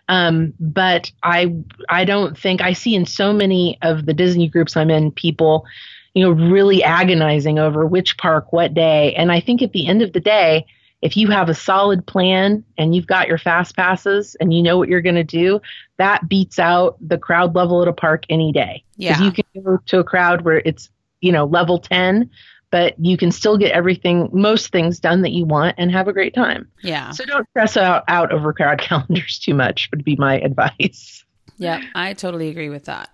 Um, 0.08 0.54
but 0.60 1.12
I, 1.24 1.54
I 1.90 2.06
don't 2.06 2.38
think 2.38 2.62
I 2.62 2.74
see 2.74 2.96
in 2.96 3.06
so 3.06 3.34
many 3.34 3.78
of 3.82 4.06
the 4.06 4.14
Disney 4.14 4.48
groups 4.48 4.78
I'm 4.78 4.90
in 4.90 5.12
people, 5.12 5.66
you 6.14 6.24
know, 6.24 6.32
really 6.32 6.84
agonizing 6.84 7.60
over 7.60 7.86
which 7.86 8.18
park, 8.18 8.54
what 8.54 8.74
day. 8.74 9.14
And 9.16 9.32
I 9.32 9.40
think 9.40 9.62
at 9.62 9.74
the 9.74 9.88
end 9.88 10.02
of 10.02 10.14
the 10.14 10.20
day, 10.20 10.66
if 11.02 11.16
you 11.16 11.28
have 11.28 11.50
a 11.50 11.54
solid 11.54 12.08
plan 12.08 12.64
and 12.78 12.96
you've 12.96 13.06
got 13.06 13.28
your 13.28 13.38
fast 13.38 13.76
passes 13.76 14.36
and 14.40 14.54
you 14.54 14.64
know 14.64 14.78
what 14.78 14.90
you're 14.90 15.02
going 15.02 15.16
to 15.16 15.24
do, 15.24 15.62
that 15.98 16.28
beats 16.28 16.58
out 16.58 16.98
the 17.00 17.18
crowd 17.18 17.54
level 17.54 17.82
at 17.82 17.88
a 17.88 17.94
park 17.94 18.24
any 18.30 18.52
day. 18.52 18.84
yeah. 18.96 19.22
you 19.22 19.32
can 19.32 19.44
go 19.64 19.78
to 19.86 20.00
a 20.00 20.04
crowd 20.04 20.42
where 20.42 20.62
it's 20.66 20.90
you 21.22 21.32
know, 21.32 21.46
level 21.46 21.80
10, 21.80 22.30
but 22.72 22.96
you 22.98 23.18
can 23.18 23.32
still 23.32 23.58
get 23.58 23.72
everything, 23.72 24.30
most 24.34 24.72
things 24.72 25.00
done 25.00 25.22
that 25.22 25.32
you 25.32 25.46
want 25.46 25.76
and 25.78 25.92
have 25.92 26.08
a 26.08 26.14
great 26.14 26.34
time. 26.34 26.70
Yeah. 26.84 27.12
So 27.12 27.26
don't 27.26 27.48
stress 27.50 27.78
out, 27.78 28.04
out 28.08 28.32
over 28.32 28.54
crowd 28.54 28.82
calendars 28.82 29.40
too 29.40 29.54
much, 29.54 29.90
would 29.92 30.04
be 30.04 30.16
my 30.18 30.40
advice. 30.40 31.24
Yeah, 31.58 31.82
I 31.96 32.14
totally 32.14 32.50
agree 32.50 32.70
with 32.70 32.86
that. 32.86 33.10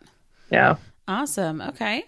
Yeah. 0.51 0.75
Awesome. 1.07 1.61
Okay. 1.61 2.05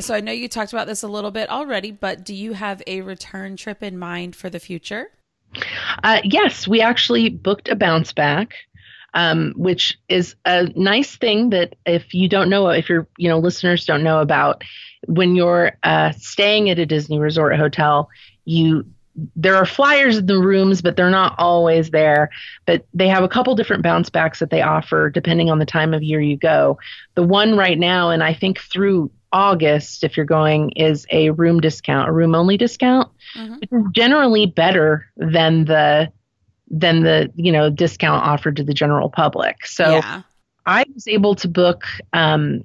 So 0.00 0.14
I 0.14 0.20
know 0.20 0.32
you 0.32 0.48
talked 0.48 0.72
about 0.72 0.86
this 0.86 1.02
a 1.02 1.08
little 1.08 1.30
bit 1.30 1.48
already, 1.48 1.90
but 1.90 2.24
do 2.24 2.34
you 2.34 2.54
have 2.54 2.82
a 2.86 3.02
return 3.02 3.56
trip 3.56 3.82
in 3.82 3.98
mind 3.98 4.34
for 4.34 4.50
the 4.50 4.58
future? 4.58 5.08
Uh, 6.02 6.20
yes, 6.24 6.66
we 6.66 6.80
actually 6.80 7.28
booked 7.28 7.68
a 7.68 7.76
bounce 7.76 8.12
back. 8.12 8.54
Um, 9.14 9.54
which 9.56 9.96
is 10.10 10.36
a 10.44 10.64
nice 10.78 11.16
thing 11.16 11.48
that 11.48 11.74
if 11.86 12.12
you 12.12 12.28
don't 12.28 12.50
know, 12.50 12.68
if 12.68 12.90
your 12.90 13.08
you 13.16 13.30
know 13.30 13.38
listeners 13.38 13.86
don't 13.86 14.02
know 14.02 14.20
about, 14.20 14.62
when 15.06 15.36
you're 15.36 15.72
uh, 15.82 16.12
staying 16.12 16.70
at 16.70 16.78
a 16.78 16.86
Disney 16.86 17.18
Resort 17.18 17.56
hotel, 17.56 18.08
you 18.44 18.84
there 19.34 19.56
are 19.56 19.64
flyers 19.64 20.18
in 20.18 20.26
the 20.26 20.38
rooms, 20.38 20.82
but 20.82 20.96
they're 20.96 21.10
not 21.10 21.34
always 21.38 21.90
there. 21.90 22.30
But 22.66 22.86
they 22.92 23.08
have 23.08 23.24
a 23.24 23.28
couple 23.28 23.54
different 23.54 23.82
bounce 23.82 24.10
backs 24.10 24.40
that 24.40 24.50
they 24.50 24.62
offer 24.62 25.10
depending 25.10 25.50
on 25.50 25.58
the 25.58 25.66
time 25.66 25.94
of 25.94 26.02
year 26.02 26.20
you 26.20 26.36
go. 26.36 26.78
The 27.14 27.22
one 27.22 27.56
right 27.56 27.78
now, 27.78 28.10
and 28.10 28.22
I 28.22 28.34
think 28.34 28.60
through 28.60 29.10
August, 29.32 30.04
if 30.04 30.16
you're 30.16 30.26
going, 30.26 30.70
is 30.72 31.06
a 31.10 31.30
room 31.30 31.60
discount, 31.60 32.08
a 32.08 32.12
room 32.12 32.34
only 32.34 32.56
discount, 32.56 33.10
mm-hmm. 33.34 33.54
which 33.54 33.72
is 33.72 33.82
generally 33.92 34.46
better 34.46 35.06
than 35.16 35.64
the 35.64 36.12
than 36.68 37.02
the 37.02 37.30
you 37.36 37.52
know 37.52 37.70
discount 37.70 38.24
offered 38.24 38.56
to 38.56 38.64
the 38.64 38.74
general 38.74 39.08
public. 39.08 39.66
So 39.66 39.96
yeah. 39.96 40.22
I 40.66 40.84
was 40.92 41.06
able 41.08 41.34
to 41.36 41.48
book 41.48 41.84
um, 42.12 42.64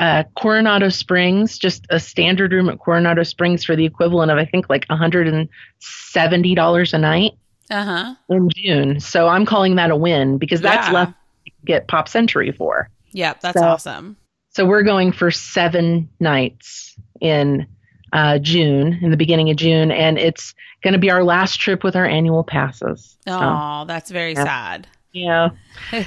uh, 0.00 0.24
Coronado 0.34 0.88
Springs, 0.88 1.56
just 1.58 1.86
a 1.90 2.00
standard 2.00 2.52
room 2.52 2.68
at 2.70 2.78
Coronado 2.78 3.22
Springs 3.22 3.62
for 3.62 3.76
the 3.76 3.84
equivalent 3.84 4.32
of 4.32 4.38
I 4.38 4.46
think 4.46 4.70
like 4.70 4.88
$170 4.88 6.94
a 6.94 6.98
night 6.98 7.32
uh-huh. 7.70 8.14
in 8.30 8.48
June. 8.56 8.98
So 8.98 9.28
I'm 9.28 9.44
calling 9.44 9.76
that 9.76 9.90
a 9.90 9.96
win 9.96 10.38
because 10.38 10.62
that's 10.62 10.88
yeah. 10.88 10.94
left 10.94 11.12
to 11.44 11.52
get 11.66 11.86
Pop 11.86 12.08
Century 12.08 12.50
for. 12.50 12.88
Yeah, 13.12 13.34
that's 13.42 13.58
so, 13.58 13.66
awesome. 13.66 14.16
So 14.48 14.64
we're 14.64 14.84
going 14.84 15.12
for 15.12 15.30
seven 15.30 16.08
nights 16.18 16.96
in 17.20 17.66
uh, 18.14 18.38
June, 18.38 18.98
in 19.02 19.10
the 19.10 19.18
beginning 19.18 19.50
of 19.50 19.56
June, 19.56 19.92
and 19.92 20.18
it's 20.18 20.54
going 20.82 20.94
to 20.94 20.98
be 20.98 21.10
our 21.10 21.22
last 21.22 21.60
trip 21.60 21.84
with 21.84 21.94
our 21.94 22.06
annual 22.06 22.42
passes. 22.42 23.18
So, 23.28 23.38
oh, 23.38 23.84
that's 23.86 24.10
very 24.10 24.32
yeah. 24.32 24.44
sad. 24.44 24.86
Yeah. 25.12 25.50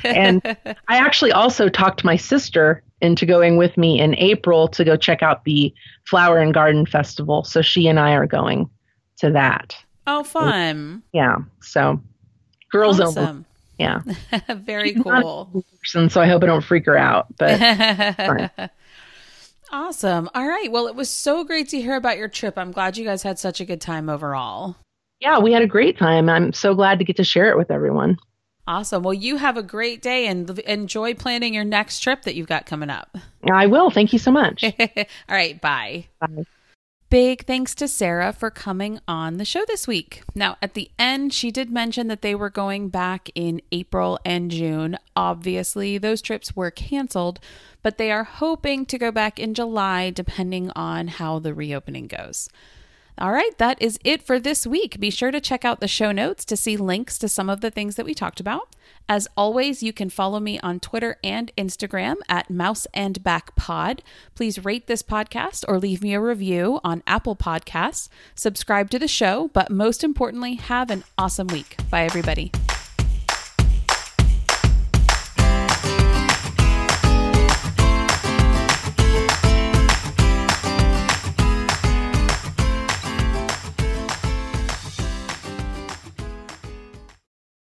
and 0.03 0.41
I 0.87 0.97
actually 0.97 1.31
also 1.31 1.69
talked 1.69 1.99
to 1.99 2.07
my 2.07 2.15
sister 2.15 2.81
into 3.03 3.25
going 3.25 3.57
with 3.57 3.77
me 3.77 3.99
in 3.99 4.15
April 4.15 4.67
to 4.69 4.83
go 4.83 4.95
check 4.95 5.21
out 5.21 5.43
the 5.43 5.73
Flower 6.05 6.39
and 6.39 6.53
Garden 6.53 6.85
Festival. 6.85 7.43
So 7.43 7.61
she 7.61 7.87
and 7.87 7.99
I 7.99 8.13
are 8.13 8.25
going 8.25 8.69
to 9.17 9.29
that. 9.31 9.75
Oh, 10.07 10.23
fun. 10.23 11.03
Yeah. 11.13 11.37
So 11.61 12.01
girls 12.71 12.99
awesome. 12.99 13.27
only. 13.27 13.45
Yeah. 13.77 14.01
Very 14.55 14.93
She's 14.93 15.03
cool. 15.03 15.63
Person, 15.81 16.09
so 16.09 16.21
I 16.21 16.27
hope 16.27 16.43
I 16.43 16.47
don't 16.47 16.63
freak 16.63 16.85
her 16.85 16.97
out. 16.97 17.27
But 17.37 17.59
awesome. 19.71 20.29
All 20.33 20.47
right. 20.47 20.71
Well, 20.71 20.87
it 20.87 20.95
was 20.95 21.09
so 21.09 21.43
great 21.43 21.69
to 21.69 21.81
hear 21.81 21.95
about 21.95 22.17
your 22.17 22.27
trip. 22.27 22.57
I'm 22.57 22.71
glad 22.71 22.97
you 22.97 23.05
guys 23.05 23.23
had 23.23 23.39
such 23.39 23.59
a 23.59 23.65
good 23.65 23.81
time 23.81 24.09
overall. 24.09 24.75
Yeah, 25.19 25.39
we 25.39 25.53
had 25.53 25.61
a 25.61 25.67
great 25.67 25.97
time. 25.97 26.29
I'm 26.29 26.53
so 26.53 26.75
glad 26.75 26.99
to 26.99 27.05
get 27.05 27.15
to 27.17 27.23
share 27.23 27.49
it 27.49 27.57
with 27.57 27.71
everyone. 27.71 28.17
Awesome. 28.65 29.03
Well, 29.03 29.13
you 29.13 29.37
have 29.37 29.57
a 29.57 29.63
great 29.63 30.01
day 30.01 30.27
and 30.27 30.49
enjoy 30.59 31.13
planning 31.15 31.53
your 31.53 31.65
next 31.65 31.99
trip 31.99 32.23
that 32.23 32.35
you've 32.35 32.47
got 32.47 32.65
coming 32.65 32.89
up. 32.89 33.17
I 33.51 33.67
will. 33.67 33.89
Thank 33.89 34.13
you 34.13 34.19
so 34.19 34.31
much. 34.31 34.63
All 34.79 35.05
right. 35.29 35.59
Bye. 35.59 36.07
Bye. 36.19 36.45
Big 37.09 37.45
thanks 37.45 37.75
to 37.75 37.87
Sarah 37.87 38.33
for 38.33 38.49
coming 38.49 38.99
on 39.07 39.37
the 39.37 39.45
show 39.45 39.63
this 39.67 39.87
week. 39.87 40.23
Now, 40.33 40.57
at 40.63 40.73
the 40.73 40.89
end, 40.97 41.31
she 41.31 41.51
did 41.51 41.69
mention 41.69 42.07
that 42.07 42.23
they 42.23 42.33
were 42.33 42.49
going 42.49 42.89
back 42.89 43.29
in 43.35 43.61
April 43.71 44.17
and 44.25 44.49
June. 44.49 44.97
Obviously, 45.15 45.99
those 45.99 46.23
trips 46.23 46.55
were 46.55 46.71
canceled, 46.71 47.39
but 47.83 47.99
they 47.99 48.11
are 48.11 48.23
hoping 48.23 48.83
to 48.87 48.97
go 48.97 49.11
back 49.11 49.37
in 49.37 49.53
July 49.53 50.09
depending 50.09 50.71
on 50.71 51.07
how 51.07 51.37
the 51.37 51.53
reopening 51.53 52.07
goes. 52.07 52.49
All 53.17 53.31
right, 53.31 53.55
that 53.59 53.79
is 53.81 53.99
it 54.03 54.23
for 54.23 54.39
this 54.39 54.65
week. 54.65 54.99
Be 54.99 55.11
sure 55.11 55.29
to 55.29 55.39
check 55.39 55.63
out 55.63 55.79
the 55.79 55.87
show 55.87 56.11
notes 56.11 56.43
to 56.45 56.57
see 56.57 56.75
links 56.75 57.17
to 57.19 57.27
some 57.27 57.49
of 57.49 57.61
the 57.61 57.69
things 57.69 57.95
that 57.95 58.05
we 58.05 58.15
talked 58.15 58.39
about. 58.39 58.75
As 59.07 59.27
always, 59.37 59.83
you 59.83 59.93
can 59.93 60.09
follow 60.09 60.39
me 60.39 60.59
on 60.61 60.79
Twitter 60.79 61.17
and 61.23 61.51
Instagram 61.55 62.15
at 62.27 62.49
Mouse 62.49 62.87
and 62.93 63.23
Back 63.23 63.55
Pod. 63.55 64.01
Please 64.33 64.65
rate 64.65 64.87
this 64.87 65.03
podcast 65.03 65.63
or 65.67 65.77
leave 65.77 66.01
me 66.01 66.13
a 66.13 66.21
review 66.21 66.79
on 66.83 67.03
Apple 67.05 67.35
Podcasts. 67.35 68.09
Subscribe 68.33 68.89
to 68.89 68.99
the 68.99 69.07
show, 69.07 69.49
but 69.53 69.69
most 69.69 70.03
importantly, 70.03 70.55
have 70.55 70.89
an 70.89 71.03
awesome 71.17 71.47
week. 71.47 71.77
Bye, 71.91 72.05
everybody. 72.05 72.51